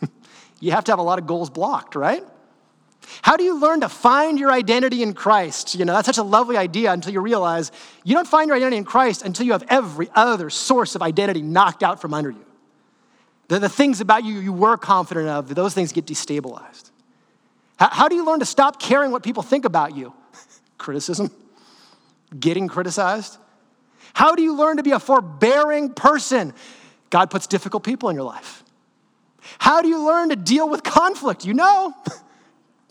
you 0.60 0.70
have 0.72 0.84
to 0.84 0.92
have 0.92 0.98
a 0.98 1.02
lot 1.02 1.18
of 1.18 1.26
goals 1.26 1.50
blocked, 1.50 1.94
right? 1.94 2.24
How 3.22 3.36
do 3.36 3.44
you 3.44 3.58
learn 3.58 3.80
to 3.80 3.88
find 3.88 4.38
your 4.38 4.52
identity 4.52 5.02
in 5.02 5.12
Christ? 5.12 5.74
You 5.74 5.84
know, 5.84 5.92
that's 5.92 6.06
such 6.06 6.18
a 6.18 6.22
lovely 6.22 6.56
idea 6.56 6.92
until 6.92 7.12
you 7.12 7.20
realize 7.20 7.72
you 8.04 8.14
don't 8.14 8.26
find 8.26 8.48
your 8.48 8.56
identity 8.56 8.76
in 8.76 8.84
Christ 8.84 9.22
until 9.22 9.46
you 9.46 9.52
have 9.52 9.64
every 9.68 10.08
other 10.14 10.50
source 10.50 10.94
of 10.94 11.02
identity 11.02 11.42
knocked 11.42 11.82
out 11.82 12.00
from 12.00 12.14
under 12.14 12.30
you. 12.30 12.44
The, 13.48 13.58
the 13.58 13.68
things 13.68 14.00
about 14.00 14.24
you 14.24 14.38
you 14.38 14.52
were 14.52 14.76
confident 14.76 15.28
of, 15.28 15.54
those 15.54 15.74
things 15.74 15.92
get 15.92 16.06
destabilized. 16.06 16.90
How, 17.76 17.88
how 17.90 18.08
do 18.08 18.14
you 18.14 18.24
learn 18.24 18.40
to 18.40 18.46
stop 18.46 18.80
caring 18.80 19.10
what 19.10 19.22
people 19.22 19.42
think 19.42 19.64
about 19.64 19.96
you? 19.96 20.12
Criticism, 20.78 21.30
getting 22.38 22.68
criticized. 22.68 23.36
How 24.14 24.34
do 24.34 24.42
you 24.42 24.56
learn 24.56 24.76
to 24.76 24.82
be 24.82 24.92
a 24.92 24.98
forbearing 24.98 25.90
person? 25.90 26.54
God 27.10 27.30
puts 27.30 27.46
difficult 27.46 27.82
people 27.82 28.08
in 28.08 28.16
your 28.16 28.24
life. 28.24 28.62
How 29.58 29.82
do 29.82 29.88
you 29.88 30.06
learn 30.06 30.28
to 30.30 30.36
deal 30.36 30.68
with 30.68 30.82
conflict? 30.82 31.44
You 31.44 31.54
know. 31.54 31.94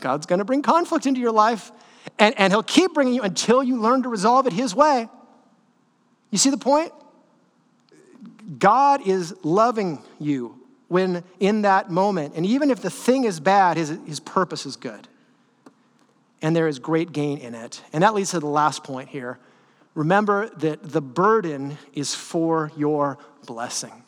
God's 0.01 0.25
going 0.25 0.39
to 0.39 0.45
bring 0.45 0.61
conflict 0.61 1.05
into 1.05 1.19
your 1.19 1.31
life, 1.31 1.71
and, 2.19 2.37
and 2.37 2.51
He'll 2.51 2.63
keep 2.63 2.93
bringing 2.93 3.13
you 3.13 3.21
until 3.21 3.63
you 3.63 3.79
learn 3.79 4.03
to 4.03 4.09
resolve 4.09 4.47
it 4.47 4.53
His 4.53 4.75
way. 4.75 5.07
You 6.29 6.37
see 6.37 6.49
the 6.49 6.57
point? 6.57 6.91
God 8.57 9.07
is 9.07 9.33
loving 9.43 10.01
you 10.19 10.59
when 10.87 11.23
in 11.39 11.61
that 11.61 11.89
moment, 11.89 12.33
and 12.35 12.45
even 12.45 12.69
if 12.69 12.81
the 12.81 12.89
thing 12.89 13.23
is 13.23 13.39
bad, 13.39 13.77
His, 13.77 13.97
his 14.05 14.19
purpose 14.19 14.65
is 14.65 14.75
good. 14.75 15.07
And 16.41 16.55
there 16.55 16.67
is 16.67 16.79
great 16.79 17.11
gain 17.11 17.37
in 17.37 17.53
it. 17.53 17.81
And 17.93 18.03
that 18.03 18.15
leads 18.15 18.31
to 18.31 18.39
the 18.39 18.47
last 18.47 18.83
point 18.83 19.09
here. 19.09 19.37
Remember 19.93 20.49
that 20.57 20.81
the 20.81 21.01
burden 21.01 21.77
is 21.93 22.15
for 22.15 22.71
your 22.75 23.19
blessing. 23.45 24.03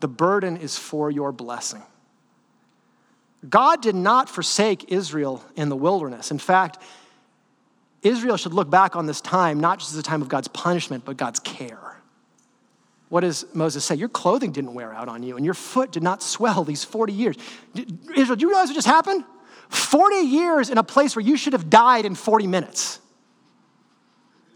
The 0.00 0.08
burden 0.08 0.56
is 0.56 0.76
for 0.76 1.10
your 1.10 1.30
blessing. 1.30 1.82
God 3.48 3.82
did 3.82 3.94
not 3.94 4.28
forsake 4.28 4.92
Israel 4.92 5.44
in 5.56 5.68
the 5.68 5.76
wilderness. 5.76 6.30
In 6.30 6.38
fact, 6.38 6.78
Israel 8.02 8.36
should 8.36 8.54
look 8.54 8.70
back 8.70 8.96
on 8.96 9.06
this 9.06 9.20
time 9.20 9.60
not 9.60 9.78
just 9.78 9.92
as 9.92 9.98
a 9.98 10.02
time 10.02 10.22
of 10.22 10.28
God's 10.28 10.48
punishment, 10.48 11.04
but 11.04 11.16
God's 11.16 11.40
care. 11.40 11.96
What 13.08 13.20
does 13.20 13.44
Moses 13.52 13.84
say? 13.84 13.94
Your 13.94 14.08
clothing 14.08 14.52
didn't 14.52 14.74
wear 14.74 14.92
out 14.92 15.08
on 15.08 15.22
you, 15.22 15.36
and 15.36 15.44
your 15.44 15.54
foot 15.54 15.92
did 15.92 16.02
not 16.02 16.22
swell 16.22 16.64
these 16.64 16.82
40 16.82 17.12
years. 17.12 17.36
Israel, 18.16 18.36
do 18.36 18.42
you 18.42 18.48
realize 18.48 18.68
what 18.68 18.74
just 18.74 18.86
happened? 18.86 19.24
40 19.68 20.16
years 20.16 20.70
in 20.70 20.78
a 20.78 20.82
place 20.82 21.14
where 21.14 21.24
you 21.24 21.36
should 21.36 21.52
have 21.52 21.68
died 21.68 22.04
in 22.04 22.14
40 22.14 22.46
minutes. 22.46 23.00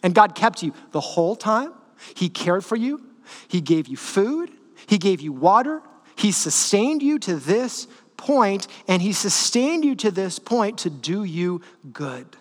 And 0.02 0.14
God 0.14 0.34
kept 0.34 0.62
you 0.62 0.72
the 0.92 1.00
whole 1.00 1.36
time. 1.36 1.72
He 2.14 2.28
cared 2.28 2.64
for 2.64 2.76
you, 2.76 3.02
He 3.48 3.60
gave 3.60 3.88
you 3.88 3.96
food, 3.96 4.50
He 4.86 4.98
gave 4.98 5.20
you 5.20 5.32
water, 5.32 5.82
He 6.14 6.32
sustained 6.32 7.02
you 7.02 7.18
to 7.20 7.36
this 7.36 7.86
point, 8.16 8.66
and 8.88 9.02
He 9.02 9.12
sustained 9.12 9.84
you 9.84 9.94
to 9.96 10.10
this 10.10 10.38
point 10.38 10.78
to 10.78 10.90
do 10.90 11.24
you 11.24 11.60
good. 11.92 12.36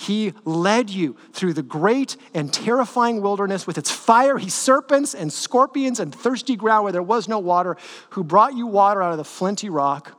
He 0.00 0.32
led 0.46 0.88
you 0.88 1.16
through 1.32 1.52
the 1.52 1.62
great 1.62 2.16
and 2.32 2.50
terrifying 2.50 3.20
wilderness 3.20 3.66
with 3.66 3.76
its 3.76 3.90
fiery 3.90 4.48
serpents 4.48 5.14
and 5.14 5.30
scorpions 5.30 6.00
and 6.00 6.14
thirsty 6.14 6.56
ground 6.56 6.84
where 6.84 6.92
there 6.92 7.02
was 7.02 7.28
no 7.28 7.38
water, 7.38 7.76
who 8.10 8.24
brought 8.24 8.54
you 8.54 8.66
water 8.66 9.02
out 9.02 9.12
of 9.12 9.18
the 9.18 9.24
flinty 9.24 9.68
rock, 9.68 10.18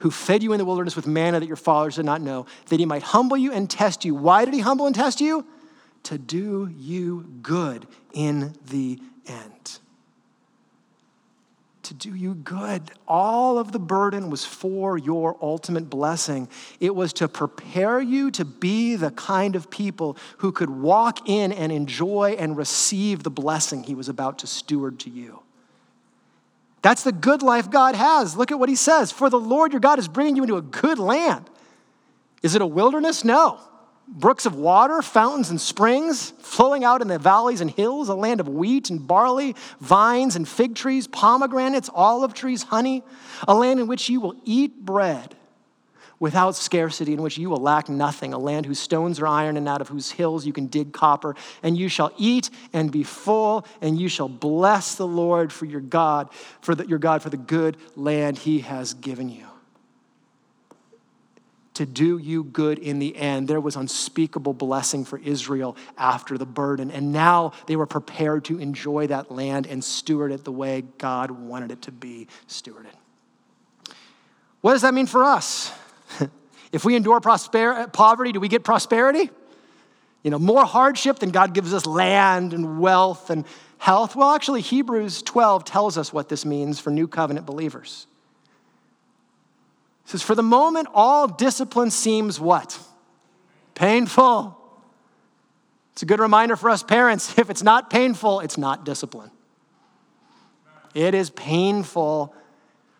who 0.00 0.10
fed 0.10 0.42
you 0.42 0.52
in 0.52 0.58
the 0.58 0.66
wilderness 0.66 0.94
with 0.94 1.06
manna 1.06 1.40
that 1.40 1.46
your 1.46 1.56
fathers 1.56 1.96
did 1.96 2.04
not 2.04 2.20
know, 2.20 2.44
that 2.66 2.78
he 2.78 2.84
might 2.84 3.02
humble 3.02 3.38
you 3.38 3.52
and 3.52 3.70
test 3.70 4.04
you. 4.04 4.14
Why 4.14 4.44
did 4.44 4.52
he 4.52 4.60
humble 4.60 4.84
and 4.84 4.94
test 4.94 5.22
you? 5.22 5.46
To 6.02 6.18
do 6.18 6.70
you 6.76 7.26
good 7.40 7.86
in 8.12 8.54
the 8.66 9.00
end 9.26 9.78
to 11.88 11.94
do 11.94 12.14
you 12.14 12.34
good. 12.34 12.82
All 13.06 13.58
of 13.58 13.72
the 13.72 13.78
burden 13.78 14.30
was 14.30 14.44
for 14.44 14.96
your 14.96 15.36
ultimate 15.40 15.90
blessing. 15.90 16.48
It 16.80 16.94
was 16.94 17.12
to 17.14 17.28
prepare 17.28 18.00
you 18.00 18.30
to 18.32 18.44
be 18.44 18.96
the 18.96 19.10
kind 19.10 19.56
of 19.56 19.70
people 19.70 20.16
who 20.38 20.52
could 20.52 20.70
walk 20.70 21.28
in 21.28 21.52
and 21.52 21.72
enjoy 21.72 22.36
and 22.38 22.56
receive 22.56 23.22
the 23.22 23.30
blessing 23.30 23.82
he 23.82 23.94
was 23.94 24.08
about 24.08 24.38
to 24.40 24.46
steward 24.46 24.98
to 25.00 25.10
you. 25.10 25.42
That's 26.82 27.02
the 27.02 27.12
good 27.12 27.42
life 27.42 27.70
God 27.70 27.94
has. 27.94 28.36
Look 28.36 28.52
at 28.52 28.58
what 28.58 28.68
he 28.68 28.76
says. 28.76 29.10
For 29.10 29.28
the 29.28 29.40
Lord 29.40 29.72
your 29.72 29.80
God 29.80 29.98
is 29.98 30.08
bringing 30.08 30.36
you 30.36 30.42
into 30.42 30.56
a 30.56 30.62
good 30.62 30.98
land. 30.98 31.48
Is 32.42 32.54
it 32.54 32.62
a 32.62 32.66
wilderness? 32.66 33.24
No 33.24 33.60
brooks 34.08 34.46
of 34.46 34.54
water, 34.54 35.02
fountains 35.02 35.50
and 35.50 35.60
springs 35.60 36.30
flowing 36.38 36.84
out 36.84 37.02
in 37.02 37.08
the 37.08 37.18
valleys 37.18 37.60
and 37.60 37.70
hills, 37.70 38.08
a 38.08 38.14
land 38.14 38.40
of 38.40 38.48
wheat 38.48 38.90
and 38.90 39.06
barley, 39.06 39.54
vines 39.80 40.36
and 40.36 40.48
fig 40.48 40.74
trees, 40.74 41.06
pomegranates, 41.06 41.90
olive 41.92 42.34
trees, 42.34 42.62
honey, 42.62 43.02
a 43.48 43.54
land 43.54 43.80
in 43.80 43.86
which 43.86 44.08
you 44.08 44.20
will 44.20 44.34
eat 44.44 44.84
bread 44.84 45.34
without 46.18 46.56
scarcity, 46.56 47.12
in 47.12 47.20
which 47.20 47.36
you 47.36 47.50
will 47.50 47.60
lack 47.60 47.88
nothing, 47.88 48.32
a 48.32 48.38
land 48.38 48.64
whose 48.64 48.78
stones 48.78 49.20
are 49.20 49.26
iron 49.26 49.56
and 49.56 49.68
out 49.68 49.82
of 49.82 49.88
whose 49.88 50.10
hills 50.10 50.46
you 50.46 50.52
can 50.52 50.66
dig 50.66 50.92
copper, 50.92 51.36
and 51.62 51.76
you 51.76 51.88
shall 51.88 52.10
eat 52.16 52.48
and 52.72 52.90
be 52.90 53.02
full, 53.02 53.66
and 53.82 54.00
you 54.00 54.08
shall 54.08 54.28
bless 54.28 54.94
the 54.94 55.06
Lord 55.06 55.52
for 55.52 55.66
your 55.66 55.82
God, 55.82 56.32
for 56.62 56.74
the, 56.74 56.86
your 56.86 56.98
God 56.98 57.22
for 57.22 57.28
the 57.28 57.36
good 57.36 57.76
land 57.96 58.38
he 58.38 58.60
has 58.60 58.94
given 58.94 59.28
you 59.28 59.46
to 61.76 61.86
do 61.86 62.18
you 62.18 62.44
good 62.44 62.78
in 62.78 62.98
the 62.98 63.16
end. 63.16 63.48
There 63.48 63.60
was 63.60 63.76
unspeakable 63.76 64.54
blessing 64.54 65.04
for 65.04 65.18
Israel 65.18 65.76
after 65.96 66.36
the 66.36 66.46
burden. 66.46 66.90
And 66.90 67.12
now 67.12 67.52
they 67.66 67.76
were 67.76 67.86
prepared 67.86 68.44
to 68.46 68.58
enjoy 68.58 69.06
that 69.08 69.30
land 69.30 69.66
and 69.66 69.82
steward 69.82 70.32
it 70.32 70.44
the 70.44 70.52
way 70.52 70.82
God 70.98 71.30
wanted 71.30 71.70
it 71.70 71.82
to 71.82 71.92
be 71.92 72.28
stewarded. 72.48 72.94
What 74.60 74.72
does 74.72 74.82
that 74.82 74.94
mean 74.94 75.06
for 75.06 75.24
us? 75.24 75.72
if 76.72 76.84
we 76.84 76.96
endure 76.96 77.20
prosper- 77.20 77.88
poverty, 77.92 78.32
do 78.32 78.40
we 78.40 78.48
get 78.48 78.64
prosperity? 78.64 79.30
You 80.22 80.30
know, 80.30 80.38
more 80.38 80.64
hardship 80.64 81.18
than 81.20 81.30
God 81.30 81.54
gives 81.54 81.72
us 81.72 81.86
land 81.86 82.52
and 82.52 82.80
wealth 82.80 83.30
and 83.30 83.44
health? 83.78 84.16
Well, 84.16 84.32
actually, 84.32 84.60
Hebrews 84.62 85.22
12 85.22 85.64
tells 85.64 85.96
us 85.96 86.12
what 86.12 86.28
this 86.28 86.44
means 86.44 86.80
for 86.80 86.90
new 86.90 87.06
covenant 87.06 87.46
believers. 87.46 88.06
It 90.06 90.10
says, 90.10 90.22
For 90.22 90.36
the 90.36 90.42
moment, 90.42 90.86
all 90.94 91.26
discipline 91.26 91.90
seems 91.90 92.38
what? 92.38 92.78
Painful. 93.74 94.56
It's 95.92 96.02
a 96.02 96.06
good 96.06 96.20
reminder 96.20 96.54
for 96.54 96.70
us 96.70 96.84
parents 96.84 97.36
if 97.38 97.50
it's 97.50 97.64
not 97.64 97.90
painful, 97.90 98.38
it's 98.40 98.56
not 98.56 98.84
discipline. 98.84 99.32
It 100.94 101.12
is 101.14 101.28
painful 101.30 102.32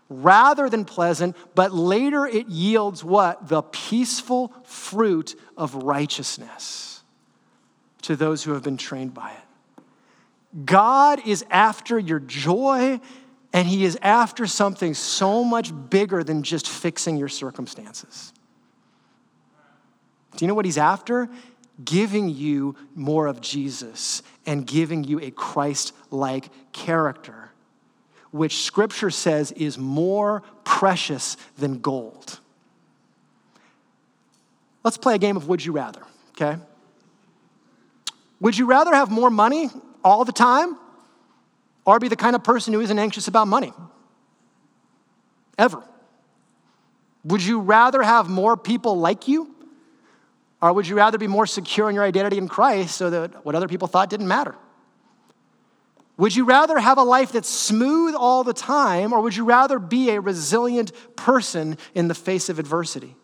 rather 0.08 0.68
than 0.68 0.84
pleasant, 0.84 1.36
but 1.54 1.72
later 1.72 2.26
it 2.26 2.48
yields 2.48 3.04
what? 3.04 3.48
The 3.48 3.62
peaceful 3.62 4.52
fruit 4.64 5.36
of 5.56 5.76
righteousness 5.76 7.04
to 8.02 8.16
those 8.16 8.42
who 8.42 8.52
have 8.52 8.64
been 8.64 8.76
trained 8.76 9.14
by 9.14 9.30
it. 9.30 10.64
God 10.64 11.24
is 11.24 11.44
after 11.50 11.98
your 11.98 12.18
joy, 12.18 13.00
and 13.56 13.66
He 13.66 13.86
is 13.86 13.98
after 14.02 14.46
something 14.46 14.92
so 14.92 15.42
much 15.42 15.72
bigger 15.88 16.22
than 16.22 16.42
just 16.42 16.68
fixing 16.68 17.16
your 17.16 17.30
circumstances. 17.30 18.34
Do 20.36 20.44
you 20.44 20.48
know 20.48 20.54
what 20.54 20.66
He's 20.66 20.76
after? 20.76 21.30
Giving 21.82 22.28
you 22.28 22.76
more 22.94 23.26
of 23.26 23.40
Jesus 23.40 24.22
and 24.44 24.66
giving 24.66 25.04
you 25.04 25.20
a 25.20 25.30
Christ 25.30 25.94
like 26.10 26.50
character 26.72 27.50
which 28.30 28.64
scripture 28.64 29.08
says 29.08 29.52
is 29.52 29.78
more 29.78 30.42
precious 30.62 31.38
than 31.56 31.78
gold. 31.78 32.38
Let's 34.84 34.98
play 34.98 35.14
a 35.14 35.18
game 35.18 35.38
of 35.38 35.48
would 35.48 35.64
you 35.64 35.72
rather, 35.72 36.02
okay? 36.32 36.60
Would 38.40 38.58
you 38.58 38.66
rather 38.66 38.94
have 38.94 39.10
more 39.10 39.30
money 39.30 39.70
all 40.04 40.26
the 40.26 40.32
time 40.32 40.76
or 41.86 41.98
be 41.98 42.08
the 42.08 42.16
kind 42.16 42.36
of 42.36 42.44
person 42.44 42.74
who 42.74 42.80
isn't 42.80 42.98
anxious 42.98 43.28
about 43.28 43.48
money? 43.48 43.72
Ever. 45.56 45.82
Would 47.24 47.42
you 47.42 47.60
rather 47.60 48.02
have 48.02 48.28
more 48.28 48.56
people 48.56 48.98
like 48.98 49.26
you? 49.28 49.54
Or 50.60 50.72
would 50.72 50.86
you 50.86 50.96
rather 50.96 51.16
be 51.16 51.26
more 51.26 51.46
secure 51.46 51.88
in 51.88 51.94
your 51.94 52.04
identity 52.04 52.38
in 52.38 52.48
Christ 52.48 52.96
so 52.96 53.10
that 53.10 53.44
what 53.44 53.54
other 53.54 53.68
people 53.68 53.88
thought 53.88 54.10
didn't 54.10 54.28
matter? 54.28 54.54
Would 56.18 56.34
you 56.34 56.44
rather 56.44 56.78
have 56.78 56.98
a 56.98 57.02
life 57.02 57.32
that's 57.32 57.48
smooth 57.48 58.14
all 58.14 58.42
the 58.42 58.54
time, 58.54 59.12
or 59.12 59.20
would 59.20 59.36
you 59.36 59.44
rather 59.44 59.78
be 59.78 60.10
a 60.10 60.20
resilient 60.20 60.92
person 61.14 61.76
in 61.94 62.08
the 62.08 62.14
face 62.14 62.48
of 62.48 62.58
adversity? 62.58 63.14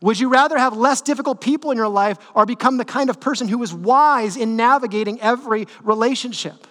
Would 0.00 0.18
you 0.18 0.28
rather 0.28 0.58
have 0.58 0.76
less 0.76 1.00
difficult 1.00 1.40
people 1.40 1.70
in 1.70 1.76
your 1.76 1.88
life 1.88 2.18
or 2.34 2.44
become 2.44 2.76
the 2.76 2.84
kind 2.84 3.08
of 3.08 3.20
person 3.20 3.46
who 3.46 3.62
is 3.62 3.72
wise 3.72 4.36
in 4.36 4.56
navigating 4.56 5.20
every 5.20 5.68
relationship? 5.84 6.66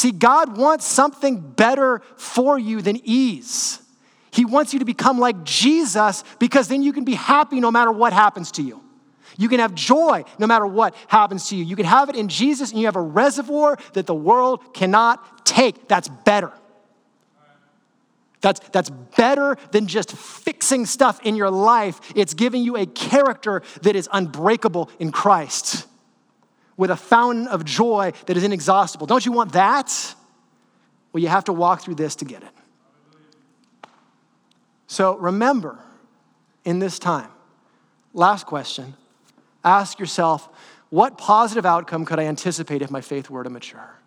See, 0.00 0.12
God 0.12 0.56
wants 0.56 0.86
something 0.86 1.38
better 1.38 2.00
for 2.16 2.58
you 2.58 2.80
than 2.80 2.98
ease. 3.04 3.82
He 4.30 4.46
wants 4.46 4.72
you 4.72 4.78
to 4.78 4.86
become 4.86 5.18
like 5.18 5.44
Jesus 5.44 6.24
because 6.38 6.68
then 6.68 6.82
you 6.82 6.94
can 6.94 7.04
be 7.04 7.12
happy 7.12 7.60
no 7.60 7.70
matter 7.70 7.92
what 7.92 8.14
happens 8.14 8.50
to 8.52 8.62
you. 8.62 8.82
You 9.36 9.50
can 9.50 9.60
have 9.60 9.74
joy 9.74 10.24
no 10.38 10.46
matter 10.46 10.66
what 10.66 10.94
happens 11.06 11.50
to 11.50 11.56
you. 11.56 11.66
You 11.66 11.76
can 11.76 11.84
have 11.84 12.08
it 12.08 12.16
in 12.16 12.28
Jesus, 12.28 12.70
and 12.70 12.80
you 12.80 12.86
have 12.86 12.96
a 12.96 13.02
reservoir 13.02 13.76
that 13.92 14.06
the 14.06 14.14
world 14.14 14.72
cannot 14.72 15.44
take. 15.44 15.86
That's 15.86 16.08
better. 16.08 16.50
That's, 18.40 18.60
that's 18.70 18.88
better 18.88 19.58
than 19.70 19.86
just 19.86 20.12
fixing 20.12 20.86
stuff 20.86 21.20
in 21.24 21.36
your 21.36 21.50
life. 21.50 22.00
It's 22.16 22.32
giving 22.32 22.62
you 22.62 22.78
a 22.78 22.86
character 22.86 23.60
that 23.82 23.96
is 23.96 24.08
unbreakable 24.10 24.88
in 24.98 25.12
Christ 25.12 25.86
with 26.80 26.90
a 26.90 26.96
fountain 26.96 27.46
of 27.46 27.62
joy 27.66 28.10
that 28.24 28.38
is 28.38 28.42
inexhaustible. 28.42 29.06
Don't 29.06 29.26
you 29.26 29.32
want 29.32 29.52
that? 29.52 30.14
Well, 31.12 31.22
you 31.22 31.28
have 31.28 31.44
to 31.44 31.52
walk 31.52 31.82
through 31.82 31.96
this 31.96 32.16
to 32.16 32.24
get 32.24 32.42
it. 32.42 32.48
So 34.86 35.16
remember 35.18 35.78
in 36.64 36.78
this 36.78 36.98
time, 36.98 37.28
last 38.14 38.46
question 38.46 38.94
Ask 39.62 39.98
yourself, 39.98 40.48
what 40.88 41.18
positive 41.18 41.66
outcome 41.66 42.06
could 42.06 42.18
I 42.18 42.24
anticipate 42.24 42.80
if 42.80 42.90
my 42.90 43.02
faith 43.02 43.28
were 43.28 43.44
to 43.44 43.50
mature? 43.50 43.98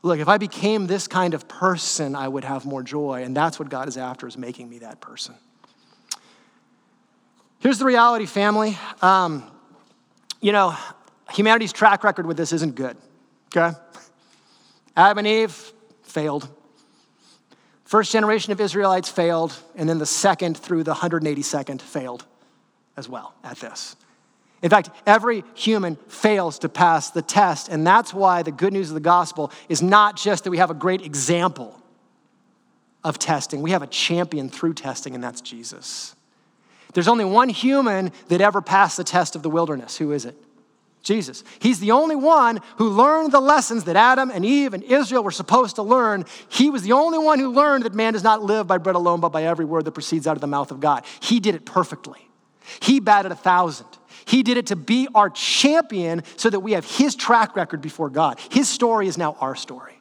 Look, 0.00 0.20
if 0.20 0.28
I 0.28 0.38
became 0.38 0.86
this 0.86 1.06
kind 1.06 1.34
of 1.34 1.46
person, 1.46 2.16
I 2.16 2.26
would 2.26 2.44
have 2.44 2.64
more 2.64 2.82
joy. 2.82 3.22
And 3.22 3.36
that's 3.36 3.58
what 3.58 3.68
God 3.68 3.86
is 3.86 3.98
after, 3.98 4.26
is 4.26 4.38
making 4.38 4.70
me 4.70 4.78
that 4.78 5.02
person. 5.02 5.34
Here's 7.58 7.78
the 7.78 7.84
reality, 7.84 8.24
family. 8.24 8.78
Um, 9.02 9.44
you 10.40 10.52
know, 10.52 10.74
humanity's 11.34 11.72
track 11.72 12.04
record 12.04 12.26
with 12.26 12.36
this 12.36 12.52
isn't 12.52 12.74
good, 12.74 12.96
okay? 13.54 13.76
Adam 14.96 15.18
and 15.18 15.26
Eve 15.26 15.72
failed. 16.02 16.48
First 17.84 18.12
generation 18.12 18.52
of 18.52 18.60
Israelites 18.60 19.08
failed, 19.08 19.56
and 19.74 19.88
then 19.88 19.98
the 19.98 20.06
second 20.06 20.56
through 20.56 20.84
the 20.84 20.94
182nd 20.94 21.82
failed 21.82 22.24
as 22.96 23.08
well 23.08 23.34
at 23.42 23.58
this. 23.58 23.96
In 24.62 24.70
fact, 24.70 24.88
every 25.06 25.44
human 25.54 25.96
fails 26.08 26.58
to 26.60 26.68
pass 26.68 27.10
the 27.10 27.20
test, 27.20 27.68
and 27.68 27.86
that's 27.86 28.14
why 28.14 28.42
the 28.42 28.50
good 28.50 28.72
news 28.72 28.88
of 28.88 28.94
the 28.94 29.00
gospel 29.00 29.52
is 29.68 29.82
not 29.82 30.16
just 30.16 30.44
that 30.44 30.50
we 30.50 30.58
have 30.58 30.70
a 30.70 30.74
great 30.74 31.02
example 31.02 31.78
of 33.02 33.18
testing, 33.18 33.60
we 33.60 33.72
have 33.72 33.82
a 33.82 33.86
champion 33.86 34.48
through 34.48 34.72
testing, 34.72 35.14
and 35.14 35.22
that's 35.22 35.42
Jesus. 35.42 36.16
There's 36.94 37.08
only 37.08 37.24
one 37.24 37.50
human 37.50 38.12
that 38.28 38.40
ever 38.40 38.62
passed 38.62 38.96
the 38.96 39.04
test 39.04 39.36
of 39.36 39.42
the 39.42 39.50
wilderness. 39.50 39.98
Who 39.98 40.12
is 40.12 40.24
it? 40.24 40.36
Jesus. 41.04 41.44
He's 41.60 41.80
the 41.80 41.92
only 41.92 42.16
one 42.16 42.60
who 42.78 42.88
learned 42.88 43.30
the 43.30 43.40
lessons 43.40 43.84
that 43.84 43.94
Adam 43.94 44.30
and 44.30 44.44
Eve 44.44 44.72
and 44.72 44.82
Israel 44.82 45.22
were 45.22 45.30
supposed 45.30 45.76
to 45.76 45.82
learn. 45.82 46.24
He 46.48 46.70
was 46.70 46.82
the 46.82 46.92
only 46.92 47.18
one 47.18 47.38
who 47.38 47.52
learned 47.52 47.84
that 47.84 47.94
man 47.94 48.14
does 48.14 48.24
not 48.24 48.42
live 48.42 48.66
by 48.66 48.78
bread 48.78 48.96
alone, 48.96 49.20
but 49.20 49.28
by 49.28 49.44
every 49.44 49.66
word 49.66 49.84
that 49.84 49.92
proceeds 49.92 50.26
out 50.26 50.36
of 50.36 50.40
the 50.40 50.46
mouth 50.46 50.70
of 50.70 50.80
God. 50.80 51.04
He 51.20 51.40
did 51.40 51.54
it 51.54 51.66
perfectly. 51.66 52.26
He 52.80 53.00
batted 53.00 53.30
a 53.32 53.36
thousand. 53.36 53.86
He 54.24 54.42
did 54.42 54.56
it 54.56 54.68
to 54.68 54.76
be 54.76 55.06
our 55.14 55.28
champion 55.28 56.22
so 56.36 56.48
that 56.48 56.60
we 56.60 56.72
have 56.72 56.86
his 56.86 57.14
track 57.14 57.54
record 57.54 57.82
before 57.82 58.08
God. 58.08 58.40
His 58.50 58.68
story 58.68 59.06
is 59.06 59.18
now 59.18 59.36
our 59.40 59.54
story. 59.54 60.00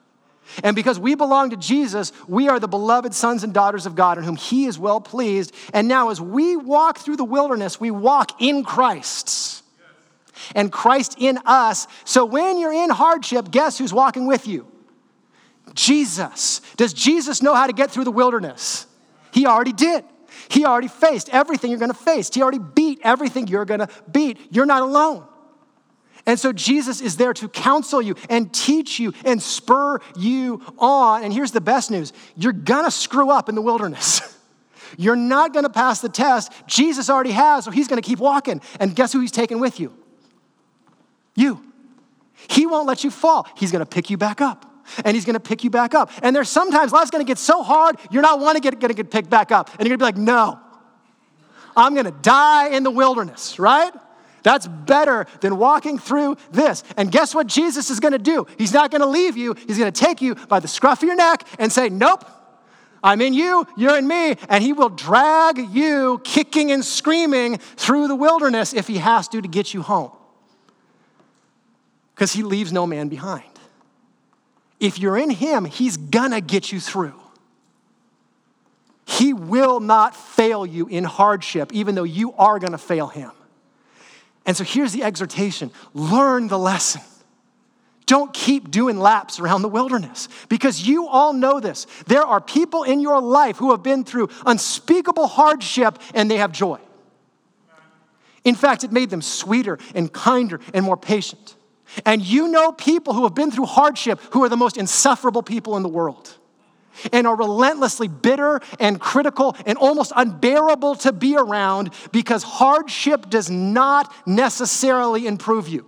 And 0.64 0.76
because 0.76 1.00
we 1.00 1.16
belong 1.16 1.50
to 1.50 1.58
Jesus, 1.58 2.14
we 2.28 2.48
are 2.48 2.60
the 2.60 2.68
beloved 2.68 3.14
sons 3.14 3.44
and 3.44 3.54
daughters 3.54 3.86
of 3.86 3.96
God 3.96 4.18
in 4.18 4.24
whom 4.24 4.36
he 4.38 4.66
is 4.66 4.80
well 4.80 5.02
pleased. 5.02 5.54
And 5.74 5.90
now, 5.90 6.10
as 6.10 6.22
we 6.22 6.56
walk 6.56 7.00
through 7.00 7.18
the 7.18 7.24
wilderness, 7.26 7.80
we 7.80 7.92
walk 7.92 8.42
in 8.42 8.64
Christ 8.64 9.63
and 10.56 10.72
Christ 10.72 11.16
in 11.18 11.40
us. 11.46 11.88
So 12.06 12.26
when 12.26 12.58
you're 12.58 12.74
in 12.74 12.90
hardship, 12.90 13.52
guess 13.52 13.78
who's 13.78 13.94
walking 13.94 14.26
with 14.26 14.48
you? 14.48 14.68
Jesus. 15.74 16.62
Does 16.78 16.94
Jesus 16.94 17.42
know 17.42 17.54
how 17.54 17.68
to 17.68 17.74
get 17.74 17.92
through 17.92 18.04
the 18.04 18.12
wilderness? 18.12 18.86
He 19.32 19.46
already 19.46 19.74
did. 19.74 20.04
He 20.50 20.66
already 20.66 20.88
faced 20.88 21.30
everything 21.30 21.72
you're 21.72 21.80
gonna 21.80 21.94
face. 21.94 22.30
He 22.34 22.42
already 22.42 22.60
beat 22.60 23.00
everything 23.04 23.48
you're 23.48 23.66
gonna 23.66 23.90
beat. 24.12 24.38
You're 24.52 24.66
not 24.66 24.82
alone. 24.82 25.26
And 26.26 26.40
so 26.40 26.54
Jesus 26.54 27.02
is 27.02 27.18
there 27.18 27.34
to 27.34 27.50
counsel 27.50 28.02
you 28.02 28.16
and 28.30 28.54
teach 28.54 29.00
you 29.00 29.14
and 29.26 29.42
spur 29.42 30.00
you 30.16 30.62
on. 30.78 31.24
And 31.24 31.34
here's 31.34 31.52
the 31.52 31.62
best 31.62 31.92
news 31.92 32.14
you're 32.36 32.54
gonna 32.54 32.92
screw 32.92 33.30
up 33.30 33.50
in 33.50 33.56
the 33.56 33.62
wilderness. 33.62 34.22
You're 34.96 35.16
not 35.16 35.56
gonna 35.56 35.72
pass 35.72 36.02
the 36.02 36.10
test. 36.10 36.52
Jesus 36.68 37.10
already 37.10 37.32
has, 37.32 37.66
so 37.66 37.72
he's 37.72 37.88
gonna 37.88 38.04
keep 38.04 38.20
walking. 38.20 38.62
And 38.80 38.96
guess 38.96 39.12
who 39.12 39.22
he's 39.22 39.32
taking 39.32 39.60
with 39.60 39.80
you? 39.80 39.92
You. 41.36 41.64
He 42.50 42.66
won't 42.66 42.88
let 42.88 43.04
you 43.04 43.12
fall, 43.12 43.48
he's 43.56 43.72
gonna 43.72 43.86
pick 43.86 44.10
you 44.10 44.18
back 44.18 44.42
up 44.42 44.70
and 45.06 45.16
he's 45.16 45.26
gonna 45.26 45.40
pick 45.40 45.64
you 45.64 45.70
back 45.70 45.94
up. 45.96 46.12
And 46.22 46.36
there's 46.36 46.50
sometimes 46.50 46.92
life's 46.92 47.12
gonna 47.12 47.24
get 47.24 47.38
so 47.38 47.64
hard, 47.64 47.98
you're 48.12 48.22
not 48.22 48.40
wanting 48.40 48.62
to 48.62 48.76
get, 48.76 49.12
picked 49.12 49.30
back 49.30 49.52
up. 49.52 49.70
And 49.80 49.88
you're 49.88 49.98
gonna 49.98 50.12
be 50.12 50.18
like, 50.20 50.26
no, 50.26 50.60
I'm 51.76 51.96
gonna 51.96 52.12
die 52.12 52.70
in 52.70 52.84
the 52.84 52.92
wilderness, 52.92 53.60
right? 53.60 53.94
That's 54.44 54.68
better 54.68 55.26
than 55.40 55.58
walking 55.58 55.98
through 55.98 56.36
this. 56.52 56.84
And 56.98 57.12
guess 57.12 57.34
what 57.34 57.48
Jesus 57.48 57.90
is 57.90 58.00
gonna 58.00 58.18
do? 58.18 58.46
He's 58.58 58.74
not 58.74 58.92
gonna 58.92 59.06
leave 59.06 59.38
you, 59.38 59.56
he's 59.68 59.78
gonna 59.78 59.92
take 59.92 60.22
you 60.22 60.36
by 60.36 60.60
the 60.60 60.68
scruff 60.68 61.02
of 61.02 61.08
your 61.08 61.16
neck 61.16 61.48
and 61.60 61.72
say, 61.72 61.90
nope. 61.90 62.26
I'm 63.06 63.20
in 63.20 63.34
you, 63.34 63.68
you're 63.76 63.98
in 63.98 64.08
me, 64.08 64.36
and 64.48 64.64
he 64.64 64.72
will 64.72 64.88
drag 64.88 65.58
you 65.58 66.22
kicking 66.24 66.72
and 66.72 66.86
screaming 66.86 67.58
through 67.58 68.08
the 68.08 68.16
wilderness 68.16 68.74
if 68.74 68.88
he 68.88 68.98
has 68.98 69.28
to 69.30 69.42
to 69.42 69.48
get 69.48 69.74
you 69.74 69.82
home. 69.82 70.12
Because 72.24 72.32
he 72.32 72.44
leaves 72.44 72.72
no 72.72 72.88
man 72.88 73.10
behind. 73.10 73.44
If 74.80 74.98
you're 74.98 75.18
in 75.18 75.30
Him, 75.30 75.66
He's 75.66 75.98
gonna 75.98 76.40
get 76.40 76.72
you 76.72 76.80
through. 76.80 77.20
He 79.06 79.34
will 79.34 79.82
not 79.82 80.16
fail 80.16 80.66
you 80.66 80.88
in 80.88 81.04
hardship, 81.04 81.74
even 81.74 81.96
though 81.96 82.06
you 82.06 82.32
are 82.36 82.60
gonna 82.60 82.78
fail 82.78 83.08
Him. 83.08 83.32
And 84.46 84.56
so 84.56 84.64
here's 84.64 84.94
the 84.94 85.04
exhortation 85.04 85.70
learn 85.94 86.48
the 86.48 86.58
lesson. 86.58 87.02
Don't 88.06 88.34
keep 88.34 88.72
doing 88.72 89.00
laps 89.00 89.42
around 89.42 89.62
the 89.62 89.68
wilderness 89.68 90.30
because 90.48 90.88
you 90.88 91.10
all 91.10 91.34
know 91.34 91.60
this. 91.60 91.88
There 92.08 92.24
are 92.24 92.40
people 92.40 92.84
in 92.84 93.02
your 93.02 93.20
life 93.22 93.58
who 93.58 93.72
have 93.72 93.84
been 93.84 94.06
through 94.06 94.30
unspeakable 94.46 95.28
hardship 95.28 96.00
and 96.14 96.32
they 96.32 96.38
have 96.38 96.54
joy. 96.54 96.80
In 98.46 98.56
fact, 98.56 98.86
it 98.86 98.94
made 98.94 99.10
them 99.10 99.22
sweeter 99.22 99.78
and 99.94 100.10
kinder 100.14 100.62
and 100.74 100.86
more 100.86 100.96
patient. 100.96 101.58
And 102.06 102.22
you 102.22 102.48
know 102.48 102.72
people 102.72 103.14
who 103.14 103.24
have 103.24 103.36
been 103.36 103.52
through 103.52 103.66
hardship 103.66 104.20
who 104.32 104.44
are 104.44 104.50
the 104.50 104.58
most 104.58 104.78
insufferable 104.78 105.44
people 105.44 105.78
in 105.78 105.84
the 105.84 105.90
world 105.90 106.38
and 107.12 107.26
are 107.26 107.36
relentlessly 107.36 108.08
bitter 108.08 108.62
and 108.80 109.00
critical 109.00 109.56
and 109.66 109.78
almost 109.78 110.12
unbearable 110.16 110.96
to 110.96 111.12
be 111.12 111.36
around 111.36 111.92
because 112.12 112.44
hardship 112.44 113.30
does 113.30 113.50
not 113.50 114.14
necessarily 114.28 115.28
improve 115.28 115.68
you. 115.68 115.86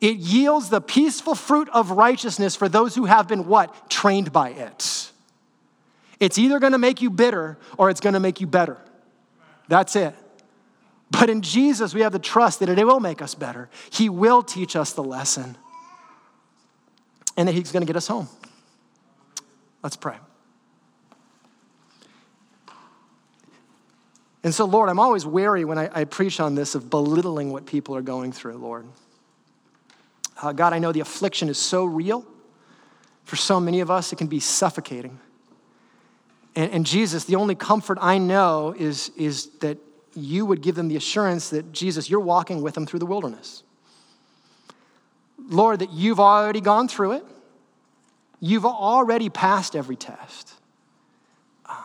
It 0.00 0.16
yields 0.16 0.68
the 0.68 0.80
peaceful 0.80 1.34
fruit 1.34 1.68
of 1.70 1.92
righteousness 1.92 2.56
for 2.56 2.68
those 2.68 2.94
who 2.94 3.06
have 3.06 3.28
been 3.28 3.46
what? 3.46 3.88
Trained 3.88 4.32
by 4.32 4.50
it. 4.50 5.10
It's 6.20 6.38
either 6.38 6.58
gonna 6.58 6.78
make 6.78 7.00
you 7.00 7.10
bitter 7.10 7.58
or 7.78 7.90
it's 7.90 8.00
gonna 8.00 8.20
make 8.20 8.40
you 8.40 8.46
better. 8.46 8.78
That's 9.68 9.96
it. 9.96 10.14
But 11.20 11.30
in 11.30 11.42
Jesus, 11.42 11.94
we 11.94 12.00
have 12.00 12.12
the 12.12 12.18
trust 12.18 12.60
that 12.60 12.68
it 12.68 12.84
will 12.84 13.00
make 13.00 13.22
us 13.22 13.34
better. 13.34 13.68
He 13.90 14.08
will 14.08 14.42
teach 14.42 14.74
us 14.74 14.92
the 14.92 15.02
lesson 15.02 15.56
and 17.36 17.48
that 17.48 17.52
He's 17.52 17.72
gonna 17.72 17.86
get 17.86 17.96
us 17.96 18.06
home. 18.06 18.28
Let's 19.82 19.96
pray. 19.96 20.16
And 24.42 24.52
so, 24.52 24.64
Lord, 24.64 24.88
I'm 24.88 24.98
always 24.98 25.24
wary 25.24 25.64
when 25.64 25.78
I, 25.78 25.88
I, 25.94 26.04
preach 26.04 26.38
on 26.38 26.54
this 26.54 26.74
of 26.74 26.90
belittling 26.90 27.50
what 27.50 27.64
people 27.64 27.96
are 27.96 28.02
going 28.02 28.30
through, 28.30 28.58
Lord. 28.58 28.86
Uh, 30.42 30.52
God, 30.52 30.74
I 30.74 30.78
know 30.78 30.92
the 30.92 31.00
affliction 31.00 31.48
is 31.48 31.56
so 31.56 31.84
real. 31.84 32.26
For 33.24 33.36
so 33.36 33.58
many 33.58 33.80
of 33.80 33.90
us, 33.90 34.12
it 34.12 34.16
can 34.16 34.26
be 34.26 34.40
suffocating. 34.40 35.18
And, 36.54 36.70
and 36.72 36.84
Jesus, 36.84 37.24
the 37.24 37.36
only 37.36 37.54
comfort 37.54 37.98
I 38.02 38.18
know 38.18 38.74
is, 38.76 39.10
is 39.16 39.46
that 39.60 39.78
you 40.16 40.46
would 40.46 40.60
give 40.60 40.74
them 40.74 40.88
the 40.88 40.96
assurance 40.96 41.50
that, 41.50 41.72
Jesus, 41.72 42.08
you're 42.08 42.20
walking 42.20 42.62
with 42.62 42.74
them 42.74 42.86
through 42.86 43.00
the 43.00 43.06
wilderness. 43.06 43.62
Lord, 45.48 45.80
that 45.80 45.92
you've 45.92 46.20
already 46.20 46.60
gone 46.60 46.88
through 46.88 47.12
it. 47.12 47.24
You've 48.40 48.64
already 48.64 49.28
passed 49.28 49.76
every 49.76 49.96
test. 49.96 50.54
Um, 51.66 51.76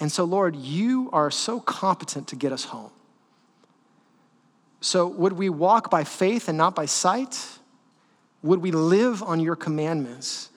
and 0.00 0.12
so, 0.12 0.24
Lord, 0.24 0.56
you 0.56 1.10
are 1.12 1.30
so 1.30 1.60
competent 1.60 2.28
to 2.28 2.36
get 2.36 2.52
us 2.52 2.64
home. 2.64 2.90
So, 4.80 5.06
would 5.06 5.32
we 5.32 5.48
walk 5.48 5.90
by 5.90 6.04
faith 6.04 6.48
and 6.48 6.56
not 6.56 6.74
by 6.74 6.86
sight? 6.86 7.58
Would 8.42 8.60
we 8.60 8.70
live 8.70 9.22
on 9.22 9.40
your 9.40 9.56
commandments? 9.56 10.50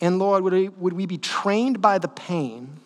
And 0.00 0.18
Lord, 0.18 0.42
would 0.42 0.52
we, 0.52 0.68
would 0.68 0.94
we 0.94 1.06
be 1.06 1.18
trained 1.18 1.80
by 1.80 1.98
the 1.98 2.08
pain 2.08 2.80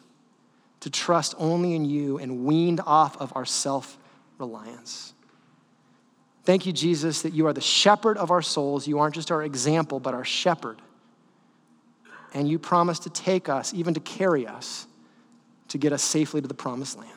to 0.87 0.91
trust 0.91 1.35
only 1.37 1.75
in 1.75 1.85
you 1.85 2.17
and 2.19 2.45
weaned 2.45 2.81
off 2.87 3.21
of 3.21 3.33
our 3.35 3.45
self 3.45 3.99
reliance? 4.39 5.13
Thank 6.45 6.65
you, 6.65 6.73
Jesus, 6.73 7.23
that 7.23 7.33
you 7.35 7.49
are 7.49 7.53
the 7.53 7.61
shepherd 7.61 8.17
of 8.17 8.31
our 8.31 8.41
souls. 8.41 8.87
You 8.87 9.01
aren't 9.01 9.17
just 9.17 9.33
our 9.33 9.43
example, 9.43 9.99
but 9.99 10.15
our 10.15 10.25
shepherd 10.25 10.81
and 12.37 12.49
you 12.49 12.59
promise 12.59 12.99
to 13.01 13.11
take 13.11 13.49
us, 13.49 13.73
even 13.73 13.95
to 13.95 14.01
carry 14.01 14.47
us, 14.47 14.87
to 15.69 15.79
get 15.79 15.93
us 15.93 16.03
safely 16.03 16.43
to 16.43 16.47
the 16.47 16.55
promised 16.55 16.99
land. 16.99 17.16